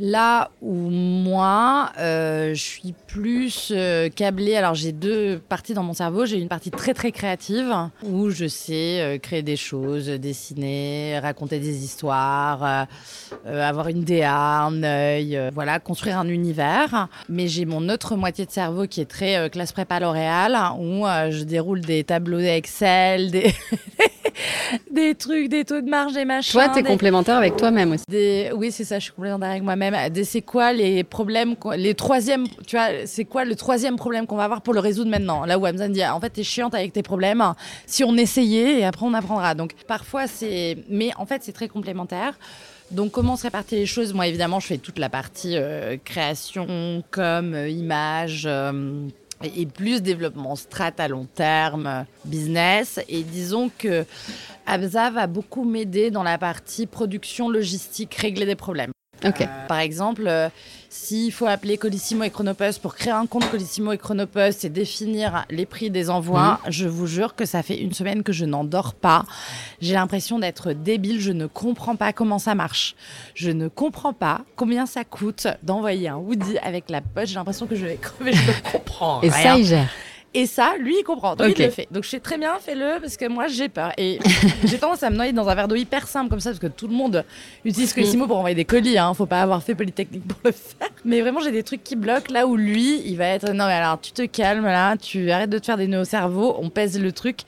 Là 0.00 0.50
où 0.62 0.72
moi, 0.72 1.90
euh, 1.98 2.54
je 2.54 2.62
suis 2.62 2.94
plus 3.08 3.72
euh, 3.74 4.08
câblée. 4.08 4.54
Alors 4.54 4.74
j'ai 4.74 4.92
deux 4.92 5.40
parties 5.48 5.74
dans 5.74 5.82
mon 5.82 5.92
cerveau. 5.92 6.24
J'ai 6.24 6.38
une 6.38 6.48
partie 6.48 6.70
très 6.70 6.94
très 6.94 7.10
créative 7.10 7.74
où 8.04 8.30
je 8.30 8.46
sais 8.46 9.00
euh, 9.00 9.18
créer 9.18 9.42
des 9.42 9.56
choses, 9.56 10.06
dessiner, 10.06 11.18
raconter 11.18 11.58
des 11.58 11.84
histoires, 11.84 12.86
avoir 13.44 13.88
une 13.88 14.04
DA, 14.04 14.60
un 14.62 14.82
œil, 14.84 15.50
voilà, 15.52 15.80
construire 15.80 16.18
un 16.18 16.28
univers. 16.28 17.08
Mais 17.28 17.48
j'ai 17.48 17.64
mon 17.64 17.88
autre 17.88 18.14
moitié 18.14 18.46
de 18.46 18.52
cerveau 18.52 18.86
qui 18.86 19.00
est 19.00 19.10
très 19.10 19.50
classe 19.50 19.72
prépa 19.72 19.98
L'Oréal 19.98 20.56
où 20.78 21.04
je 21.30 21.42
déroule 21.42 21.80
des 21.80 22.04
tableaux 22.04 22.38
Excel, 22.38 23.32
des 23.32 23.52
des 24.90 25.14
trucs, 25.14 25.48
des 25.48 25.64
taux 25.64 25.80
de 25.80 25.88
marge 25.88 26.16
et 26.16 26.24
machin. 26.24 26.52
Toi, 26.52 26.68
tu 26.68 26.80
es 26.80 26.82
complémentaire 26.82 27.36
avec 27.36 27.56
toi-même 27.56 27.92
aussi. 27.92 28.04
Oui, 28.54 28.70
c'est 28.70 28.84
ça, 28.84 28.98
je 28.98 29.04
suis 29.04 29.12
complémentaire 29.12 29.50
avec 29.50 29.62
moi-même. 29.62 29.87
C'est 30.24 30.42
quoi 30.42 30.72
les 30.72 31.04
problèmes, 31.04 31.54
les 31.76 31.94
troisièmes, 31.94 32.46
tu 32.66 32.76
vois, 32.76 33.06
c'est 33.06 33.24
quoi 33.24 33.44
le 33.44 33.54
troisième 33.54 33.96
problème 33.96 34.26
qu'on 34.26 34.36
va 34.36 34.44
avoir 34.44 34.62
pour 34.62 34.74
le 34.74 34.80
résoudre 34.80 35.10
maintenant? 35.10 35.44
Là 35.44 35.58
où 35.58 35.66
Amazon 35.66 35.88
dit, 35.88 36.04
en 36.04 36.20
fait, 36.20 36.30
t'es 36.30 36.42
chiante 36.42 36.74
avec 36.74 36.92
tes 36.92 37.02
problèmes. 37.02 37.42
Si 37.86 38.04
on 38.04 38.16
essayait 38.16 38.80
et 38.80 38.84
après 38.84 39.06
on 39.06 39.14
apprendra. 39.14 39.54
Donc 39.54 39.74
parfois 39.86 40.26
c'est, 40.26 40.78
mais 40.88 41.10
en 41.16 41.26
fait 41.26 41.42
c'est 41.42 41.52
très 41.52 41.68
complémentaire. 41.68 42.38
Donc 42.90 43.12
comment 43.12 43.36
se 43.36 43.42
répartir 43.42 43.78
les 43.78 43.86
choses? 43.86 44.14
Moi 44.14 44.26
évidemment 44.26 44.60
je 44.60 44.66
fais 44.66 44.78
toute 44.78 44.98
la 44.98 45.08
partie 45.08 45.56
euh, 45.56 45.96
création, 46.02 47.04
com, 47.10 47.54
euh, 47.54 47.68
image. 47.68 48.44
Euh, 48.46 49.06
et 49.44 49.66
plus 49.66 50.02
développement 50.02 50.56
strat 50.56 50.90
à 50.98 51.06
long 51.06 51.26
terme, 51.32 52.06
business. 52.24 52.98
Et 53.08 53.22
disons 53.22 53.70
que 53.78 54.04
Abza 54.66 55.10
va 55.10 55.28
beaucoup 55.28 55.64
m'aider 55.64 56.10
dans 56.10 56.24
la 56.24 56.38
partie 56.38 56.86
production, 56.86 57.48
logistique, 57.48 58.14
régler 58.14 58.46
des 58.46 58.56
problèmes. 58.56 58.90
Euh, 59.24 59.30
par 59.66 59.78
exemple, 59.78 60.24
euh, 60.26 60.48
s'il 60.88 61.32
faut 61.32 61.46
appeler 61.46 61.76
Colissimo 61.76 62.24
et 62.24 62.30
Chronopost 62.30 62.80
pour 62.80 62.94
créer 62.94 63.12
un 63.12 63.26
compte 63.26 63.50
Colissimo 63.50 63.92
et 63.92 63.98
Chronopost 63.98 64.64
et 64.64 64.68
définir 64.68 65.44
les 65.50 65.66
prix 65.66 65.90
des 65.90 66.08
envois, 66.08 66.60
mhm. 66.64 66.72
je 66.72 66.88
vous 66.88 67.06
jure 67.06 67.34
que 67.34 67.44
ça 67.44 67.62
fait 67.62 67.78
une 67.78 67.92
semaine 67.92 68.22
que 68.22 68.32
je 68.32 68.44
n'en 68.44 68.64
dors 68.64 68.94
pas. 68.94 69.24
J'ai 69.80 69.94
l'impression 69.94 70.38
d'être 70.38 70.72
débile. 70.72 71.20
Je 71.20 71.32
ne 71.32 71.46
comprends 71.46 71.96
pas 71.96 72.12
comment 72.12 72.38
ça 72.38 72.54
marche. 72.54 72.94
Je 73.34 73.50
ne 73.50 73.68
comprends 73.68 74.12
pas 74.12 74.42
combien 74.56 74.86
ça 74.86 75.04
coûte 75.04 75.46
d'envoyer 75.62 76.08
un 76.08 76.16
Woody 76.16 76.58
avec 76.58 76.88
la 76.88 77.00
poche. 77.00 77.28
J'ai 77.28 77.34
l'impression 77.34 77.66
que 77.66 77.76
je 77.76 77.86
vais 77.86 77.96
crever. 77.96 78.32
Je 78.32 78.50
ne 78.50 78.72
comprends 78.72 79.20
Et 79.22 79.30
ça, 79.30 79.56
il 79.58 79.64
gère. 79.64 79.88
Et 80.34 80.46
ça, 80.46 80.74
lui, 80.78 80.94
il 81.00 81.04
comprend. 81.04 81.36
Donc 81.36 81.58
il 81.58 81.64
le 81.64 81.70
fait. 81.70 81.88
Donc 81.90 82.04
je 82.04 82.10
sais 82.10 82.20
très 82.20 82.36
bien, 82.36 82.58
fais-le, 82.60 83.00
parce 83.00 83.16
que 83.16 83.26
moi, 83.28 83.46
j'ai 83.46 83.68
peur. 83.68 83.92
Et 83.96 84.18
j'ai 84.64 84.78
tendance 84.78 85.02
à 85.02 85.10
me 85.10 85.16
noyer 85.16 85.32
dans 85.32 85.48
un 85.48 85.54
verre 85.54 85.68
d'eau 85.68 85.74
hyper 85.74 86.06
simple 86.06 86.28
comme 86.28 86.40
ça, 86.40 86.50
parce 86.50 86.60
que 86.60 86.66
tout 86.66 86.86
le 86.86 86.94
monde 86.94 87.24
utilise 87.64 87.92
Colissimo 87.92 88.26
pour 88.26 88.36
envoyer 88.36 88.54
des 88.54 88.66
colis. 88.66 88.98
Hein. 88.98 89.14
Faut 89.14 89.26
pas 89.26 89.40
avoir 89.40 89.62
fait 89.62 89.74
Polytechnique 89.74 90.26
pour 90.28 90.38
le 90.44 90.52
faire. 90.52 90.88
Mais 91.04 91.22
vraiment, 91.22 91.40
j'ai 91.40 91.50
des 91.50 91.62
trucs 91.62 91.82
qui 91.82 91.96
bloquent 91.96 92.32
là 92.32 92.46
où 92.46 92.56
lui, 92.56 93.02
il 93.06 93.16
va 93.16 93.26
être 93.26 93.52
non, 93.52 93.66
mais 93.66 93.72
alors 93.72 94.00
tu 94.00 94.12
te 94.12 94.22
calmes 94.26 94.66
là, 94.66 94.96
tu 94.96 95.30
arrêtes 95.30 95.50
de 95.50 95.58
te 95.58 95.66
faire 95.66 95.78
des 95.78 95.86
nœuds 95.86 96.00
au 96.00 96.04
cerveau, 96.04 96.56
on 96.60 96.68
pèse 96.68 97.00
le 97.00 97.12
truc. 97.12 97.40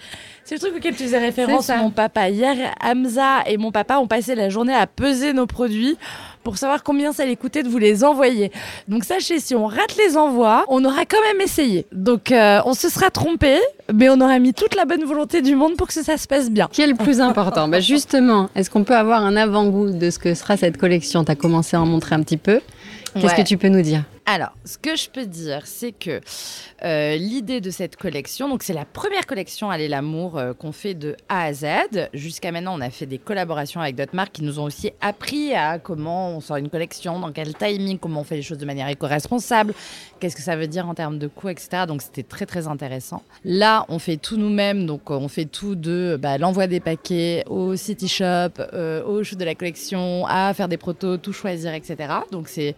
C'est 0.44 0.54
le 0.56 0.60
truc 0.60 0.76
auquel 0.76 0.96
tu 0.96 1.04
faisais 1.04 1.18
référence, 1.18 1.68
mon 1.68 1.90
papa. 1.90 2.28
Hier, 2.28 2.74
Hamza 2.82 3.42
et 3.46 3.56
mon 3.56 3.70
papa 3.70 3.98
ont 3.98 4.06
passé 4.06 4.34
la 4.34 4.48
journée 4.48 4.74
à 4.74 4.86
peser 4.86 5.32
nos 5.32 5.46
produits 5.46 5.96
pour 6.42 6.58
savoir 6.58 6.82
combien 6.82 7.12
ça 7.12 7.22
allait 7.24 7.36
coûter 7.36 7.62
de 7.62 7.68
vous 7.68 7.78
les 7.78 8.04
envoyer. 8.04 8.50
Donc 8.88 9.04
sachez, 9.04 9.40
si 9.40 9.54
on 9.54 9.66
rate 9.66 9.96
les 9.96 10.16
envois, 10.16 10.64
on 10.68 10.84
aura 10.84 11.04
quand 11.04 11.20
même 11.32 11.40
essayé. 11.40 11.86
Donc 11.92 12.32
euh, 12.32 12.60
on 12.64 12.74
se 12.74 12.88
sera 12.88 13.10
trompé, 13.10 13.58
mais 13.92 14.08
on 14.08 14.20
aura 14.20 14.38
mis 14.38 14.54
toute 14.54 14.74
la 14.74 14.84
bonne 14.84 15.04
volonté 15.04 15.42
du 15.42 15.54
monde 15.54 15.76
pour 15.76 15.88
que 15.88 15.92
ça 15.92 16.16
se 16.16 16.26
passe 16.26 16.50
bien. 16.50 16.68
Qui 16.72 16.82
est 16.82 16.86
le 16.86 16.94
plus 16.94 17.20
important 17.20 17.68
bah 17.68 17.80
Justement, 17.80 18.48
est-ce 18.54 18.70
qu'on 18.70 18.84
peut 18.84 18.96
avoir 18.96 19.24
un 19.24 19.36
avant-goût 19.36 19.90
de 19.90 20.10
ce 20.10 20.18
que 20.18 20.34
sera 20.34 20.56
cette 20.56 20.76
collection? 20.76 21.24
Tu 21.24 21.32
as 21.32 21.36
commencé 21.36 21.76
à 21.76 21.80
en 21.80 21.86
montrer 21.86 22.14
un 22.14 22.22
petit 22.22 22.36
peu. 22.36 22.60
Qu'est-ce 23.14 23.34
que 23.34 23.42
tu 23.42 23.56
peux 23.56 23.68
nous 23.68 23.82
dire? 23.82 24.04
Alors, 24.26 24.52
ce 24.64 24.78
que 24.78 24.96
je 24.96 25.08
peux 25.10 25.26
dire, 25.26 25.62
c'est 25.66 25.92
que 25.92 26.20
euh, 26.84 27.16
l'idée 27.16 27.60
de 27.60 27.70
cette 27.70 27.96
collection, 27.96 28.48
donc 28.48 28.62
c'est 28.62 28.72
la 28.72 28.84
première 28.84 29.26
collection 29.26 29.70
Aller 29.70 29.88
l'amour 29.88 30.38
euh, 30.38 30.52
qu'on 30.52 30.72
fait 30.72 30.94
de 30.94 31.16
A 31.28 31.44
à 31.44 31.52
Z. 31.52 31.66
Jusqu'à 32.14 32.52
maintenant, 32.52 32.76
on 32.76 32.80
a 32.80 32.90
fait 32.90 33.06
des 33.06 33.18
collaborations 33.18 33.80
avec 33.80 33.96
d'autres 33.96 34.14
marques 34.14 34.32
qui 34.32 34.42
nous 34.42 34.60
ont 34.60 34.64
aussi 34.64 34.92
appris 35.00 35.54
à 35.54 35.78
comment 35.78 36.30
on 36.30 36.40
sort 36.40 36.58
une 36.58 36.70
collection, 36.70 37.18
dans 37.18 37.32
quel 37.32 37.54
timing, 37.54 37.98
comment 37.98 38.20
on 38.20 38.24
fait 38.24 38.36
les 38.36 38.42
choses 38.42 38.58
de 38.58 38.64
manière 38.64 38.88
éco-responsable, 38.88 39.74
qu'est-ce 40.20 40.36
que 40.36 40.42
ça 40.42 40.56
veut 40.56 40.68
dire 40.68 40.88
en 40.88 40.94
termes 40.94 41.18
de 41.18 41.26
coûts, 41.26 41.48
etc. 41.48 41.84
Donc 41.88 42.02
c'était 42.02 42.22
très 42.22 42.46
très 42.46 42.68
intéressant. 42.68 43.22
Là, 43.44 43.84
on 43.88 43.98
fait 43.98 44.16
tout 44.16 44.36
nous-mêmes, 44.36 44.86
donc 44.86 45.10
on 45.10 45.28
fait 45.28 45.46
tout 45.46 45.74
de 45.74 46.18
bah, 46.20 46.38
l'envoi 46.38 46.66
des 46.66 46.80
paquets 46.80 47.44
au 47.48 47.74
City 47.76 48.08
Shop, 48.08 48.62
euh, 48.74 49.02
au 49.04 49.24
shoot 49.24 49.38
de 49.38 49.44
la 49.44 49.54
collection, 49.54 50.24
à 50.28 50.54
faire 50.54 50.68
des 50.68 50.76
protos, 50.76 51.16
tout 51.16 51.32
choisir, 51.32 51.74
etc. 51.74 51.96
Donc 52.30 52.48
c'est 52.48 52.76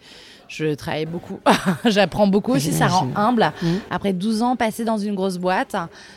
je 0.53 0.75
travaille 0.75 1.07
beaucoup. 1.07 1.41
J'apprends 1.87 2.27
beaucoup 2.27 2.53
aussi, 2.53 2.73
ça 2.73 2.87
rend 2.87 3.09
humble. 3.17 3.53
Mmh. 3.62 3.67
Après 3.91 4.12
12 4.12 4.43
ans 4.43 4.57
passés 4.57 4.85
dans 4.85 4.99
une 4.99 5.15
grosse 5.15 5.38
boîte, 5.38 5.75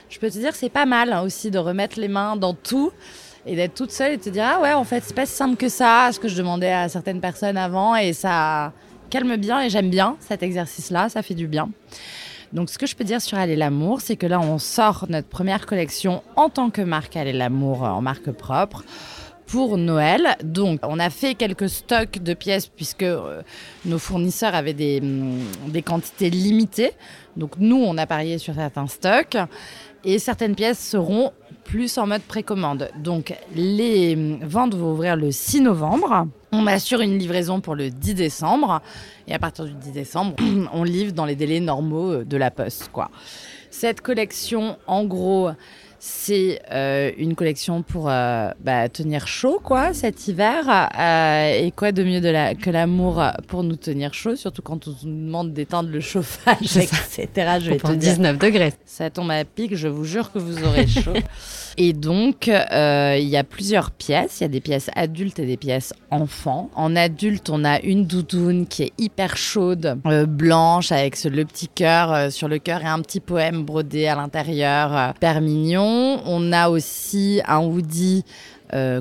je 0.10 0.20
peux 0.20 0.30
te 0.30 0.38
dire 0.38 0.52
que 0.52 0.58
c'est 0.58 0.70
pas 0.70 0.86
mal 0.86 1.18
aussi 1.24 1.52
de 1.52 1.58
remettre 1.58 2.00
les 2.00 2.10
mains 2.10 2.36
dans 2.36 2.54
tout 2.54 2.92
et 3.46 3.56
d'être 3.56 3.76
toute 3.76 3.92
seule 3.92 4.14
et 4.14 4.18
de 4.18 4.24
te 4.24 4.30
dire 4.30 4.44
ah 4.46 4.62
ouais 4.62 4.74
en 4.74 4.84
fait 4.84 5.04
c'est 5.06 5.14
pas 5.14 5.26
si 5.26 5.34
simple 5.34 5.56
que 5.56 5.70
ça 5.70 6.10
ce 6.12 6.20
que 6.20 6.28
je 6.28 6.36
demandais 6.36 6.72
à 6.72 6.90
certaines 6.90 7.22
personnes 7.22 7.58
avant 7.58 7.96
et 7.96 8.12
ça 8.12 8.74
calme 9.12 9.36
bien 9.36 9.62
et 9.62 9.70
j'aime 9.70 9.92
bien 9.92 10.18
cet 10.20 10.42
exercice 10.42 10.90
là 10.90 11.10
ça 11.10 11.22
fait 11.22 11.36
du 11.36 11.46
bien 11.46 11.70
donc 12.54 12.72
ce 12.72 12.80
que 12.80 12.88
je 12.88 12.96
peux 12.96 13.04
dire 13.04 13.22
sur 13.22 13.38
Aller 13.38 13.56
l'amour 13.56 14.02
c'est 14.02 14.16
que 14.16 14.26
là 14.26 14.40
on 14.40 14.58
sort 14.58 15.06
notre 15.10 15.28
première 15.28 15.68
collection 15.68 16.24
en 16.36 16.50
tant 16.50 16.72
que 16.72 16.82
marque 16.82 17.16
Aller 17.16 17.34
l'amour 17.34 17.84
en 17.84 18.02
marque 18.02 18.32
propre 18.32 18.84
pour 19.48 19.78
Noël. 19.78 20.36
Donc, 20.44 20.80
on 20.84 21.00
a 21.00 21.10
fait 21.10 21.36
quelques 21.36 21.70
stocks 21.70 22.22
de 22.22 22.34
pièces 22.34 22.68
puisque 22.68 23.04
euh, 23.04 23.42
nos 23.86 24.00
fournisseurs 24.00 24.56
avaient 24.56 24.74
des, 24.74 25.02
mm, 25.02 25.70
des, 25.70 25.82
quantités 25.82 26.30
limitées. 26.30 26.92
Donc, 27.38 27.52
nous, 27.60 27.78
on 27.78 27.98
a 27.98 28.06
parié 28.06 28.38
sur 28.38 28.54
certains 28.56 28.88
stocks 28.88 29.38
et 30.04 30.20
certaines 30.20 30.56
pièces 30.56 30.80
seront 30.80 31.32
plus 31.64 31.98
en 31.98 32.08
mode 32.08 32.22
précommande. 32.22 32.90
Donc, 32.98 33.34
les 33.56 34.16
mm, 34.16 34.44
ventes 34.44 34.76
vont 34.76 34.92
ouvrir 34.92 35.16
le 35.16 35.32
6 35.32 35.62
novembre. 35.62 36.28
On 36.52 36.68
assure 36.68 37.02
une 37.02 37.18
livraison 37.18 37.60
pour 37.62 37.76
le 37.76 37.90
10 37.90 38.16
décembre. 38.16 38.82
Et 39.28 39.34
à 39.34 39.40
partir 39.40 39.66
du 39.66 39.74
10 39.74 39.92
décembre, 39.92 40.36
on 40.74 40.84
livre 40.84 41.12
dans 41.12 41.26
les 41.26 41.36
délais 41.36 41.60
normaux 41.60 42.14
euh, 42.14 42.26
de 42.26 42.38
la 42.38 42.52
poste. 42.52 42.90
Cette 43.72 44.00
collection, 44.00 44.78
en 44.88 45.04
gros, 45.04 45.50
c'est 46.08 46.62
euh, 46.72 47.12
une 47.18 47.34
collection 47.34 47.82
pour 47.82 48.10
euh, 48.10 48.52
bah, 48.60 48.90
tenir 48.90 49.26
chaud, 49.26 49.60
quoi, 49.64 49.92
cet 49.92 50.28
hiver. 50.28 50.64
Euh, 50.70 51.66
et 51.66 51.72
quoi 51.72 51.92
de 51.92 52.04
mieux 52.04 52.22
que 52.54 52.70
l'amour 52.70 53.24
pour 53.48 53.64
nous 53.64 53.76
tenir 53.76 54.14
chaud, 54.14 54.36
surtout 54.36 54.62
quand 54.62 54.88
on 54.88 54.96
nous 55.04 55.26
demande 55.26 55.54
d'éteindre 55.54 55.90
le 55.90 56.02
chauffage, 56.02 56.78
etc. 56.78 57.58
Je 57.60 57.72
vais 57.72 57.78
te 57.78 57.92
19 57.92 58.38
degrés. 58.38 58.74
Ça 58.86 59.10
tombe 59.10 59.32
à 59.32 59.44
pic, 59.46 59.76
je 59.76 59.88
vous 59.88 60.06
jure 60.06 60.32
que 60.32 60.38
vous 60.38 60.64
aurez 60.64 60.86
chaud. 60.86 61.14
Et 61.78 61.92
donc, 61.92 62.48
il 62.48 63.28
y 63.28 63.38
a 63.38 63.44
plusieurs 63.44 63.92
pièces. 63.92 64.40
Il 64.40 64.44
y 64.44 64.46
a 64.46 64.50
des 64.50 64.62
pièces 64.62 64.90
adultes 64.96 65.40
et 65.40 65.46
des 65.46 65.58
pièces 65.58 65.94
enfants. 66.10 66.70
En 66.74 66.96
adulte, 66.96 67.50
on 67.50 67.66
a 67.66 67.82
une 67.82 68.06
doudoune 68.06 68.66
qui 68.66 68.84
est 68.84 68.94
hyper 68.98 69.36
chaude, 69.36 70.00
blanche, 70.28 70.94
avec 70.94 71.22
le 71.26 71.44
petit 71.44 71.68
cœur 71.68 72.32
sur 72.32 72.48
le 72.48 72.60
cœur 72.60 72.82
et 72.82 72.88
un 72.88 73.02
petit 73.02 73.20
poème 73.20 73.64
brodé 73.64 74.08
à 74.08 74.16
l'intérieur, 74.16 75.14
hyper 75.18 75.42
mignon. 75.42 75.95
On 76.26 76.52
a 76.52 76.70
aussi 76.70 77.42
un 77.48 77.60
hoodie 77.60 78.24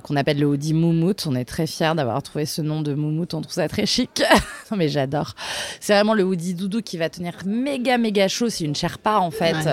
qu'on 0.05 0.15
appelle 0.15 0.39
le 0.39 0.47
hoodie 0.47 0.73
Moumout. 0.73 1.27
On 1.27 1.35
est 1.35 1.45
très 1.45 1.67
fiers 1.67 1.95
d'avoir 1.97 2.23
trouvé 2.23 2.47
ce 2.47 2.63
nom 2.63 2.81
de 2.81 2.95
Moumout. 2.95 3.35
On 3.35 3.41
trouve 3.41 3.53
ça 3.53 3.67
très 3.67 3.87
chic. 3.87 4.23
non 4.71 4.77
mais 4.77 4.89
j'adore. 4.89 5.35
C'est 5.81 5.95
vraiment 5.95 6.15
le 6.15 6.23
hoodie 6.23 6.55
doudou 6.55 6.81
qui 6.81 6.97
va 6.97 7.09
tenir 7.09 7.33
méga 7.45 7.99
méga 7.99 8.29
chaud. 8.29 8.49
C'est 8.51 8.65
une 8.65 8.77
Sherpa 8.77 9.19
en 9.19 9.33
fait 9.33 9.67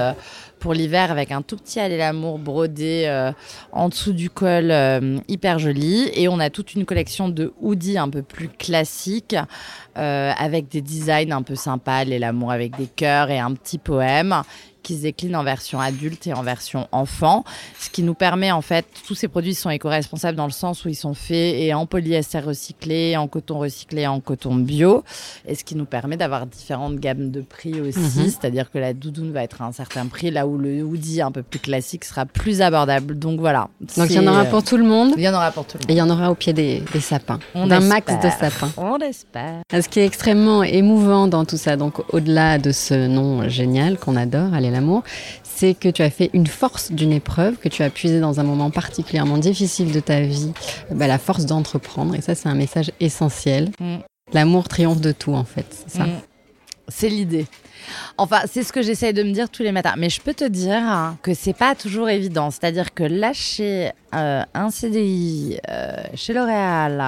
pour 0.62 0.73
l'hiver 0.73 1.12
avec 1.12 1.31
un 1.31 1.41
tout 1.41 1.57
petit 1.57 1.79
allée 1.79 1.97
l'amour 1.97 2.38
brodé 2.38 3.05
euh, 3.07 3.34
en 3.71 3.89
dessous 3.89 4.13
du 4.13 4.29
col, 4.29 4.71
euh, 4.71 5.17
hyper 5.27 5.60
joli. 5.60 6.10
Et 6.13 6.29
on 6.29 6.39
a 6.39 6.49
toute 6.49 6.75
une 6.75 6.86
collection 6.86 7.27
de 7.27 7.51
hoodies 7.60 7.97
un 7.97 8.10
peu 8.10 8.21
plus 8.21 8.47
classiques 8.47 9.36
euh, 9.97 10.31
avec 10.38 10.69
des 10.69 10.81
designs 10.81 11.31
un 11.31 11.41
peu 11.41 11.55
sympas, 11.55 12.05
les 12.05 12.19
l'amour 12.19 12.51
avec 12.51 12.77
des 12.77 12.86
cœurs 12.86 13.31
et 13.31 13.39
un 13.39 13.53
petit 13.53 13.79
poème 13.79 14.43
qui 14.84 14.98
se 14.98 15.02
décline 15.04 15.36
en 15.36 15.44
version 15.44 15.80
adulte 15.80 16.28
et 16.28 16.34
en 16.34 16.44
version 16.44 16.88
enfant, 16.91 17.44
ce 17.80 17.89
qui 17.89 18.04
nous 18.04 18.13
permet 18.13 18.52
en 18.52 18.62
fait, 18.62 18.86
tous 19.08 19.15
ces 19.15 19.28
produits 19.28 19.56
sont 19.56 19.70
éco-responsables 19.70 20.38
dans 20.38 20.46
le 20.46 20.52
sens 20.52 20.86
où 20.86 20.89
ils 20.89 20.96
sont 20.96 21.13
faits 21.13 21.56
et 21.56 21.74
en 21.74 21.86
polyester 21.86 22.39
recyclé, 22.39 23.17
en 23.17 23.28
coton 23.28 23.60
recyclé, 23.60 24.08
en 24.08 24.20
coton 24.20 24.56
bio, 24.56 25.04
et 25.48 25.56
ce 25.56 25.63
qui 25.63 25.76
nous 25.76 25.86
permet 25.86 26.17
d'avoir 26.17 26.46
différentes 26.46 26.96
gammes 26.96 27.32
de 27.32 27.41
prix 27.41 27.80
aussi, 27.82 28.00
mhm. 28.00 28.26
c'est-à-dire 28.26 28.72
que 28.72 28.78
la 28.78 28.94
doudoune 28.94 29.32
va 29.32 29.44
être 29.44 29.62
à 29.62 29.65
un 29.65 29.72
certain 29.72 30.08
prix, 30.08 30.32
là 30.32 30.48
où 30.48 30.58
le 30.58 30.84
hoodie 30.84 31.22
un 31.22 31.32
peu 31.32 31.44
plus 31.44 31.60
classique 31.60 32.06
sera 32.06 32.26
plus 32.26 32.62
abordable. 32.62 33.17
Donc 33.17 33.39
voilà. 33.39 33.70
Donc 33.98 34.10
il 34.10 34.15
y 34.15 34.20
en 34.20 34.28
aura 34.28 34.46
pour 34.46 34.63
tout 34.63 34.78
le 34.78 34.84
monde. 34.84 35.13
Il 35.17 35.24
y 35.24 35.30
en 35.30 35.34
aura 35.34 35.52
pour 35.52 35.65
tout 35.65 35.78
le 35.78 35.82
monde. 35.82 35.89
Et 35.89 35.94
il 35.94 35.98
y 35.98 36.02
en 36.02 36.10
aura 36.10 36.32
au 36.32 36.36
pied 36.36 36.54
des, 36.54 36.84
sapins, 37.00 37.39
d'un 37.56 37.80
max 37.80 38.14
de 38.24 38.30
sapins. 38.30 38.72
On 38.78 38.97
l'espère. 38.97 39.62
Ce 39.72 39.88
qui 39.88 39.99
est 39.99 40.05
extrêmement 40.05 40.64
émouvant 40.64 41.28
dans 41.28 41.45
tout 41.45 41.58
ça, 41.58 41.78
donc 41.78 42.01
au-delà 42.14 42.58
de 42.58 42.72
ce 42.72 43.08
nom 43.08 43.47
génial 43.49 43.97
qu'on 43.97 44.16
adore, 44.16 44.53
allez 44.53 44.70
l'amour, 44.72 45.03
c'est 45.43 45.74
que 45.74 45.89
tu 45.89 46.01
as 46.01 46.09
fait 46.09 46.30
une 46.34 46.47
force 46.47 46.91
d'une 46.91 47.11
épreuve, 47.11 47.57
que 47.57 47.69
tu 47.69 47.84
as 47.84 47.89
puisé 47.89 48.19
dans 48.19 48.39
un 48.39 48.43
moment 48.43 48.72
particulièrement 48.72 49.38
difficile 49.38 49.91
de 49.91 49.99
ta 49.99 50.22
vie, 50.22 50.51
bah, 50.91 51.07
la 51.07 51.19
force 51.19 51.45
d'entreprendre. 51.45 52.15
Et 52.15 52.22
ça, 52.22 52.36
c'est 52.36 52.49
un 52.49 52.55
message 52.55 52.91
essentiel. 52.99 53.69
Mm. 53.80 53.97
L'amour 54.34 54.67
triomphe 54.67 55.01
de 55.01 55.11
tout, 55.11 55.34
en 55.34 55.43
fait, 55.43 55.65
c'est 55.69 55.97
ça. 55.97 56.05
Mm. 56.05 56.22
C'est 56.92 57.10
l'idée. 57.10 57.48
Enfin, 58.18 58.42
c'est 58.46 58.64
ce 58.64 58.72
que 58.72 58.82
j'essaye 58.82 59.14
de 59.14 59.24
me 59.24 59.32
dire 59.32 59.50
tous 59.50 59.64
les 59.64 59.72
matins. 59.72 59.94
Mais 59.98 60.10
je 60.10 60.22
peux 60.22 60.34
te 60.34 60.44
dire 60.44 61.16
que 61.24 61.34
c'est 61.34 61.54
pas 61.54 61.74
toujours 61.76 62.10
évident. 62.10 62.52
C'est-à-dire 62.52 62.94
que 62.94 63.04
lâcher 63.04 63.92
euh, 64.14 64.44
un 64.54 64.70
CDI 64.70 65.58
euh, 65.70 65.96
chez 66.16 66.34
L'Oréal 66.34 67.04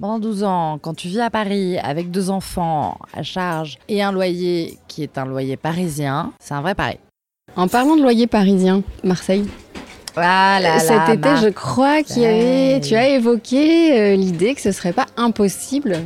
pendant 0.00 0.18
12 0.18 0.44
ans, 0.44 0.78
quand 0.80 0.94
tu 0.94 1.08
vis 1.08 1.20
à 1.20 1.30
Paris 1.30 1.78
avec 1.78 2.10
deux 2.10 2.30
enfants 2.30 2.98
à 3.14 3.22
charge 3.22 3.78
et 3.88 4.02
un 4.02 4.12
loyer 4.12 4.78
qui 4.88 5.02
est 5.02 5.18
un 5.18 5.24
loyer 5.24 5.56
parisien, 5.56 6.32
c'est 6.38 6.54
un 6.54 6.60
vrai 6.60 6.74
pari. 6.74 6.98
En 7.56 7.68
parlant 7.68 7.96
de 7.96 8.02
loyer 8.02 8.26
parisien, 8.26 8.82
Marseille. 9.04 9.44
Voilà, 10.14 10.78
Cet 10.78 11.08
été, 11.08 11.28
je 11.42 11.48
crois 11.48 12.02
qu'il 12.02 12.22
y 12.22 12.26
avait, 12.26 12.80
tu 12.80 12.94
as 12.94 13.08
évoqué 13.08 13.98
euh, 13.98 14.14
l'idée 14.14 14.54
que 14.54 14.60
ce 14.60 14.70
serait 14.70 14.92
pas 14.92 15.06
impossible 15.16 16.00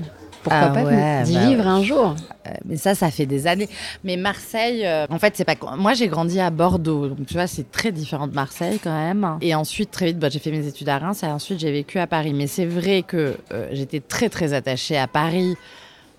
pourquoi 0.47 0.69
ah 0.71 0.85
pas 0.85 1.25
d'y 1.25 1.35
bah 1.35 1.47
vivre 1.47 1.67
un 1.67 1.83
jour? 1.83 2.15
Euh, 2.47 2.51
mais 2.65 2.77
ça, 2.77 2.95
ça 2.95 3.11
fait 3.11 3.27
des 3.27 3.49
années. 3.49 3.69
Mais 4.05 4.17
Marseille, 4.17 4.87
euh, 4.87 5.05
en 5.11 5.19
fait, 5.19 5.35
c'est 5.37 5.45
pas. 5.45 5.57
Moi, 5.77 5.95
j'ai 5.95 6.07
grandi 6.07 6.39
à 6.39 6.51
Bordeaux, 6.51 7.09
donc 7.09 7.27
tu 7.27 7.35
vois, 7.35 7.49
c'est 7.49 7.69
très 7.73 7.91
différent 7.91 8.29
de 8.29 8.35
Marseille 8.35 8.79
quand 8.83 8.97
même. 8.97 9.39
Et 9.41 9.57
ensuite, 9.57 9.91
très 9.91 10.07
vite, 10.07 10.21
bah, 10.21 10.29
j'ai 10.31 10.39
fait 10.39 10.53
mes 10.53 10.65
études 10.69 10.89
à 10.89 10.99
Reims 10.99 11.25
et 11.25 11.27
ensuite 11.27 11.59
j'ai 11.59 11.73
vécu 11.73 11.99
à 11.99 12.07
Paris. 12.07 12.33
Mais 12.33 12.47
c'est 12.47 12.65
vrai 12.65 13.03
que 13.03 13.37
euh, 13.53 13.69
j'étais 13.73 13.99
très 13.99 14.29
très 14.29 14.53
attachée 14.53 14.97
à 14.97 15.09
Paris 15.09 15.57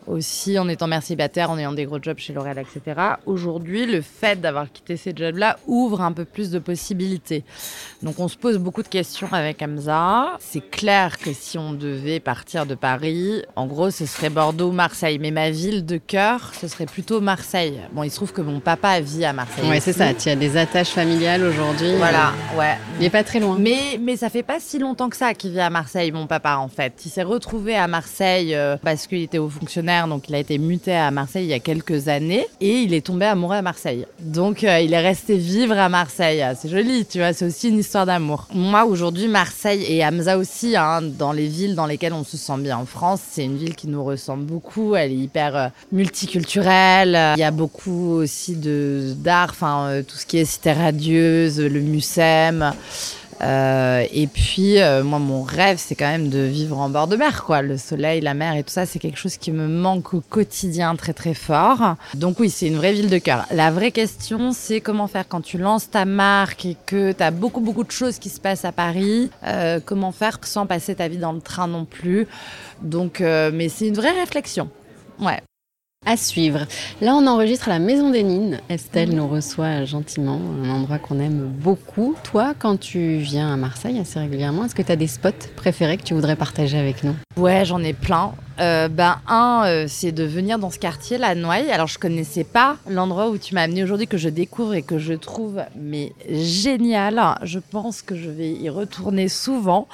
aussi 0.07 0.57
en 0.57 0.67
étant 0.69 0.87
mère 0.87 1.03
célibataire, 1.03 1.51
en 1.51 1.57
ayant 1.57 1.73
des 1.73 1.85
gros 1.85 2.01
jobs 2.01 2.17
chez 2.17 2.33
L'Oréal, 2.33 2.59
etc. 2.59 2.99
Aujourd'hui, 3.25 3.85
le 3.85 4.01
fait 4.01 4.39
d'avoir 4.39 4.71
quitté 4.71 4.97
ces 4.97 5.13
jobs-là 5.15 5.57
ouvre 5.67 6.01
un 6.01 6.11
peu 6.11 6.25
plus 6.25 6.49
de 6.49 6.59
possibilités. 6.59 7.43
Donc 8.01 8.19
on 8.19 8.27
se 8.27 8.37
pose 8.37 8.57
beaucoup 8.57 8.83
de 8.83 8.87
questions 8.87 9.27
avec 9.31 9.61
Hamza. 9.61 10.37
C'est 10.39 10.69
clair 10.69 11.17
que 11.17 11.33
si 11.33 11.57
on 11.57 11.73
devait 11.73 12.19
partir 12.19 12.65
de 12.65 12.75
Paris, 12.75 13.43
en 13.55 13.65
gros, 13.65 13.91
ce 13.91 14.05
serait 14.05 14.29
Bordeaux, 14.29 14.71
Marseille. 14.71 15.19
Mais 15.19 15.31
ma 15.31 15.49
ville 15.49 15.85
de 15.85 15.97
cœur, 15.97 16.51
ce 16.53 16.67
serait 16.67 16.85
plutôt 16.85 17.21
Marseille. 17.21 17.81
Bon, 17.91 18.03
il 18.03 18.11
se 18.11 18.15
trouve 18.15 18.33
que 18.33 18.41
mon 18.41 18.59
papa 18.59 18.99
vit 19.01 19.25
à 19.25 19.33
Marseille. 19.33 19.65
Oui, 19.67 19.81
c'est 19.81 19.93
ça. 19.93 20.13
Tu 20.13 20.29
as 20.29 20.35
des 20.35 20.57
attaches 20.57 20.89
familiales 20.89 21.43
aujourd'hui. 21.43 21.95
Voilà, 21.97 22.33
ouais. 22.57 22.77
Il 22.97 23.01
n'est 23.01 23.09
pas 23.09 23.23
très 23.23 23.39
loin. 23.39 23.57
Mais, 23.59 23.99
mais 23.99 24.15
ça 24.15 24.29
fait 24.29 24.43
pas 24.43 24.59
si 24.59 24.79
longtemps 24.79 25.09
que 25.09 25.17
ça 25.17 25.33
qu'il 25.33 25.51
vit 25.51 25.59
à 25.59 25.69
Marseille, 25.69 26.11
mon 26.11 26.27
papa, 26.27 26.57
en 26.57 26.67
fait. 26.67 26.93
Il 27.05 27.09
s'est 27.09 27.23
retrouvé 27.23 27.75
à 27.75 27.87
Marseille 27.87 28.55
euh, 28.55 28.77
parce 28.81 29.07
qu'il 29.07 29.21
était 29.21 29.37
haut 29.37 29.49
fonctionnaire 29.49 29.96
donc 30.05 30.29
il 30.29 30.35
a 30.35 30.39
été 30.39 30.57
muté 30.59 30.93
à 30.93 31.09
Marseille 31.09 31.45
il 31.45 31.49
y 31.49 31.53
a 31.53 31.59
quelques 31.59 32.07
années 32.07 32.45
et 32.61 32.81
il 32.81 32.93
est 32.93 33.05
tombé 33.05 33.25
amoureux 33.25 33.55
à 33.55 33.61
Marseille. 33.61 34.05
Donc 34.19 34.63
euh, 34.63 34.79
il 34.79 34.93
est 34.93 35.01
resté 35.01 35.37
vivre 35.37 35.77
à 35.77 35.89
Marseille. 35.89 36.45
C'est 36.59 36.69
joli, 36.69 37.05
tu 37.05 37.17
vois, 37.19 37.33
c'est 37.33 37.45
aussi 37.45 37.69
une 37.69 37.79
histoire 37.79 38.05
d'amour. 38.05 38.47
Moi 38.53 38.85
aujourd'hui, 38.85 39.27
Marseille 39.27 39.85
et 39.87 40.05
Hamza 40.05 40.37
aussi, 40.37 40.75
hein, 40.75 41.01
dans 41.01 41.31
les 41.31 41.47
villes 41.47 41.73
dans 41.73 41.85
lesquelles 41.85 42.13
on 42.13 42.23
se 42.23 42.37
sent 42.37 42.57
bien 42.59 42.77
en 42.77 42.85
France, 42.85 43.21
c'est 43.31 43.45
une 43.45 43.57
ville 43.57 43.75
qui 43.75 43.87
nous 43.87 44.03
ressemble 44.03 44.43
beaucoup. 44.43 44.95
Elle 44.95 45.11
est 45.11 45.15
hyper 45.15 45.55
euh, 45.55 45.67
multiculturelle. 45.91 47.17
Il 47.35 47.39
y 47.39 47.43
a 47.43 47.51
beaucoup 47.51 48.11
aussi 48.11 48.55
de 48.55 49.13
d'art, 49.15 49.49
enfin 49.51 49.87
euh, 49.87 50.03
tout 50.03 50.17
ce 50.17 50.25
qui 50.25 50.37
est 50.37 50.45
cité 50.45 50.73
radieuse, 50.73 51.59
le 51.59 51.79
Mucem. 51.79 52.73
Euh, 53.41 54.05
et 54.11 54.27
puis, 54.27 54.79
euh, 54.79 55.03
moi, 55.03 55.19
mon 55.19 55.43
rêve, 55.43 55.77
c'est 55.77 55.95
quand 55.95 56.09
même 56.09 56.29
de 56.29 56.39
vivre 56.39 56.77
en 56.77 56.89
bord 56.89 57.07
de 57.07 57.15
mer, 57.15 57.43
quoi. 57.43 57.61
Le 57.61 57.77
soleil, 57.77 58.21
la 58.21 58.33
mer 58.33 58.55
et 58.55 58.63
tout 58.63 58.71
ça, 58.71 58.85
c'est 58.85 58.99
quelque 58.99 59.17
chose 59.17 59.37
qui 59.37 59.51
me 59.51 59.67
manque 59.67 60.13
au 60.13 60.21
quotidien 60.21 60.95
très, 60.95 61.13
très 61.13 61.33
fort. 61.33 61.95
Donc 62.13 62.39
oui, 62.39 62.49
c'est 62.49 62.67
une 62.67 62.77
vraie 62.77 62.93
ville 62.93 63.09
de 63.09 63.17
cœur. 63.17 63.45
La 63.51 63.71
vraie 63.71 63.91
question, 63.91 64.51
c'est 64.51 64.81
comment 64.81 65.07
faire 65.07 65.27
quand 65.27 65.41
tu 65.41 65.57
lances 65.57 65.89
ta 65.89 66.05
marque 66.05 66.65
et 66.65 66.77
que 66.85 67.11
tu 67.11 67.23
as 67.23 67.31
beaucoup, 67.31 67.61
beaucoup 67.61 67.83
de 67.83 67.91
choses 67.91 68.19
qui 68.19 68.29
se 68.29 68.39
passent 68.39 68.65
à 68.65 68.71
Paris. 68.71 69.29
Euh, 69.45 69.79
comment 69.83 70.11
faire 70.11 70.39
sans 70.43 70.65
passer 70.65 70.95
ta 70.95 71.07
vie 71.07 71.17
dans 71.17 71.33
le 71.33 71.41
train 71.41 71.67
non 71.67 71.85
plus. 71.85 72.27
Donc, 72.81 73.19
mais 73.19 73.69
c'est 73.69 73.87
une 73.87 73.95
vraie 73.95 74.11
réflexion. 74.11 74.69
Ouais. 75.19 75.41
À 76.05 76.15
suivre. 76.15 76.59
Là, 77.01 77.15
on 77.15 77.27
enregistre 77.27 77.67
à 77.67 77.71
la 77.71 77.79
Maison 77.79 78.11
des 78.11 78.23
Nines. 78.23 78.61
Estelle 78.69 79.13
nous 79.13 79.27
reçoit 79.27 79.83
gentiment, 79.83 80.39
un 80.63 80.69
endroit 80.69 80.99
qu'on 80.99 81.19
aime 81.19 81.51
beaucoup. 81.59 82.15
Toi, 82.23 82.53
quand 82.57 82.77
tu 82.79 83.17
viens 83.17 83.51
à 83.51 83.57
Marseille 83.57 83.99
assez 83.99 84.19
régulièrement, 84.19 84.63
est-ce 84.65 84.75
que 84.75 84.83
tu 84.83 84.91
as 84.91 84.95
des 84.95 85.07
spots 85.07 85.31
préférés 85.57 85.97
que 85.97 86.03
tu 86.03 86.13
voudrais 86.13 86.37
partager 86.37 86.77
avec 86.77 87.03
nous? 87.03 87.15
Ouais, 87.35 87.65
j'en 87.65 87.83
ai 87.83 87.93
plein. 87.93 88.33
Euh, 88.59 88.87
ben, 88.87 89.19
un, 89.27 89.63
euh, 89.65 89.85
c'est 89.89 90.11
de 90.13 90.23
venir 90.23 90.59
dans 90.59 90.69
ce 90.69 90.79
quartier, 90.79 91.17
la 91.17 91.35
Noailles. 91.35 91.71
Alors, 91.71 91.87
je 91.87 91.99
connaissais 91.99 92.45
pas 92.45 92.77
l'endroit 92.89 93.29
où 93.29 93.37
tu 93.37 93.53
m'as 93.53 93.63
amené 93.63 93.83
aujourd'hui, 93.83 94.07
que 94.07 94.17
je 94.17 94.29
découvre 94.29 94.75
et 94.75 94.83
que 94.83 94.99
je 94.99 95.13
trouve 95.13 95.61
mais 95.75 96.13
génial. 96.29 97.37
Je 97.43 97.59
pense 97.59 98.01
que 98.01 98.15
je 98.15 98.29
vais 98.29 98.51
y 98.51 98.69
retourner 98.69 99.27
souvent. 99.27 99.87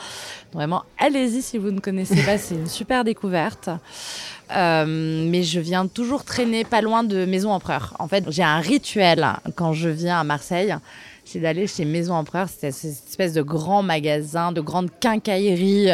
Vraiment, 0.53 0.83
allez-y 0.99 1.41
si 1.41 1.57
vous 1.57 1.71
ne 1.71 1.79
connaissez 1.79 2.21
pas, 2.23 2.37
c'est 2.37 2.55
une 2.55 2.67
super 2.67 3.03
découverte. 3.03 3.69
Euh, 4.55 4.85
mais 5.29 5.43
je 5.43 5.59
viens 5.59 5.87
toujours 5.87 6.23
traîner 6.23 6.63
pas 6.63 6.81
loin 6.81 7.03
de 7.03 7.25
Maison 7.25 7.51
Empereur. 7.51 7.95
En 7.99 8.07
fait, 8.07 8.25
j'ai 8.29 8.43
un 8.43 8.59
rituel 8.59 9.27
quand 9.55 9.73
je 9.73 9.89
viens 9.89 10.19
à 10.19 10.23
Marseille 10.23 10.75
c'est 11.25 11.39
d'aller 11.39 11.67
chez 11.67 11.85
Maison 11.85 12.15
Empereur. 12.15 12.49
C'était 12.49 12.71
cette 12.71 13.07
espèce 13.07 13.33
de 13.33 13.41
grand 13.41 13.81
magasin, 13.81 14.51
de 14.51 14.61
grande 14.61 14.89
quincaillerie 14.99 15.89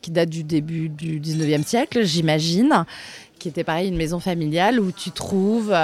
qui 0.00 0.10
date 0.10 0.28
du 0.28 0.44
début 0.44 0.88
du 0.88 1.20
19e 1.20 1.64
siècle, 1.64 2.04
j'imagine, 2.04 2.84
qui 3.38 3.48
était 3.48 3.64
pareil 3.64 3.88
une 3.88 3.96
maison 3.96 4.20
familiale 4.20 4.80
où 4.80 4.92
tu 4.92 5.10
trouves 5.10 5.74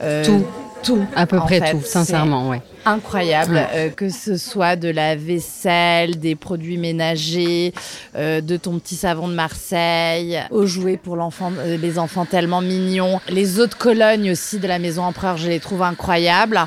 euh, 0.00 0.24
tout, 0.24 0.44
tout, 0.86 1.04
à 1.14 1.26
peu 1.26 1.38
près 1.38 1.72
tout, 1.72 1.80
sincèrement, 1.82 2.48
ouais. 2.48 2.62
Incroyable, 2.84 3.66
euh, 3.74 3.90
que 3.90 4.08
ce 4.08 4.36
soit 4.36 4.76
de 4.76 4.88
la 4.88 5.16
vaisselle, 5.16 6.20
des 6.20 6.36
produits 6.36 6.78
ménagers, 6.78 7.74
euh, 8.14 8.40
de 8.40 8.56
ton 8.56 8.78
petit 8.78 8.94
savon 8.94 9.26
de 9.26 9.34
Marseille, 9.34 10.40
aux 10.52 10.66
jouets 10.66 10.96
pour 10.96 11.16
l'enfant, 11.16 11.50
les 11.66 11.98
enfants 11.98 12.24
tellement 12.24 12.60
mignons, 12.60 13.20
les 13.28 13.58
autres 13.58 13.76
colognes 13.76 14.30
aussi 14.30 14.60
de 14.60 14.68
la 14.68 14.78
maison 14.78 15.02
Empereur, 15.02 15.36
je 15.36 15.48
les 15.48 15.58
trouve 15.58 15.82
incroyables. 15.82 16.60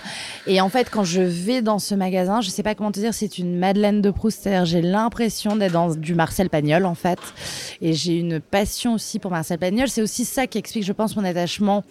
Et 0.45 0.59
en 0.59 0.67
fait, 0.67 0.89
quand 0.89 1.05
je 1.05 1.21
vais 1.21 1.61
dans 1.61 1.79
ce 1.79 1.95
magasin, 1.95 2.41
je 2.41 2.49
sais 2.49 2.63
pas 2.63 2.75
comment 2.75 2.91
te 2.91 2.99
dire, 2.99 3.13
c'est 3.13 3.37
une 3.37 3.57
Madeleine 3.57 4.01
de 4.01 4.11
Proust, 4.11 4.39
c'est-à-dire 4.43 4.65
j'ai 4.65 4.81
l'impression 4.81 5.55
d'être 5.55 5.71
dans 5.71 5.95
du 5.95 6.15
Marcel 6.15 6.49
Pagnol 6.49 6.85
en 6.85 6.95
fait, 6.95 7.19
et 7.81 7.93
j'ai 7.93 8.15
une 8.15 8.41
passion 8.41 8.95
aussi 8.95 9.19
pour 9.19 9.31
Marcel 9.31 9.57
Pagnol. 9.57 9.87
C'est 9.87 10.01
aussi 10.01 10.25
ça 10.25 10.47
qui 10.47 10.57
explique, 10.57 10.83
je 10.83 10.93
pense, 10.93 11.15
mon 11.15 11.23
attachement 11.23 11.85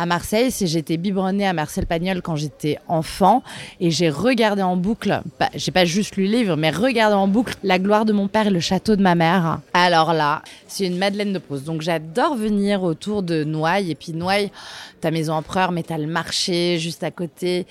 à 0.00 0.06
Marseille, 0.06 0.50
c'est 0.50 0.66
j'étais 0.66 0.96
biberonnée 0.96 1.46
à 1.46 1.52
Marcel 1.52 1.84
Pagnol 1.84 2.22
quand 2.22 2.34
j'étais 2.34 2.78
enfant 2.88 3.42
et 3.80 3.90
j'ai 3.90 4.08
regardé 4.08 4.62
en 4.62 4.74
boucle, 4.74 5.20
j'ai 5.54 5.72
pas 5.72 5.84
juste 5.84 6.16
lu 6.16 6.24
le 6.24 6.30
livre, 6.30 6.56
mais 6.56 6.70
regardé 6.70 7.14
en 7.14 7.28
boucle 7.28 7.54
La 7.62 7.78
gloire 7.78 8.06
de 8.06 8.14
mon 8.14 8.26
père 8.26 8.46
et 8.46 8.50
le 8.50 8.60
château 8.60 8.96
de 8.96 9.02
ma 9.02 9.14
mère. 9.14 9.60
Alors 9.74 10.14
là, 10.14 10.40
c'est 10.68 10.86
une 10.86 10.96
Madeleine 10.96 11.34
de 11.34 11.38
Proust. 11.38 11.64
Donc 11.64 11.82
j'adore 11.82 12.34
venir 12.34 12.82
autour 12.82 13.22
de 13.22 13.44
Noailles 13.44 13.90
et 13.90 13.94
puis 13.94 14.12
Noailles, 14.12 14.50
ta 15.02 15.10
maison 15.10 15.34
empereur, 15.34 15.70
mais 15.70 15.82
t'as 15.82 15.98
le 15.98 16.06
marché 16.06 16.78
juste 16.78 17.04
à 17.04 17.10
côté. 17.10 17.66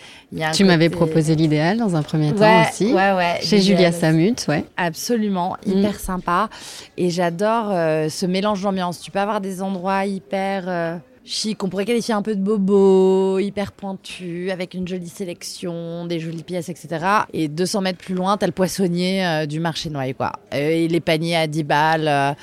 tu 0.54 0.66
m'avais 0.66 0.90
proposé 0.90 1.36
l'idéal 1.36 1.78
dans 1.78 1.96
un 1.96 2.04
premier 2.04 2.32
temps 2.34 2.62
aussi. 2.70 2.94
Ouais, 2.94 3.14
ouais. 3.14 3.40
Chez 3.42 3.60
Julia 3.60 3.92
Samut, 3.92 4.46
ouais. 4.48 4.66
Absolument, 4.78 5.58
mm. 5.66 5.72
hyper 5.72 6.00
sympa. 6.00 6.50
Et 6.96 7.10
j'adore 7.10 7.70
euh, 7.72 8.08
ce 8.10 8.28
mélange 8.28 8.62
d'ambiance. 8.62 9.00
Tu 9.02 9.10
peux 9.10 9.20
avoir 9.20 9.42
des 9.42 9.64
endroits 9.64 10.06
hyper 10.06 10.66
euh, 10.68 10.98
chic, 11.24 11.64
on 11.64 11.70
pourrait 11.70 11.86
qualifier 11.86 12.14
un 12.14 12.22
peu 12.22 12.36
de 12.36 12.42
bobo, 12.42 13.40
hyper 13.40 13.72
pointu, 13.72 14.52
avec 14.52 14.74
une 14.74 14.88
jolie 14.88 15.10
sélection, 15.10 16.06
des 16.06 16.20
jolies 16.20 16.44
pièces, 16.44 16.70
etc. 16.70 17.06
Et 17.34 17.48
200 17.48 17.82
mètres 17.82 18.00
plus 18.00 18.16
loin, 18.16 18.38
t'as 18.38 18.48
le 18.48 18.52
poissonnier 18.52 19.26
euh, 19.26 19.46
du 19.46 19.60
marché 19.60 19.90
noyer, 19.90 20.14
quoi. 20.14 20.34
et 20.52 20.88
les 20.88 21.00
paniers 21.00 21.36
à 21.36 21.48
10 21.48 21.64
balles, 21.64 22.08
euh, 22.08 22.34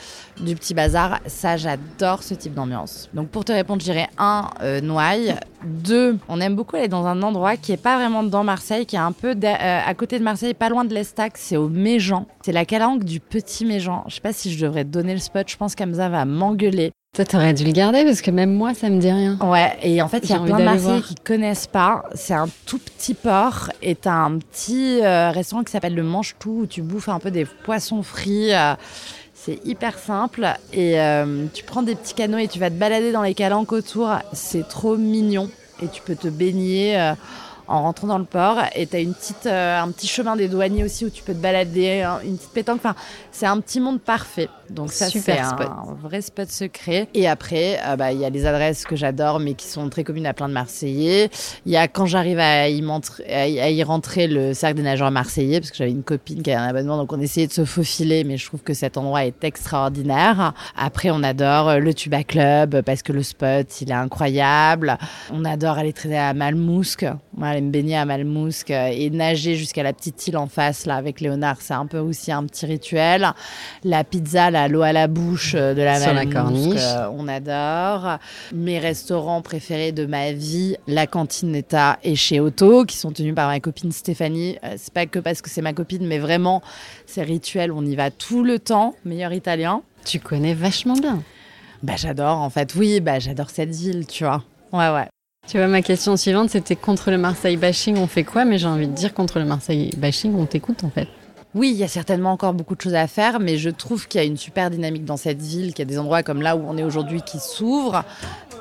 du 0.40 0.54
petit 0.54 0.74
bazar. 0.74 1.20
Ça, 1.26 1.56
j'adore 1.56 2.22
ce 2.22 2.34
type 2.34 2.54
d'ambiance. 2.54 3.08
Donc 3.14 3.28
pour 3.28 3.44
te 3.44 3.52
répondre, 3.52 3.80
je 3.80 3.86
dirais 3.86 4.08
un, 4.18 4.50
euh, 4.62 4.80
Noailles. 4.80 5.34
Deux, 5.64 6.18
on 6.28 6.40
aime 6.40 6.54
beaucoup 6.54 6.76
aller 6.76 6.88
dans 6.88 7.06
un 7.06 7.22
endroit 7.22 7.56
qui 7.56 7.72
est 7.72 7.76
pas 7.76 7.96
vraiment 7.96 8.22
dans 8.22 8.44
Marseille, 8.44 8.86
qui 8.86 8.94
est 8.94 9.00
un 9.00 9.12
peu 9.12 9.34
à 9.42 9.94
côté 9.94 10.18
de 10.18 10.24
Marseille, 10.24 10.54
pas 10.54 10.68
loin 10.68 10.84
de 10.84 10.94
l'Estac, 10.94 11.32
c'est 11.36 11.56
au 11.56 11.68
Méjean. 11.68 12.26
C'est 12.42 12.52
la 12.52 12.64
calanque 12.64 13.04
du 13.04 13.18
petit 13.18 13.64
Méjean. 13.64 14.04
Je 14.06 14.16
sais 14.16 14.20
pas 14.20 14.32
si 14.32 14.52
je 14.52 14.64
devrais 14.64 14.84
donner 14.84 15.14
le 15.14 15.18
spot, 15.18 15.48
je 15.48 15.56
pense 15.56 15.74
qu'Amza 15.74 16.08
va 16.08 16.24
m'engueuler. 16.24 16.92
Toi, 17.16 17.24
t'aurais 17.24 17.54
dû 17.54 17.64
le 17.64 17.72
garder 17.72 18.04
parce 18.04 18.20
que 18.20 18.30
même 18.30 18.52
moi, 18.52 18.74
ça 18.74 18.90
me 18.90 19.00
dit 19.00 19.10
rien. 19.10 19.38
Ouais, 19.40 19.74
et 19.82 20.02
en 20.02 20.08
fait, 20.08 20.18
il 20.24 20.28
y 20.28 20.34
a 20.34 20.38
plein 20.38 20.58
de 20.58 20.64
Marseillais 20.64 21.00
qui 21.00 21.14
connaissent 21.14 21.66
pas. 21.66 22.04
C'est 22.14 22.34
un 22.34 22.46
tout 22.66 22.78
petit 22.78 23.14
port 23.14 23.70
et 23.80 23.94
t'as 23.94 24.12
un 24.12 24.36
petit 24.36 25.00
euh, 25.02 25.30
restaurant 25.30 25.64
qui 25.64 25.72
s'appelle 25.72 25.94
le 25.94 26.02
Mange-Tout 26.02 26.58
où 26.64 26.66
tu 26.66 26.82
bouffes 26.82 27.08
un 27.08 27.18
peu 27.18 27.30
des 27.30 27.46
poissons 27.46 28.02
frits. 28.02 28.52
Euh, 28.52 28.74
c'est 29.32 29.64
hyper 29.64 29.98
simple 29.98 30.46
et 30.74 31.00
euh, 31.00 31.46
tu 31.54 31.64
prends 31.64 31.82
des 31.82 31.94
petits 31.94 32.12
canots 32.12 32.36
et 32.36 32.48
tu 32.48 32.58
vas 32.58 32.68
te 32.68 32.74
balader 32.74 33.12
dans 33.12 33.22
les 33.22 33.32
calanques 33.32 33.72
autour. 33.72 34.10
C'est 34.34 34.68
trop 34.68 34.98
mignon 34.98 35.48
et 35.82 35.88
tu 35.88 36.02
peux 36.02 36.16
te 36.16 36.28
baigner 36.28 37.14
en 37.68 37.82
rentrant 37.82 38.06
dans 38.06 38.18
le 38.18 38.24
port. 38.24 38.58
Et 38.74 38.86
tu 38.86 38.96
as 38.96 39.00
une 39.00 39.14
petite, 39.14 39.46
euh, 39.46 39.80
un 39.80 39.90
petit 39.90 40.06
chemin 40.06 40.36
des 40.36 40.48
douaniers 40.48 40.84
aussi 40.84 41.04
où 41.04 41.10
tu 41.10 41.22
peux 41.22 41.34
te 41.34 41.38
balader, 41.38 42.02
hein, 42.02 42.20
une 42.24 42.36
petite 42.36 42.52
pétanque. 42.52 42.78
Enfin, 42.78 42.94
c'est 43.30 43.46
un 43.46 43.60
petit 43.60 43.80
monde 43.80 44.00
parfait. 44.00 44.48
Donc 44.70 44.92
ça, 44.92 45.08
c'est 45.08 45.38
un, 45.38 45.56
vrai 46.02 46.20
spot 46.20 46.50
secret. 46.50 47.08
Et 47.14 47.28
après, 47.28 47.78
euh, 47.86 47.96
bah, 47.96 48.12
il 48.12 48.18
y 48.18 48.24
a 48.24 48.30
les 48.30 48.46
adresses 48.46 48.84
que 48.84 48.96
j'adore, 48.96 49.38
mais 49.40 49.54
qui 49.54 49.66
sont 49.66 49.88
très 49.88 50.04
communes 50.04 50.26
à 50.26 50.34
plein 50.34 50.48
de 50.48 50.54
Marseillais. 50.54 51.30
Il 51.64 51.72
y 51.72 51.76
a 51.76 51.88
quand 51.88 52.06
j'arrive 52.06 52.38
à, 52.38 52.68
y 52.68 52.80
à 53.28 53.70
y 53.70 53.82
rentrer 53.82 54.26
le 54.26 54.54
cercle 54.54 54.76
des 54.76 54.82
nageurs 54.82 55.10
marseillais, 55.10 55.60
parce 55.60 55.70
que 55.70 55.76
j'avais 55.76 55.90
une 55.90 56.02
copine 56.02 56.42
qui 56.42 56.50
avait 56.50 56.60
un 56.60 56.68
abonnement, 56.68 56.96
donc 56.96 57.12
on 57.12 57.20
essayait 57.20 57.46
de 57.46 57.52
se 57.52 57.64
faufiler, 57.64 58.24
mais 58.24 58.36
je 58.36 58.46
trouve 58.46 58.62
que 58.62 58.74
cet 58.74 58.96
endroit 58.96 59.24
est 59.24 59.44
extraordinaire. 59.44 60.52
Après, 60.76 61.10
on 61.10 61.22
adore 61.22 61.78
le 61.78 61.94
Tuba 61.94 62.24
Club, 62.24 62.82
parce 62.82 63.02
que 63.02 63.12
le 63.12 63.22
spot, 63.22 63.80
il 63.80 63.90
est 63.90 63.94
incroyable. 63.94 64.98
On 65.32 65.44
adore 65.44 65.78
aller 65.78 65.92
traîner 65.92 66.18
à 66.18 66.34
Malmousque. 66.34 67.06
Aller 67.56 67.66
me 67.66 67.70
baigner 67.70 67.96
à 67.96 68.04
Malmousque 68.04 68.70
et 68.70 69.10
nager 69.10 69.56
jusqu'à 69.56 69.82
la 69.82 69.92
petite 69.92 70.26
île 70.26 70.36
en 70.36 70.46
face, 70.46 70.86
là, 70.86 70.96
avec 70.96 71.20
Léonard. 71.20 71.60
C'est 71.60 71.74
un 71.74 71.86
peu 71.86 71.98
aussi 71.98 72.32
un 72.32 72.44
petit 72.44 72.66
rituel. 72.66 73.32
La 73.84 74.04
pizza, 74.04 74.50
l'eau 74.68 74.82
à 74.82 74.92
la 74.92 75.08
bouche 75.08 75.54
euh, 75.54 75.74
de 75.74 75.82
la 75.82 76.00
Sur 76.00 76.12
la 76.12 76.26
corniche. 76.26 76.80
Euh, 76.80 77.08
on 77.12 77.28
adore. 77.28 78.18
Mes 78.54 78.78
restaurants 78.78 79.42
préférés 79.42 79.92
de 79.92 80.06
ma 80.06 80.32
vie, 80.32 80.76
la 80.86 81.06
Cantinetta 81.06 81.98
et 82.02 82.16
chez 82.16 82.40
Otto, 82.40 82.84
qui 82.84 82.96
sont 82.96 83.12
tenus 83.12 83.34
par 83.34 83.48
ma 83.48 83.60
copine 83.60 83.92
Stéphanie. 83.92 84.58
Euh, 84.64 84.74
c'est 84.76 84.92
pas 84.92 85.06
que 85.06 85.18
parce 85.18 85.42
que 85.42 85.50
c'est 85.50 85.62
ma 85.62 85.72
copine, 85.72 86.06
mais 86.06 86.18
vraiment, 86.18 86.62
c'est 87.06 87.22
rituel. 87.22 87.72
On 87.72 87.84
y 87.84 87.96
va 87.96 88.10
tout 88.10 88.42
le 88.42 88.58
temps. 88.58 88.94
Meilleur 89.04 89.32
italien. 89.32 89.82
Tu 90.04 90.20
connais 90.20 90.54
vachement 90.54 90.94
bien. 90.94 91.22
Bah, 91.82 91.94
j'adore, 91.96 92.38
en 92.38 92.50
fait. 92.50 92.74
Oui, 92.74 93.00
bah, 93.00 93.18
j'adore 93.18 93.50
cette 93.50 93.74
ville, 93.74 94.06
tu 94.06 94.24
vois. 94.24 94.44
Ouais, 94.72 94.90
ouais. 94.90 95.08
Tu 95.46 95.58
vois, 95.58 95.68
ma 95.68 95.80
question 95.80 96.16
suivante, 96.16 96.50
c'était 96.50 96.74
contre 96.74 97.12
le 97.12 97.18
Marseille 97.18 97.56
bashing, 97.56 97.96
on 97.98 98.08
fait 98.08 98.24
quoi? 98.24 98.44
Mais 98.44 98.58
j'ai 98.58 98.66
envie 98.66 98.88
de 98.88 98.92
dire 98.92 99.14
contre 99.14 99.38
le 99.38 99.44
Marseille 99.44 99.90
bashing, 99.96 100.34
on 100.34 100.44
t'écoute 100.44 100.82
en 100.82 100.90
fait. 100.90 101.06
Oui, 101.54 101.70
il 101.70 101.76
y 101.76 101.84
a 101.84 101.88
certainement 101.88 102.32
encore 102.32 102.52
beaucoup 102.52 102.74
de 102.74 102.80
choses 102.80 102.96
à 102.96 103.06
faire, 103.06 103.38
mais 103.38 103.56
je 103.56 103.70
trouve 103.70 104.08
qu'il 104.08 104.20
y 104.20 104.24
a 104.24 104.26
une 104.26 104.36
super 104.36 104.70
dynamique 104.70 105.04
dans 105.04 105.16
cette 105.16 105.40
ville, 105.40 105.72
qu'il 105.72 105.78
y 105.78 105.88
a 105.88 105.90
des 105.90 105.98
endroits 105.98 106.24
comme 106.24 106.42
là 106.42 106.56
où 106.56 106.64
on 106.66 106.76
est 106.76 106.82
aujourd'hui 106.82 107.22
qui 107.22 107.38
s'ouvrent 107.38 108.04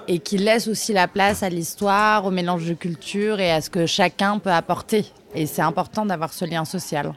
et 0.07 0.19
qui 0.19 0.38
laissent 0.38 0.67
aussi 0.67 0.93
la 0.93 1.07
place 1.07 1.41
à 1.41 1.49
l'histoire, 1.49 2.23
au 2.25 2.31
mélange 2.31 2.65
de 2.67 2.75
cultures 2.75 3.39
et 3.39 3.51
à 3.51 3.61
ce 3.61 3.71
que 3.71 3.88
chacun 3.88 4.38
peut 4.38 4.51
apporter. 4.51 5.05
Et 5.33 5.47
c'est 5.47 5.63
important 5.63 6.05
d'avoir 6.05 6.33
ce 6.33 6.45
lien 6.45 6.65
social. 6.65 7.13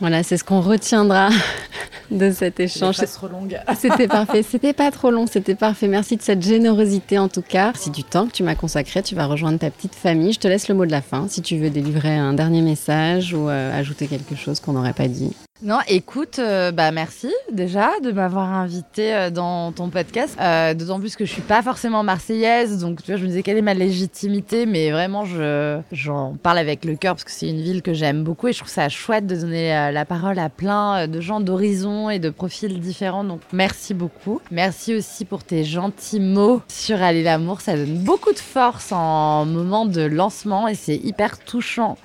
Voilà, 0.00 0.22
c'est 0.22 0.36
ce 0.36 0.44
qu'on 0.44 0.60
retiendra 0.60 1.30
de 2.10 2.30
cet 2.30 2.60
échange. 2.60 2.96
trop 2.96 3.28
longue. 3.28 3.58
C'était 3.78 4.08
parfait. 4.08 4.42
C'était 4.42 4.72
pas 4.72 4.90
trop 4.90 5.10
long. 5.10 5.26
C'était 5.26 5.54
parfait. 5.54 5.88
Merci 5.88 6.16
de 6.16 6.22
cette 6.22 6.42
générosité 6.42 7.18
en 7.18 7.28
tout 7.28 7.42
cas. 7.42 7.72
Si 7.74 7.90
du 7.90 8.04
temps 8.04 8.26
que 8.26 8.32
tu 8.32 8.42
m'as 8.42 8.54
consacré, 8.54 9.02
tu 9.02 9.14
vas 9.14 9.26
rejoindre 9.26 9.58
ta 9.58 9.70
petite 9.70 9.94
famille. 9.94 10.32
Je 10.32 10.40
te 10.40 10.48
laisse 10.48 10.68
le 10.68 10.74
mot 10.74 10.86
de 10.86 10.90
la 10.90 11.02
fin. 11.02 11.26
Si 11.28 11.42
tu 11.42 11.58
veux 11.58 11.70
délivrer 11.70 12.14
un 12.16 12.34
dernier 12.34 12.62
message 12.62 13.34
ou 13.34 13.48
euh, 13.48 13.78
ajouter 13.78 14.06
quelque 14.06 14.34
chose 14.34 14.60
qu'on 14.60 14.72
n'aurait 14.72 14.92
pas 14.92 15.08
dit. 15.08 15.34
Non, 15.62 15.78
écoute, 15.86 16.40
euh, 16.40 16.72
bah 16.72 16.90
merci 16.90 17.32
déjà 17.52 18.00
de 18.02 18.10
m'avoir 18.10 18.52
invité 18.52 19.14
euh, 19.14 19.30
dans 19.30 19.70
ton 19.70 19.88
podcast. 19.88 20.36
Euh, 20.40 20.74
d'autant 20.74 20.98
plus 20.98 21.14
que 21.14 21.24
je 21.24 21.30
suis 21.30 21.42
pas 21.42 21.62
forcément 21.62 22.02
marseillaise, 22.02 22.80
donc 22.80 23.04
tu 23.04 23.12
vois, 23.12 23.18
je 23.18 23.22
me 23.22 23.28
disais 23.28 23.44
quelle 23.44 23.58
est 23.58 23.62
ma 23.62 23.72
légitimité, 23.72 24.66
mais 24.66 24.90
vraiment, 24.90 25.24
je 25.24 25.78
j'en 25.92 26.34
parle 26.34 26.58
avec 26.58 26.84
le 26.84 26.96
cœur 26.96 27.14
parce 27.14 27.22
que 27.22 27.30
c'est 27.30 27.48
une 27.48 27.62
ville 27.62 27.82
que 27.82 27.94
j'aime 27.94 28.24
beaucoup 28.24 28.48
et 28.48 28.52
je 28.52 28.58
trouve 28.58 28.70
ça 28.70 28.88
chouette 28.88 29.28
de 29.28 29.36
donner 29.36 29.90
la 29.92 30.04
parole 30.04 30.40
à 30.40 30.48
plein 30.48 31.06
de 31.06 31.20
gens 31.20 31.38
d'horizons 31.38 32.10
et 32.10 32.18
de 32.18 32.30
profils 32.30 32.80
différents. 32.80 33.22
Donc 33.22 33.40
merci 33.52 33.94
beaucoup. 33.94 34.40
Merci 34.50 34.92
aussi 34.92 35.24
pour 35.24 35.44
tes 35.44 35.62
gentils 35.62 36.20
mots 36.20 36.62
sur 36.66 37.00
Aller 37.00 37.22
l'amour. 37.22 37.60
Ça 37.60 37.76
donne 37.76 37.98
beaucoup 37.98 38.32
de 38.32 38.38
force 38.38 38.90
en 38.90 39.46
moment 39.46 39.86
de 39.86 40.02
lancement 40.02 40.66
et 40.66 40.74
c'est 40.74 40.96
hyper 40.96 41.38
touchant 41.38 41.96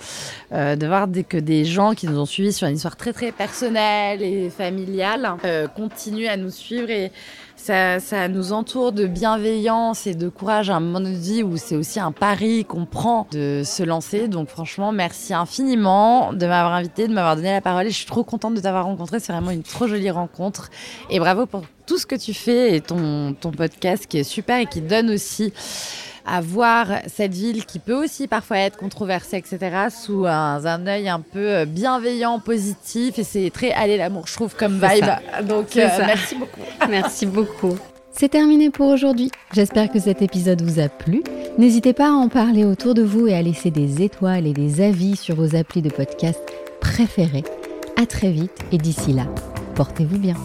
de 0.51 0.87
voir 0.87 1.07
que 1.27 1.37
des 1.37 1.65
gens 1.65 1.95
qui 1.95 2.07
nous 2.07 2.19
ont 2.19 2.25
suivis 2.25 2.53
sur 2.53 2.67
une 2.67 2.75
histoire 2.75 2.95
très 2.95 3.11
très 3.11 3.31
personnelle 3.39 4.21
et 4.21 4.49
familiale 4.49 5.37
euh, 5.45 5.69
continue 5.69 6.27
à 6.27 6.35
nous 6.35 6.49
suivre 6.49 6.89
et 6.89 7.09
ça, 7.55 8.01
ça, 8.01 8.27
nous 8.27 8.51
entoure 8.51 8.91
de 8.91 9.05
bienveillance 9.05 10.07
et 10.07 10.13
de 10.13 10.27
courage 10.27 10.69
à 10.69 10.75
un 10.75 10.81
moment 10.81 10.99
de 10.99 11.07
vie 11.13 11.41
où 11.41 11.55
c'est 11.55 11.77
aussi 11.77 12.01
un 12.01 12.11
pari 12.11 12.65
qu'on 12.65 12.85
prend 12.85 13.27
de 13.31 13.61
se 13.63 13.81
lancer. 13.83 14.27
Donc 14.27 14.49
franchement, 14.49 14.91
merci 14.91 15.33
infiniment 15.33 16.33
de 16.33 16.45
m'avoir 16.47 16.73
invité, 16.73 17.07
de 17.07 17.13
m'avoir 17.13 17.37
donné 17.37 17.51
la 17.51 17.61
parole 17.61 17.87
et 17.87 17.91
je 17.91 17.95
suis 17.95 18.05
trop 18.05 18.25
contente 18.25 18.55
de 18.55 18.59
t'avoir 18.59 18.83
rencontré. 18.83 19.21
C'est 19.21 19.31
vraiment 19.31 19.51
une 19.51 19.63
trop 19.63 19.87
jolie 19.87 20.11
rencontre 20.11 20.69
et 21.09 21.19
bravo 21.19 21.45
pour 21.45 21.63
tout 21.85 21.97
ce 21.97 22.05
que 22.05 22.15
tu 22.15 22.33
fais 22.33 22.75
et 22.75 22.81
ton, 22.81 23.33
ton 23.33 23.51
podcast 23.51 24.05
qui 24.05 24.17
est 24.17 24.23
super 24.23 24.59
et 24.59 24.65
qui 24.65 24.81
donne 24.81 25.09
aussi 25.09 25.53
à 26.25 26.41
voir 26.41 26.87
cette 27.07 27.33
ville 27.33 27.65
qui 27.65 27.79
peut 27.79 27.93
aussi 27.93 28.27
parfois 28.27 28.57
être 28.59 28.77
controversée, 28.77 29.37
etc., 29.37 29.59
sous 29.89 30.25
un, 30.25 30.65
un 30.65 30.87
œil 30.87 31.09
un 31.09 31.21
peu 31.21 31.49
euh, 31.49 31.65
bienveillant, 31.65 32.39
positif. 32.39 33.19
Et 33.19 33.23
c'est 33.23 33.49
très 33.49 33.71
aller 33.71 33.97
l'amour, 33.97 34.27
je 34.27 34.33
trouve, 34.33 34.55
comme 34.55 34.73
vibe. 34.73 35.05
Donc, 35.47 35.77
euh, 35.77 35.87
merci 36.05 36.35
beaucoup. 36.35 36.61
merci 36.89 37.25
beaucoup. 37.25 37.77
C'est 38.11 38.29
terminé 38.29 38.69
pour 38.69 38.87
aujourd'hui. 38.87 39.31
J'espère 39.53 39.89
que 39.89 39.99
cet 39.99 40.21
épisode 40.21 40.61
vous 40.61 40.79
a 40.79 40.89
plu. 40.89 41.23
N'hésitez 41.57 41.93
pas 41.93 42.09
à 42.09 42.13
en 42.13 42.27
parler 42.27 42.65
autour 42.65 42.93
de 42.93 43.03
vous 43.03 43.27
et 43.27 43.35
à 43.35 43.41
laisser 43.41 43.71
des 43.71 44.01
étoiles 44.01 44.45
et 44.45 44.53
des 44.53 44.81
avis 44.81 45.15
sur 45.15 45.35
vos 45.35 45.55
applis 45.55 45.81
de 45.81 45.89
podcast 45.89 46.41
préférés. 46.81 47.45
À 48.01 48.05
très 48.05 48.31
vite 48.31 48.59
et 48.71 48.77
d'ici 48.77 49.13
là, 49.13 49.25
portez-vous 49.75 50.17
bien. 50.17 50.35